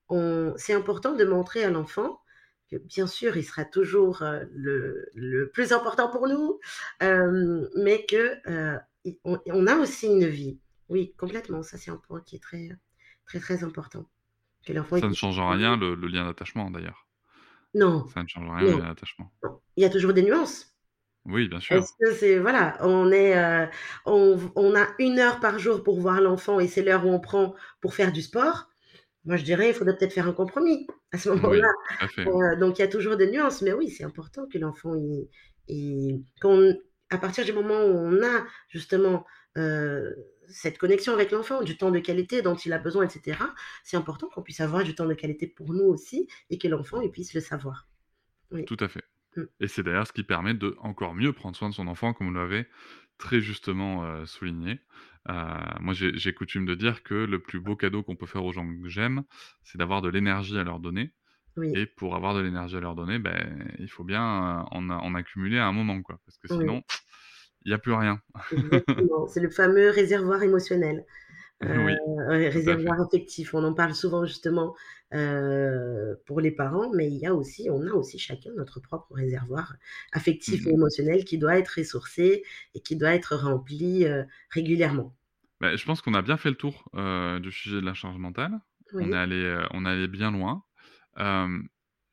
on, 0.08 0.54
c'est 0.56 0.74
important 0.74 1.14
de 1.14 1.24
montrer 1.24 1.64
à 1.64 1.70
l'enfant 1.70 2.20
que 2.70 2.76
bien 2.76 3.06
sûr, 3.06 3.36
il 3.36 3.44
sera 3.44 3.66
toujours 3.66 4.24
le, 4.54 5.06
le, 5.14 5.50
plus 5.50 5.72
important 5.72 6.08
pour 6.08 6.28
nous, 6.28 6.60
mais 7.00 8.06
que 8.06 8.38
on, 9.24 9.38
on, 9.46 9.66
a 9.66 9.76
aussi 9.76 10.06
une 10.06 10.26
vie. 10.26 10.58
Oui, 10.88 11.14
complètement. 11.18 11.62
Ça, 11.62 11.76
c'est 11.76 11.90
un 11.90 11.96
point 11.96 12.22
qui 12.22 12.36
est 12.36 12.42
très, 12.42 12.70
très, 13.26 13.38
très 13.38 13.64
important. 13.64 14.08
Ça 14.66 15.08
ne 15.08 15.14
change 15.14 15.40
rien 15.40 15.76
le, 15.76 15.94
lien 15.94 16.24
d'attachement 16.24 16.70
d'ailleurs. 16.70 17.06
Non. 17.74 18.06
Ça 18.08 18.22
ne 18.22 18.28
change 18.28 18.48
rien 18.48 18.72
le 18.72 18.78
lien 18.78 18.88
d'attachement. 18.88 19.32
Il 19.76 19.82
y 19.82 19.84
a 19.84 19.90
toujours 19.90 20.12
des 20.12 20.22
nuances. 20.22 20.74
Oui, 21.26 21.48
bien 21.48 21.60
sûr. 21.60 21.76
Parce 21.76 21.92
que 21.98 22.12
c'est 22.12 22.38
voilà, 22.38 22.76
on 22.80 23.10
est, 23.10 23.36
euh, 23.36 23.66
on, 24.04 24.38
on, 24.56 24.76
a 24.76 24.86
une 24.98 25.18
heure 25.18 25.40
par 25.40 25.58
jour 25.58 25.82
pour 25.82 25.98
voir 25.98 26.20
l'enfant 26.20 26.60
et 26.60 26.68
c'est 26.68 26.82
l'heure 26.82 27.06
où 27.06 27.08
on 27.08 27.20
prend 27.20 27.54
pour 27.80 27.94
faire 27.94 28.12
du 28.12 28.20
sport? 28.20 28.68
Moi, 29.24 29.36
je 29.36 29.44
dirais, 29.44 29.68
il 29.68 29.74
faudrait 29.74 29.96
peut-être 29.96 30.12
faire 30.12 30.28
un 30.28 30.34
compromis 30.34 30.86
à 31.12 31.18
ce 31.18 31.30
moment-là. 31.30 31.72
Euh, 32.18 32.56
donc, 32.56 32.78
il 32.78 32.82
y 32.82 32.84
a 32.84 32.88
toujours 32.88 33.16
des 33.16 33.30
nuances, 33.30 33.62
mais 33.62 33.72
oui, 33.72 33.88
c'est 33.88 34.04
important 34.04 34.46
que 34.52 34.58
l'enfant, 34.58 34.94
il, 34.94 35.28
il, 35.68 36.22
à 37.08 37.18
partir 37.18 37.44
du 37.44 37.52
moment 37.54 37.80
où 37.84 37.96
on 37.96 38.22
a 38.22 38.44
justement 38.68 39.24
euh, 39.56 40.10
cette 40.48 40.78
connexion 40.78 41.12
avec 41.12 41.30
l'enfant, 41.30 41.62
du 41.62 41.76
temps 41.76 41.90
de 41.90 41.98
qualité 41.98 42.42
dont 42.42 42.54
il 42.54 42.72
a 42.72 42.78
besoin, 42.78 43.04
etc., 43.04 43.38
c'est 43.82 43.96
important 43.96 44.28
qu'on 44.28 44.42
puisse 44.42 44.60
avoir 44.60 44.84
du 44.84 44.94
temps 44.94 45.06
de 45.06 45.14
qualité 45.14 45.46
pour 45.46 45.72
nous 45.72 45.84
aussi 45.84 46.28
et 46.50 46.58
que 46.58 46.68
l'enfant 46.68 47.06
puisse 47.08 47.34
le 47.34 47.40
savoir. 47.40 47.86
Tout 48.66 48.76
à 48.80 48.88
fait. 48.88 49.04
Mm. 49.36 49.42
Et 49.60 49.68
c'est 49.68 49.82
d'ailleurs 49.82 50.06
ce 50.06 50.12
qui 50.12 50.22
permet 50.22 50.54
de 50.54 50.76
encore 50.80 51.14
mieux 51.14 51.32
prendre 51.32 51.56
soin 51.56 51.68
de 51.68 51.74
son 51.74 51.86
enfant, 51.86 52.12
comme 52.12 52.28
vous 52.28 52.34
l'avez 52.34 52.66
très 53.18 53.40
justement 53.40 54.04
euh, 54.04 54.26
souligné. 54.26 54.80
Euh, 55.28 55.54
moi, 55.80 55.94
j'ai 55.94 56.34
coutume 56.34 56.66
de 56.66 56.74
dire 56.74 57.02
que 57.02 57.14
le 57.14 57.38
plus 57.38 57.60
beau 57.60 57.76
cadeau 57.76 58.02
qu'on 58.02 58.16
peut 58.16 58.26
faire 58.26 58.44
aux 58.44 58.52
gens 58.52 58.66
que 58.66 58.88
j'aime, 58.88 59.22
c'est 59.62 59.78
d'avoir 59.78 60.02
de 60.02 60.08
l'énergie 60.08 60.58
à 60.58 60.64
leur 60.64 60.80
donner. 60.80 61.12
Et 61.62 61.86
pour 61.86 62.16
avoir 62.16 62.34
de 62.34 62.40
l'énergie 62.40 62.76
à 62.76 62.80
leur 62.80 62.96
donner, 62.96 63.20
ben, 63.20 63.64
il 63.78 63.88
faut 63.88 64.02
bien 64.02 64.66
en, 64.72 64.90
en, 64.90 65.14
accumuler 65.14 65.58
à 65.58 65.68
un 65.68 65.72
moment, 65.72 66.02
quoi. 66.02 66.18
Parce 66.26 66.36
que 66.36 66.48
sinon, 66.48 66.82
il 67.64 67.70
n'y 67.70 67.74
a 67.74 67.78
plus 67.78 67.94
rien. 67.94 68.20
c'est 69.28 69.40
le 69.40 69.50
fameux 69.50 69.90
réservoir 69.90 70.42
émotionnel. 70.42 71.04
Euh, 71.62 72.50
réservoir 72.50 73.00
affectif. 73.00 73.54
On 73.54 73.64
en 73.64 73.74
parle 73.74 73.94
souvent 73.94 74.26
justement 74.26 74.74
euh, 75.14 76.14
pour 76.26 76.40
les 76.40 76.50
parents, 76.50 76.90
mais 76.92 77.06
il 77.06 77.16
y 77.16 77.26
a 77.26 77.34
aussi, 77.34 77.68
on 77.70 77.86
a 77.86 77.92
aussi 77.92 78.18
chacun 78.18 78.50
notre 78.56 78.80
propre 78.80 79.14
réservoir 79.14 79.74
affectif 80.12 80.66
et 80.66 80.70
mmh 80.70 80.74
émotionnel 80.74 81.24
qui 81.24 81.38
doit 81.38 81.56
être 81.56 81.78
ressourcé 81.78 82.42
et 82.74 82.80
qui 82.80 82.96
doit 82.96 83.14
être 83.14 83.36
rempli 83.36 84.04
euh, 84.04 84.24
régulièrement. 84.50 85.14
Bah, 85.60 85.76
je 85.76 85.84
pense 85.84 86.02
qu'on 86.02 86.14
a 86.14 86.22
bien 86.22 86.36
fait 86.36 86.50
le 86.50 86.56
tour 86.56 86.90
du 87.40 87.52
sujet 87.52 87.80
de 87.80 87.86
la 87.86 87.94
charge 87.94 88.18
mentale. 88.18 88.58
On, 88.92 89.12
est 89.12 89.16
allé, 89.16 89.64
on 89.72 89.86
est 89.86 89.88
allé 89.88 90.08
bien 90.08 90.30
loin. 90.30 90.64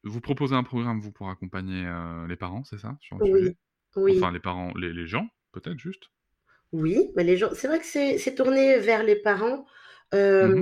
vous 0.03 0.21
proposez 0.21 0.55
un 0.55 0.63
programme, 0.63 1.01
vous, 1.01 1.11
pour 1.11 1.29
accompagner 1.29 1.91
les 2.29 2.35
parents, 2.35 2.63
c'est 2.63 2.77
ça 2.77 2.95
sur 3.01 3.17
oui. 3.21 3.57
oui. 3.97 4.17
Enfin, 4.17 4.31
les 4.31 4.39
parents, 4.39 4.71
les, 4.75 4.93
les 4.93 5.07
gens 5.07 5.27
peut-être 5.51 5.79
juste 5.79 6.09
Oui, 6.71 7.11
mais 7.15 7.23
les 7.23 7.37
gens, 7.37 7.49
c'est 7.53 7.67
vrai 7.67 7.79
que 7.79 7.85
c'est 7.85 8.35
tourné 8.35 8.79
vers 8.79 9.03
les 9.03 9.15
parents 9.15 9.65
mmh 10.13 10.61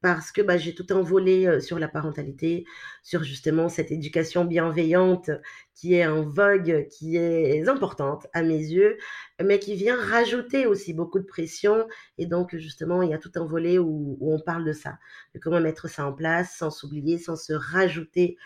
parce 0.00 0.32
que 0.32 0.42
bah, 0.42 0.58
j'ai 0.58 0.74
tout 0.74 0.92
envolé 0.92 1.60
sur 1.60 1.78
la 1.78 1.88
parentalité, 1.88 2.64
sur 3.02 3.24
justement 3.24 3.68
cette 3.68 3.90
éducation 3.90 4.44
bienveillante 4.44 5.30
qui 5.74 5.94
est 5.94 6.06
en 6.06 6.22
vogue, 6.22 6.86
qui 6.88 7.16
est 7.16 7.66
importante 7.68 8.26
à 8.32 8.42
mes 8.42 8.58
yeux, 8.58 8.96
mais 9.42 9.58
qui 9.58 9.74
vient 9.74 9.96
rajouter 9.96 10.66
aussi 10.66 10.92
beaucoup 10.94 11.18
de 11.18 11.24
pression. 11.24 11.86
Et 12.18 12.26
donc, 12.26 12.54
justement, 12.56 13.02
il 13.02 13.10
y 13.10 13.14
a 13.14 13.18
tout 13.18 13.32
un 13.36 13.44
volet 13.46 13.78
où, 13.78 14.16
où 14.20 14.32
on 14.34 14.40
parle 14.40 14.64
de 14.64 14.72
ça, 14.72 14.98
de 15.34 15.40
comment 15.40 15.60
mettre 15.60 15.88
ça 15.88 16.06
en 16.06 16.12
place 16.12 16.56
sans 16.56 16.70
s'oublier, 16.70 17.18
sans 17.18 17.36
se 17.36 17.52
rajouter 17.52 18.36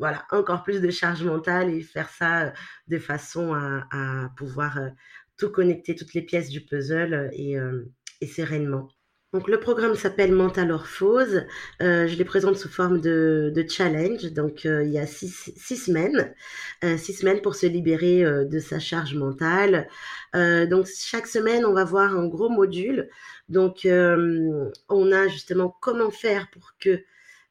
voilà, 0.00 0.24
encore 0.30 0.62
plus 0.62 0.80
de 0.80 0.90
charge 0.90 1.22
mentale 1.22 1.70
et 1.74 1.82
faire 1.82 2.08
ça 2.08 2.46
euh, 2.46 2.50
de 2.88 2.98
façon 2.98 3.52
à, 3.54 4.30
pouvoir 4.36 4.78
euh, 4.78 4.88
tout 5.36 5.50
connecter, 5.50 5.94
toutes 5.94 6.14
les 6.14 6.22
pièces 6.22 6.48
du 6.48 6.62
puzzle 6.62 7.30
euh, 7.38 7.84
et, 8.20 8.26
sereinement. 8.26 8.88
Donc, 9.34 9.46
le 9.46 9.60
programme 9.60 9.94
s'appelle 9.94 10.32
Mentalorphose. 10.32 11.44
Euh, 11.82 12.08
je 12.08 12.16
les 12.16 12.24
présente 12.24 12.56
sous 12.56 12.70
forme 12.70 13.00
de, 13.00 13.64
challenge. 13.68 14.24
Donc, 14.32 14.64
il 14.64 14.88
y 14.88 14.98
a 14.98 15.06
six, 15.06 15.52
semaines, 15.76 16.34
six 16.96 17.12
semaines 17.12 17.40
pour 17.40 17.54
se 17.54 17.66
libérer 17.66 18.24
de 18.24 18.58
sa 18.58 18.80
charge 18.80 19.14
mentale. 19.14 19.86
Donc, 20.34 20.88
chaque 20.92 21.28
semaine, 21.28 21.64
on 21.64 21.72
va 21.72 21.84
voir 21.84 22.16
un 22.16 22.26
gros 22.26 22.48
module. 22.48 23.08
Donc, 23.48 23.86
on 23.86 25.12
a 25.12 25.28
justement 25.28 25.76
comment 25.80 26.10
faire 26.10 26.50
pour 26.50 26.72
que, 26.80 27.00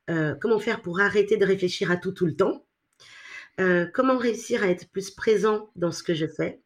euh, 0.09 0.35
comment 0.35 0.59
faire 0.59 0.81
pour 0.81 0.99
arrêter 0.99 1.37
de 1.37 1.45
réfléchir 1.45 1.91
à 1.91 1.97
tout 1.97 2.11
tout 2.11 2.25
le 2.25 2.35
temps. 2.35 2.65
Euh, 3.59 3.85
comment 3.93 4.17
réussir 4.17 4.63
à 4.63 4.67
être 4.67 4.89
plus 4.89 5.11
présent 5.11 5.69
dans 5.75 5.91
ce 5.91 6.03
que 6.03 6.13
je 6.13 6.25
fais. 6.25 6.61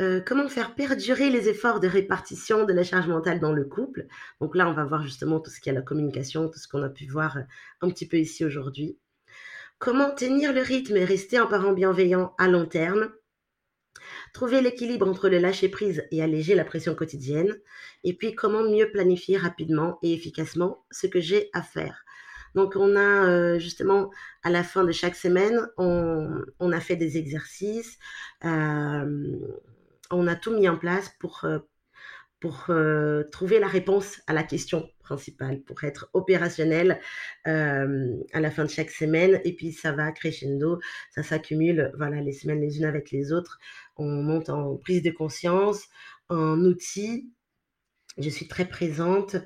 Euh, 0.00 0.20
comment 0.24 0.48
faire 0.48 0.74
perdurer 0.74 1.28
les 1.28 1.48
efforts 1.48 1.80
de 1.80 1.88
répartition 1.88 2.64
de 2.64 2.72
la 2.72 2.84
charge 2.84 3.08
mentale 3.08 3.40
dans 3.40 3.52
le 3.52 3.64
couple. 3.64 4.06
Donc 4.40 4.56
là, 4.56 4.68
on 4.68 4.72
va 4.72 4.84
voir 4.84 5.02
justement 5.02 5.40
tout 5.40 5.50
ce 5.50 5.60
qui 5.60 5.68
est 5.68 5.74
la 5.74 5.82
communication, 5.82 6.48
tout 6.48 6.58
ce 6.58 6.68
qu'on 6.68 6.82
a 6.82 6.88
pu 6.88 7.06
voir 7.06 7.38
un 7.82 7.90
petit 7.90 8.08
peu 8.08 8.16
ici 8.16 8.44
aujourd'hui. 8.44 8.98
Comment 9.78 10.10
tenir 10.14 10.54
le 10.54 10.62
rythme 10.62 10.96
et 10.96 11.04
rester 11.04 11.36
un 11.36 11.46
parent 11.46 11.72
bienveillant 11.72 12.34
à 12.38 12.48
long 12.48 12.66
terme. 12.66 13.10
Trouver 14.32 14.62
l'équilibre 14.62 15.08
entre 15.08 15.28
le 15.28 15.38
lâcher-prise 15.38 16.06
et 16.10 16.22
alléger 16.22 16.54
la 16.54 16.64
pression 16.64 16.94
quotidienne. 16.94 17.58
Et 18.04 18.14
puis, 18.14 18.34
comment 18.34 18.62
mieux 18.62 18.90
planifier 18.90 19.36
rapidement 19.36 19.98
et 20.02 20.14
efficacement 20.14 20.86
ce 20.90 21.06
que 21.06 21.20
j'ai 21.20 21.50
à 21.52 21.62
faire. 21.62 22.04
Donc, 22.54 22.76
on 22.76 22.96
a 22.96 23.28
euh, 23.28 23.58
justement, 23.58 24.10
à 24.42 24.50
la 24.50 24.62
fin 24.62 24.84
de 24.84 24.92
chaque 24.92 25.16
semaine, 25.16 25.66
on, 25.76 26.72
a 26.72 26.80
fait 26.80 26.96
des 26.96 27.16
exercices. 27.16 27.98
Euh, 28.44 29.38
on 30.10 30.26
a 30.26 30.34
tout 30.34 30.52
mis 30.52 30.68
en 30.68 30.76
place 30.76 31.10
pour, 31.20 31.44
euh, 31.44 31.58
pour 32.40 32.70
trouver 33.30 33.60
la 33.60 33.68
réponse 33.68 34.20
à 34.26 34.32
la 34.32 34.42
question 34.42 34.88
principale, 35.00 35.60
pour 35.62 35.84
être 35.84 36.08
opérationnel 36.14 37.00
à 37.44 38.40
la 38.40 38.50
fin 38.50 38.64
de 38.64 38.70
chaque 38.70 38.90
semaine. 38.90 39.40
Et 39.44 39.54
puis 39.54 39.72
ça 39.72 39.92
va 39.92 40.10
crescendo, 40.10 40.80
ça 41.14 41.22
s'accumule, 41.22 41.92
voilà, 41.96 42.20
les 42.20 42.32
semaines 42.32 42.60
les 42.60 42.78
unes 42.78 42.86
avec 42.86 43.10
les 43.10 43.32
autres. 43.32 43.58
On 43.96 44.06
monte 44.06 44.48
en 44.48 44.76
prise 44.76 45.02
de 45.02 45.10
conscience, 45.10 45.84
en 46.30 46.58
outils. 46.60 47.30
Je 48.18 48.30
suis 48.30 48.48
très 48.48 48.64
présente. 48.64 49.36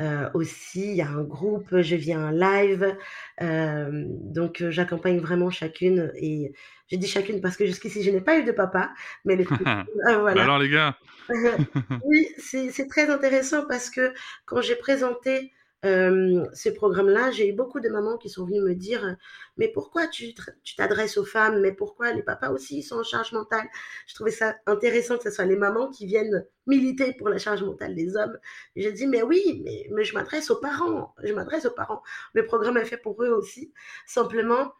Euh, 0.00 0.30
aussi, 0.34 0.90
il 0.90 0.96
y 0.96 1.02
a 1.02 1.08
un 1.08 1.22
groupe, 1.22 1.80
je 1.80 1.96
viens 1.96 2.28
en 2.28 2.30
live. 2.30 2.96
Euh, 3.42 4.04
donc, 4.06 4.62
euh, 4.62 4.70
j'accompagne 4.70 5.18
vraiment 5.18 5.50
chacune. 5.50 6.10
Et 6.16 6.52
je 6.90 6.96
dis 6.96 7.06
chacune 7.06 7.40
parce 7.40 7.56
que 7.56 7.66
jusqu'ici, 7.66 8.02
je 8.02 8.10
n'ai 8.10 8.20
pas 8.20 8.38
eu 8.38 8.44
de 8.44 8.52
papa. 8.52 8.90
Mais 9.24 9.36
les 9.36 9.44
bah 9.64 9.84
voilà. 10.18 10.42
alors 10.42 10.58
les 10.58 10.70
gars 10.70 10.96
oui, 12.04 12.28
c'est 12.38 12.88
très 12.88 13.10
intéressant 13.10 13.66
parce 13.66 13.90
que 13.90 14.12
quand 14.46 14.62
j'ai 14.62 14.76
présenté 14.76 15.52
euh, 15.86 16.46
ce 16.52 16.68
programme-là, 16.68 17.30
j'ai 17.30 17.48
eu 17.48 17.52
beaucoup 17.52 17.80
de 17.80 17.88
mamans 17.88 18.18
qui 18.18 18.28
sont 18.28 18.44
venues 18.44 18.60
me 18.60 18.74
dire 18.74 19.16
Mais 19.56 19.68
pourquoi 19.68 20.06
tu 20.08 20.34
t'adresses 20.76 21.16
aux 21.16 21.24
femmes? 21.24 21.60
Mais 21.60 21.72
pourquoi 21.72 22.12
les 22.12 22.22
papas 22.22 22.50
aussi 22.50 22.82
sont 22.82 22.96
en 22.96 23.02
charge 23.02 23.32
mentale 23.32 23.66
Je 24.06 24.14
trouvais 24.14 24.30
ça 24.30 24.56
intéressant 24.66 25.16
que 25.16 25.24
ce 25.24 25.30
soit 25.30 25.46
les 25.46 25.56
mamans 25.56 25.90
qui 25.90 26.06
viennent 26.06 26.46
militer 26.66 27.14
pour 27.14 27.30
la 27.30 27.38
charge 27.38 27.62
mentale 27.62 27.94
des 27.94 28.16
hommes. 28.16 28.36
J'ai 28.76 28.92
dit 28.92 29.06
Mais 29.06 29.22
oui, 29.22 29.62
mais, 29.64 29.86
mais 29.92 30.04
je 30.04 30.14
m'adresse 30.14 30.50
aux 30.50 30.60
parents. 30.60 31.14
Je 31.22 31.32
m'adresse 31.32 31.64
aux 31.64 31.70
parents. 31.70 32.02
Le 32.34 32.44
programme 32.44 32.76
est 32.76 32.84
fait 32.84 32.98
pour 32.98 33.22
eux 33.22 33.30
aussi. 33.30 33.72
Simplement, 34.06 34.72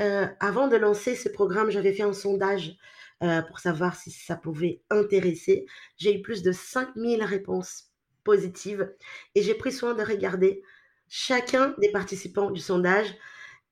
euh, 0.00 0.26
avant 0.40 0.68
de 0.68 0.76
lancer 0.76 1.14
ce 1.14 1.28
programme, 1.28 1.70
j'avais 1.70 1.92
fait 1.92 2.02
un 2.04 2.12
sondage 2.12 2.76
euh, 3.22 3.42
pour 3.42 3.58
savoir 3.58 3.96
si 3.96 4.10
ça 4.10 4.36
pouvait 4.36 4.82
intéresser. 4.90 5.66
J'ai 5.96 6.18
eu 6.18 6.22
plus 6.22 6.42
de 6.42 6.52
5000 6.52 7.22
réponses 7.24 7.87
positives 8.24 8.92
et 9.34 9.42
j'ai 9.42 9.54
pris 9.54 9.72
soin 9.72 9.94
de 9.94 10.02
regarder 10.02 10.62
chacun 11.08 11.74
des 11.78 11.90
participants 11.90 12.50
du 12.50 12.60
sondage 12.60 13.14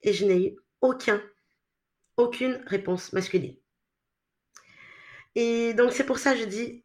et 0.02 0.12
je 0.12 0.24
n'ai 0.24 0.48
eu 0.48 0.56
aucun, 0.80 1.20
aucune 2.16 2.62
réponse 2.66 3.12
masculine. 3.12 3.56
Et 5.34 5.74
donc 5.74 5.92
c'est 5.92 6.06
pour 6.06 6.18
ça 6.18 6.32
que 6.32 6.40
je 6.40 6.44
dis, 6.44 6.84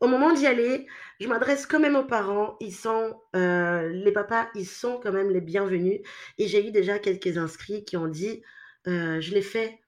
au 0.00 0.06
moment 0.06 0.32
d'y 0.32 0.46
aller, 0.46 0.86
je 1.20 1.26
m'adresse 1.26 1.66
quand 1.66 1.80
même 1.80 1.96
aux 1.96 2.04
parents. 2.04 2.56
Ils 2.60 2.74
sont, 2.74 3.20
euh, 3.34 3.88
les 3.88 4.12
papas, 4.12 4.48
ils 4.54 4.66
sont 4.66 5.00
quand 5.02 5.12
même 5.12 5.30
les 5.30 5.40
bienvenus. 5.40 6.00
Et 6.38 6.46
j'ai 6.46 6.66
eu 6.66 6.70
déjà 6.70 6.98
quelques 6.98 7.36
inscrits 7.38 7.84
qui 7.84 7.96
ont 7.96 8.06
dit, 8.06 8.42
euh, 8.86 9.20
je 9.20 9.32
l'ai 9.32 9.42
fait 9.42 9.80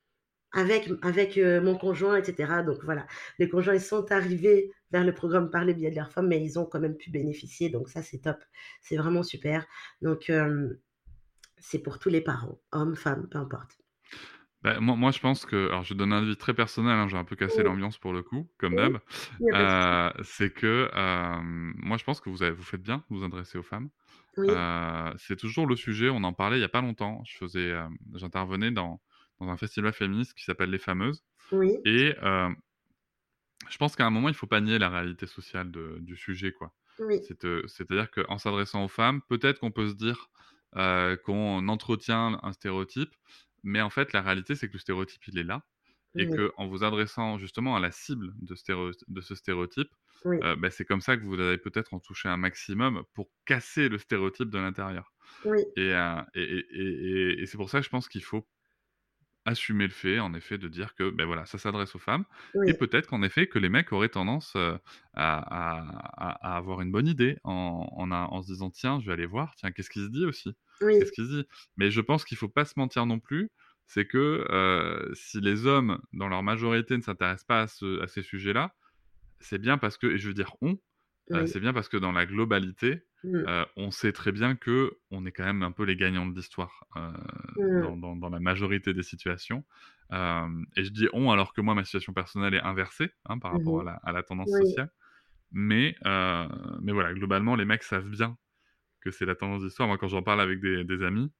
avec, 0.52 0.90
avec 1.02 1.38
euh, 1.38 1.60
mon 1.60 1.76
conjoint, 1.76 2.16
etc. 2.16 2.62
Donc 2.64 2.78
voilà, 2.84 3.06
les 3.38 3.48
conjoints, 3.48 3.74
ils 3.74 3.80
sont 3.80 4.10
arrivés 4.10 4.70
vers 4.90 5.04
le 5.04 5.14
programme 5.14 5.50
par 5.50 5.64
le 5.64 5.72
biais 5.72 5.90
de 5.90 5.96
leur 5.96 6.10
femme, 6.10 6.28
mais 6.28 6.42
ils 6.42 6.58
ont 6.58 6.64
quand 6.64 6.80
même 6.80 6.96
pu 6.96 7.10
bénéficier. 7.10 7.70
Donc 7.70 7.88
ça, 7.88 8.02
c'est 8.02 8.18
top. 8.18 8.38
C'est 8.80 8.96
vraiment 8.96 9.22
super. 9.22 9.66
Donc 10.02 10.30
euh, 10.30 10.80
c'est 11.58 11.78
pour 11.78 11.98
tous 11.98 12.08
les 12.08 12.20
parents, 12.20 12.60
hommes, 12.72 12.96
femmes, 12.96 13.28
peu 13.30 13.38
importe. 13.38 13.78
Bah, 14.62 14.78
moi, 14.78 14.94
moi, 14.94 15.10
je 15.10 15.20
pense 15.20 15.46
que, 15.46 15.68
alors 15.68 15.84
je 15.84 15.94
donne 15.94 16.12
un 16.12 16.22
avis 16.22 16.36
très 16.36 16.52
personnel, 16.52 16.92
hein, 16.92 17.08
j'ai 17.08 17.16
un 17.16 17.24
peu 17.24 17.36
cassé 17.36 17.58
Oui, 17.58 17.64
l'ambiance 17.64 17.96
pour 17.96 18.12
le 18.12 18.22
coup, 18.22 18.50
comme 18.58 18.74
oui, 18.74 18.76
d'hab. 18.76 18.98
n'y. 19.40 19.50
Euh, 19.54 20.10
c'est 20.22 20.52
que 20.52 20.90
moi, 20.92 21.96
je 21.96 22.04
pense 22.04 22.20
que 22.20 22.28
vous, 22.28 22.42
avez, 22.42 22.52
vous 22.52 22.62
faites 22.62 22.82
bien 22.82 22.98
de 22.98 23.16
vous 23.16 23.24
adresser 23.24 23.56
aux 23.56 23.62
femmes. 23.62 23.88
C'est 25.16 25.36
toujours 25.36 25.66
le 25.66 25.76
sujet, 25.76 26.10
on 26.10 26.24
en 26.24 26.32
parlait 26.32 26.58
il 26.58 26.60
y 26.60 26.64
a 26.64 26.68
pas 26.68 26.82
longtemps. 26.82 27.22
Je 27.24 27.38
faisais, 27.38 27.72
j'intervenais 28.14 28.70
dans, 28.70 29.00
dans 29.40 29.48
un 29.48 29.56
festival 29.56 29.92
féministe 29.92 30.34
qui 30.34 30.44
s'appelle 30.44 30.70
Les 30.70 30.78
Fameuses. 30.78 31.24
oui, 31.52 31.78
Et 31.84 32.14
euh, 32.22 32.50
je 33.68 33.76
pense 33.78 33.94
qu'à 33.96 34.06
un 34.06 34.10
moment, 34.10 34.28
il 34.28 34.34
faut 34.34 34.46
pas 34.46 34.60
nier 34.60 34.78
la 34.78 34.88
réalité 34.90 35.26
sociale 35.26 35.70
de- 35.70 35.98
du 36.00 36.16
sujet, 36.16 36.52
quoi. 36.52 36.74
oui, 36.98 37.20
euh, 37.44 37.66
C'est-à-dire 37.68 38.10
qu'en 38.10 38.38
s'adressant 38.38 38.84
aux 38.84 38.88
femmes, 38.88 39.20
peut-être 39.28 39.60
qu'on 39.60 39.70
peut 39.72 39.88
se 39.88 39.94
dire 39.94 40.30
euh, 40.76 41.16
qu'on 41.16 41.68
entretient 41.68 42.38
un 42.42 42.52
stéréotype, 42.52 43.14
mais 43.64 43.80
en 43.82 43.90
fait, 43.90 44.12
la 44.12 44.22
réalité, 44.22 44.54
c'est 44.54 44.68
que 44.68 44.74
le 44.74 44.78
stéréotype, 44.78 45.26
il 45.28 45.38
est 45.38 45.44
là, 45.44 45.66
et 46.16 46.28
oui, 46.28 46.30
que 46.30 46.52
en 46.56 46.68
vous 46.68 46.84
adressant 46.84 47.38
justement 47.38 47.76
à 47.76 47.80
la 47.80 47.90
cible 47.92 48.34
de, 48.40 48.54
stéréo- 48.54 48.92
de 49.08 49.20
ce 49.20 49.34
stéréotype, 49.34 49.90
oui, 50.24 50.44
euh, 50.44 50.56
bah, 50.56 50.70
c'est 50.70 50.84
comme 50.84 51.00
ça 51.02 51.16
que 51.16 51.24
vous 51.24 51.34
allez 51.40 51.58
peut-être 51.58 51.94
en 51.94 52.00
toucher 52.00 52.28
un 52.28 52.36
maximum 52.38 53.04
pour 53.14 53.30
casser 53.46 53.88
le 53.88 53.98
stéréotype 53.98 54.50
de 54.50 54.58
l'intérieur. 54.58 55.12
oui, 55.44 55.64
Et, 55.76 55.94
euh, 55.94 56.22
et, 56.34 56.42
et- 56.42 56.66
et- 56.72 57.32
et- 57.40 57.42
et 57.42 57.46
c'est 57.46 57.56
pour 57.58 57.70
ça 57.70 57.80
que 57.80 57.84
je 57.86 57.90
pense 57.90 58.08
qu'il 58.08 58.24
faut 58.24 58.48
assumer 59.44 59.84
le 59.86 59.92
fait, 59.92 60.18
en 60.20 60.34
effet, 60.34 60.58
de 60.58 60.68
dire 60.68 60.94
que 60.94 61.10
ben 61.10 61.26
voilà, 61.26 61.46
ça 61.46 61.58
s'adresse 61.58 61.94
aux 61.94 61.98
femmes, 61.98 62.24
et 62.66 62.74
peut-être 62.74 63.06
qu'en 63.08 63.22
effet, 63.22 63.46
que 63.48 63.58
les 63.58 63.68
mecs 63.68 63.92
auraient 63.92 64.08
tendance 64.10 64.54
euh, 64.56 64.76
à, 65.14 65.38
à- 65.38 66.30
à- 66.30 66.54
à 66.54 66.56
avoir 66.56 66.80
une 66.82 66.92
bonne 66.92 67.06
idée 67.08 67.38
en, 67.44 67.88
en, 67.92 68.10
a- 68.12 68.26
en 68.30 68.42
se 68.42 68.48
disant 68.52 68.70
tiens, 68.70 69.00
je 69.00 69.06
vais 69.06 69.12
aller 69.14 69.26
voir, 69.26 69.54
tiens, 69.56 69.72
qu'est-ce 69.72 69.90
qui 69.90 70.00
se 70.00 70.08
dit 70.10 70.24
aussi? 70.24 70.52
Oui, 70.80 70.98
Qu'est-ce 70.98 71.12
qui 71.12 71.22
se 71.26 71.40
dit? 71.42 71.48
Mais 71.76 71.90
je 71.90 72.00
pense 72.00 72.24
qu'il 72.24 72.36
faut 72.38 72.48
pas 72.48 72.64
se 72.64 72.74
mentir 72.78 73.06
non 73.06 73.18
plus, 73.20 73.50
c'est 73.86 74.06
que 74.06 74.46
euh, 74.50 75.12
si 75.14 75.40
les 75.40 75.66
hommes, 75.66 76.00
dans 76.12 76.28
leur 76.28 76.42
majorité, 76.42 76.96
ne 76.96 77.02
s'intéressent 77.02 77.44
pas 77.46 77.62
à, 77.62 77.66
ce- 77.68 78.00
à 78.02 78.06
ces 78.08 78.22
sujets-là, 78.22 78.74
c'est 79.40 79.58
bien 79.58 79.78
parce 79.78 79.96
que, 79.98 80.06
et 80.08 80.18
je 80.18 80.28
veux 80.28 80.34
dire 80.34 80.54
on, 80.62 80.78
euh, 81.34 81.46
c'est 81.46 81.60
bien 81.60 81.72
parce 81.72 81.88
que 81.88 81.96
dans 81.96 82.12
la 82.12 82.26
globalité, 82.26 83.04
mm, 83.24 83.46
euh, 83.46 83.64
on 83.76 83.90
sait 83.90 84.12
très 84.12 84.32
bien 84.32 84.54
que 84.56 84.98
on 85.10 85.24
est 85.26 85.32
quand 85.32 85.44
même 85.44 85.62
un 85.62 85.72
peu 85.72 85.84
les 85.84 85.96
gagnants 85.96 86.26
de 86.26 86.34
l'histoire 86.36 86.84
euh, 86.96 87.12
mm, 87.56 87.80
dans, 87.80 87.96
dans- 87.96 88.16
dans 88.16 88.28
la 88.30 88.40
majorité 88.40 88.92
des 88.94 89.02
situations. 89.02 89.64
Et 90.76 90.84
je 90.84 90.90
dis 90.90 91.08
on 91.12 91.30
alors 91.30 91.52
que 91.52 91.60
moi, 91.60 91.74
ma 91.74 91.84
situation 91.84 92.12
personnelle 92.12 92.54
est 92.54 92.62
inversée 92.62 93.10
hein, 93.26 93.38
par 93.38 93.52
rapport 93.52 93.80
à 93.80 93.84
la, 93.84 93.92
à 93.92 94.12
la 94.12 94.22
tendance 94.22 94.50
oui, 94.50 94.60
sociale. 94.66 94.90
Mais, 95.52 95.96
mais 96.04 96.92
voilà, 96.92 97.14
globalement, 97.14 97.56
les 97.56 97.64
mecs 97.66 97.82
savent 97.84 98.08
bien 98.10 98.38
que 99.00 99.10
c'est 99.10 99.26
la 99.26 99.36
tendance 99.36 99.62
d'histoire. 99.64 99.88
Moi, 99.88 99.98
quand 99.98 100.08
j'en 100.08 100.22
parle 100.22 100.40
avec 100.42 100.60
des, 100.60 100.84
des 100.84 101.02
amis, 101.04 101.32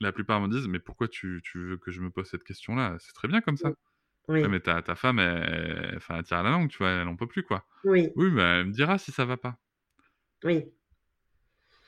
la 0.00 0.12
plupart 0.12 0.38
me 0.40 0.48
disent 0.48 0.68
Mais 0.68 0.80
pourquoi 0.80 1.08
tu, 1.08 1.40
tu 1.42 1.58
veux 1.58 1.76
que 1.78 1.90
je 1.90 2.00
me 2.02 2.10
pose 2.10 2.28
cette 2.28 2.44
question-là? 2.44 2.96
C'est 3.00 3.12
très 3.14 3.28
bien 3.28 3.40
comme 3.40 3.56
ça. 3.56 3.72
Ouais, 4.28 4.48
mais 4.48 4.60
ta, 4.60 4.82
ta 4.82 4.94
femme, 4.96 5.18
elle, 5.18 5.94
enfin, 5.96 6.18
elle 6.18 6.24
tire 6.24 6.38
à 6.38 6.42
la 6.42 6.50
langue, 6.50 6.68
tu 6.70 6.78
vois, 6.78 6.90
elle 6.90 7.08
en 7.08 7.16
peut 7.16 7.26
plus, 7.28 7.42
quoi. 7.44 7.66
oui, 7.84 8.12
Oui, 8.16 8.30
mais 8.30 8.42
elle 8.42 8.66
me 8.68 8.72
dira 8.72 8.98
si 8.98 9.12
ça 9.12 9.24
va 9.24 9.36
pas. 9.36 9.58
oui, 10.44 10.72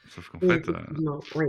Sauf 0.08 0.30
qu'en 0.30 0.40
oui, 0.40 0.52
fait, 0.52 0.68
euh, 0.70 0.82
effectivement, 0.88 1.26
oui. 1.34 1.46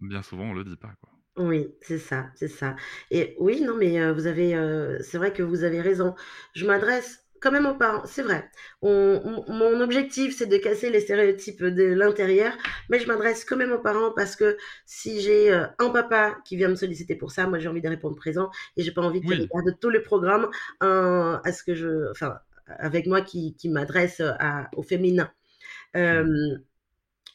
bien 0.00 0.22
souvent, 0.22 0.44
on 0.44 0.54
le 0.54 0.62
dit 0.62 0.76
pas, 0.76 0.94
quoi. 1.00 1.10
Oui, 1.36 1.74
c'est 1.82 1.98
ça, 1.98 2.30
c'est 2.36 2.46
ça. 2.48 2.76
Et 3.10 3.34
oui, 3.40 3.60
non, 3.60 3.74
mais 3.76 4.00
euh, 4.00 4.12
vous 4.12 4.26
avez, 4.28 4.54
euh, 4.54 4.98
c'est 5.02 5.18
vrai 5.18 5.32
que 5.32 5.42
vous 5.42 5.64
avez 5.64 5.80
raison. 5.80 6.14
Je 6.54 6.64
m'adresse 6.64 7.23
quand 7.44 7.52
même 7.52 7.66
aux 7.66 7.76
parents, 7.76 8.04
c'est 8.06 8.22
vrai. 8.22 8.50
On- 8.82 9.44
mon 9.48 9.54
mon 9.74 9.80
objectif, 9.82 10.36
c'est 10.38 10.46
de 10.48 10.56
casser 10.58 10.90
les 10.90 11.00
stéréotypes 11.00 11.64
de 11.64 11.84
l'intérieur, 11.84 12.54
mais 12.90 13.00
je 13.00 13.06
m'adresse 13.08 13.44
quand 13.46 13.56
même 13.58 13.72
aux 13.72 13.78
parents 13.80 14.12
parce 14.16 14.36
que 14.36 14.58
si 14.86 15.20
j'ai 15.22 15.52
euh, 15.52 15.66
un 15.80 15.90
papa 15.90 16.36
qui 16.46 16.56
vient 16.56 16.68
me 16.70 16.76
solliciter 16.76 17.16
pour 17.16 17.32
ça, 17.32 17.46
moi 17.48 17.60
j'ai 17.60 17.68
envie 17.68 17.82
de 17.82 17.88
répondre 17.90 18.16
présent 18.16 18.50
et 18.78 18.82
j'ai 18.84 18.92
pas 18.92 19.02
envie 19.02 19.24
qu'il 19.24 19.36
Oui, 19.36 19.52
regarde 19.52 19.78
tout 19.80 19.90
le 19.90 20.02
programme 20.02 20.48
euh, 20.82 21.38
à 21.44 21.52
ce 21.52 21.62
que 21.64 21.74
je, 21.76 22.10
enfin, 22.12 22.38
avec 22.66 23.06
moi 23.06 23.22
qui, 23.22 23.54
qui 23.56 23.68
m'adresse 23.70 24.20
à- 24.20 24.70
au 24.76 24.82
féminin. 24.82 25.30
Euh, 25.96 26.24
mm, 26.24 26.64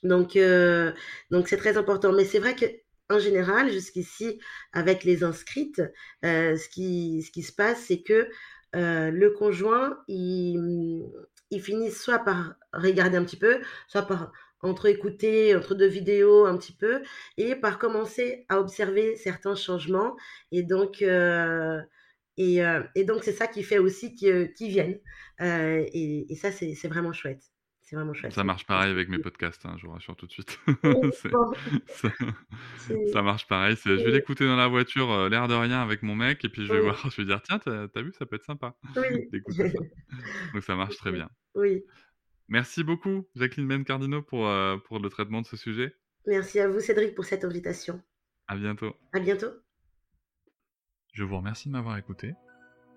donc, 0.03 0.35
euh, 0.35 0.93
donc 1.31 1.47
c'est 1.47 1.57
très 1.57 1.77
important. 1.77 2.13
Mais 2.13 2.25
c'est 2.25 2.39
vrai 2.39 2.55
que 2.55 2.65
en 3.09 3.19
général, 3.19 3.71
jusqu'ici, 3.71 4.39
avec 4.73 5.03
les 5.03 5.23
inscrites, 5.23 5.81
euh, 6.25 6.55
ce 6.57 6.69
qui, 6.69 7.23
ce 7.23 7.31
qui 7.31 7.41
se 7.43 7.51
passe, 7.51 7.79
c'est 7.87 8.01
que 8.03 8.29
euh, 8.75 9.11
le 9.11 9.31
conjoint, 9.31 9.99
il, 10.07 11.05
finissent 11.61 12.01
soit 12.01 12.19
par 12.19 12.55
regarder 12.73 13.17
un 13.17 13.25
petit 13.25 13.37
peu, 13.37 13.59
soit 13.87 14.03
par 14.03 14.31
entre 14.61 14.87
écouter 14.87 15.55
entre 15.55 15.73
deux 15.73 15.87
vidéos 15.87 16.45
un 16.45 16.57
petit 16.57 16.73
peu, 16.73 17.01
et 17.37 17.55
par 17.55 17.79
commencer 17.79 18.45
à 18.49 18.59
observer 18.59 19.15
certains 19.15 19.55
changements. 19.55 20.15
Et 20.51 20.63
donc, 20.63 21.01
euh, 21.01 21.81
et, 22.37 22.63
euh, 22.65 22.81
et, 22.95 23.03
donc 23.05 23.23
c'est 23.23 23.33
ça 23.33 23.47
qui 23.47 23.63
fait 23.63 23.79
aussi 23.79 24.15
qu'ils 24.15 24.51
viennent. 24.59 24.99
Et, 25.39 26.35
ça, 26.35 26.51
c'est 26.51 26.87
vraiment 26.87 27.13
chouette. 27.13 27.43
C'est 27.89 27.95
vraiment 27.95 28.13
chouette. 28.13 28.33
Ça 28.33 28.43
marche 28.43 28.67
pareil 28.67 28.91
avec 28.91 29.09
mes 29.09 29.17
podcasts, 29.17 29.65
hein, 29.65 29.75
je 29.79 29.87
vous 29.87 29.93
rassure 29.93 30.15
tout 30.15 30.27
de 30.27 30.31
suite. 30.31 30.59
ça, 31.87 32.09
ça, 33.11 33.21
marche 33.23 33.47
pareil. 33.47 33.75
Je 33.83 33.93
vais 33.93 34.11
l'écouter 34.11 34.45
dans 34.45 34.55
la 34.55 34.67
voiture, 34.67 35.27
l'air 35.27 35.47
de 35.47 35.55
rien, 35.55 35.81
avec 35.81 36.03
mon 36.03 36.15
mec, 36.15 36.45
et 36.45 36.49
puis 36.49 36.67
je 36.67 36.71
vais 36.71 36.81
voir, 36.81 37.09
je 37.09 37.19
vais 37.19 37.25
dire, 37.25 37.41
tiens, 37.41 37.57
t'as 37.57 37.87
as 37.93 38.01
vu, 38.03 38.13
ça 38.13 38.27
peut 38.27 38.35
être 38.35 38.45
sympa 38.45 38.75
oui. 38.95 39.27
d'écouter 39.31 39.71
ça. 39.71 39.79
Donc 40.53 40.63
ça 40.63 40.75
marche 40.75 40.97
très 40.97 41.11
bien. 41.11 41.31
Oui. 41.55 41.83
Merci 42.47 42.83
beaucoup, 42.83 43.27
Jacqueline 43.35 43.67
Ben 43.67 43.83
Cardino, 43.83 44.21
pour, 44.21 44.47
euh, 44.47 44.77
pour 44.77 44.99
le 44.99 45.09
traitement 45.09 45.41
de 45.41 45.47
ce 45.47 45.57
sujet. 45.57 45.95
Merci 46.27 46.59
à 46.59 46.67
vous, 46.67 46.81
Cédric, 46.81 47.15
pour 47.15 47.25
cette 47.25 47.43
invitation. 47.43 48.03
À 48.47 48.55
bientôt. 48.55 48.95
À 49.13 49.19
bientôt. 49.19 49.49
Je 51.13 51.23
vous 51.23 51.37
remercie 51.37 51.69
de 51.69 51.73
m'avoir 51.73 51.97
écouté. 51.97 52.35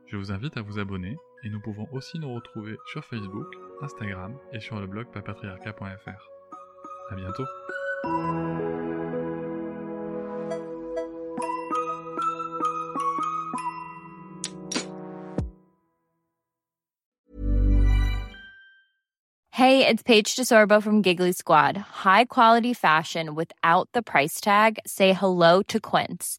Je 0.07 0.19
vous 0.19 0.33
invite 0.33 0.59
à 0.59 0.61
vous 0.61 0.79
abonner 0.79 1.17
et 1.45 1.51
nous 1.51 1.61
pouvons 1.61 1.89
aussi 1.93 2.19
nous 2.19 2.33
retrouver 2.35 2.77
sur 2.87 3.05
Facebook, 3.05 3.55
Instagram 3.83 4.37
et 4.53 4.61
sur 4.61 4.81
le 4.81 4.87
blog 4.87 5.07
papatriarca.fr. 5.13 6.31
À 7.11 7.15
bientôt. 7.15 7.45
Hey, 19.55 19.87
it's 19.87 20.03
Paige 20.03 20.35
DeSorbo 20.35 20.83
from 20.83 21.03
Giggly 21.03 21.33
Squad. 21.33 21.77
High 21.77 22.25
quality 22.25 22.73
fashion 22.73 23.35
without 23.35 23.89
the 23.93 24.03
price 24.03 24.41
tag. 24.41 24.79
Say 24.87 25.13
hello 25.13 25.63
to 25.69 25.79
Quince. 25.79 26.39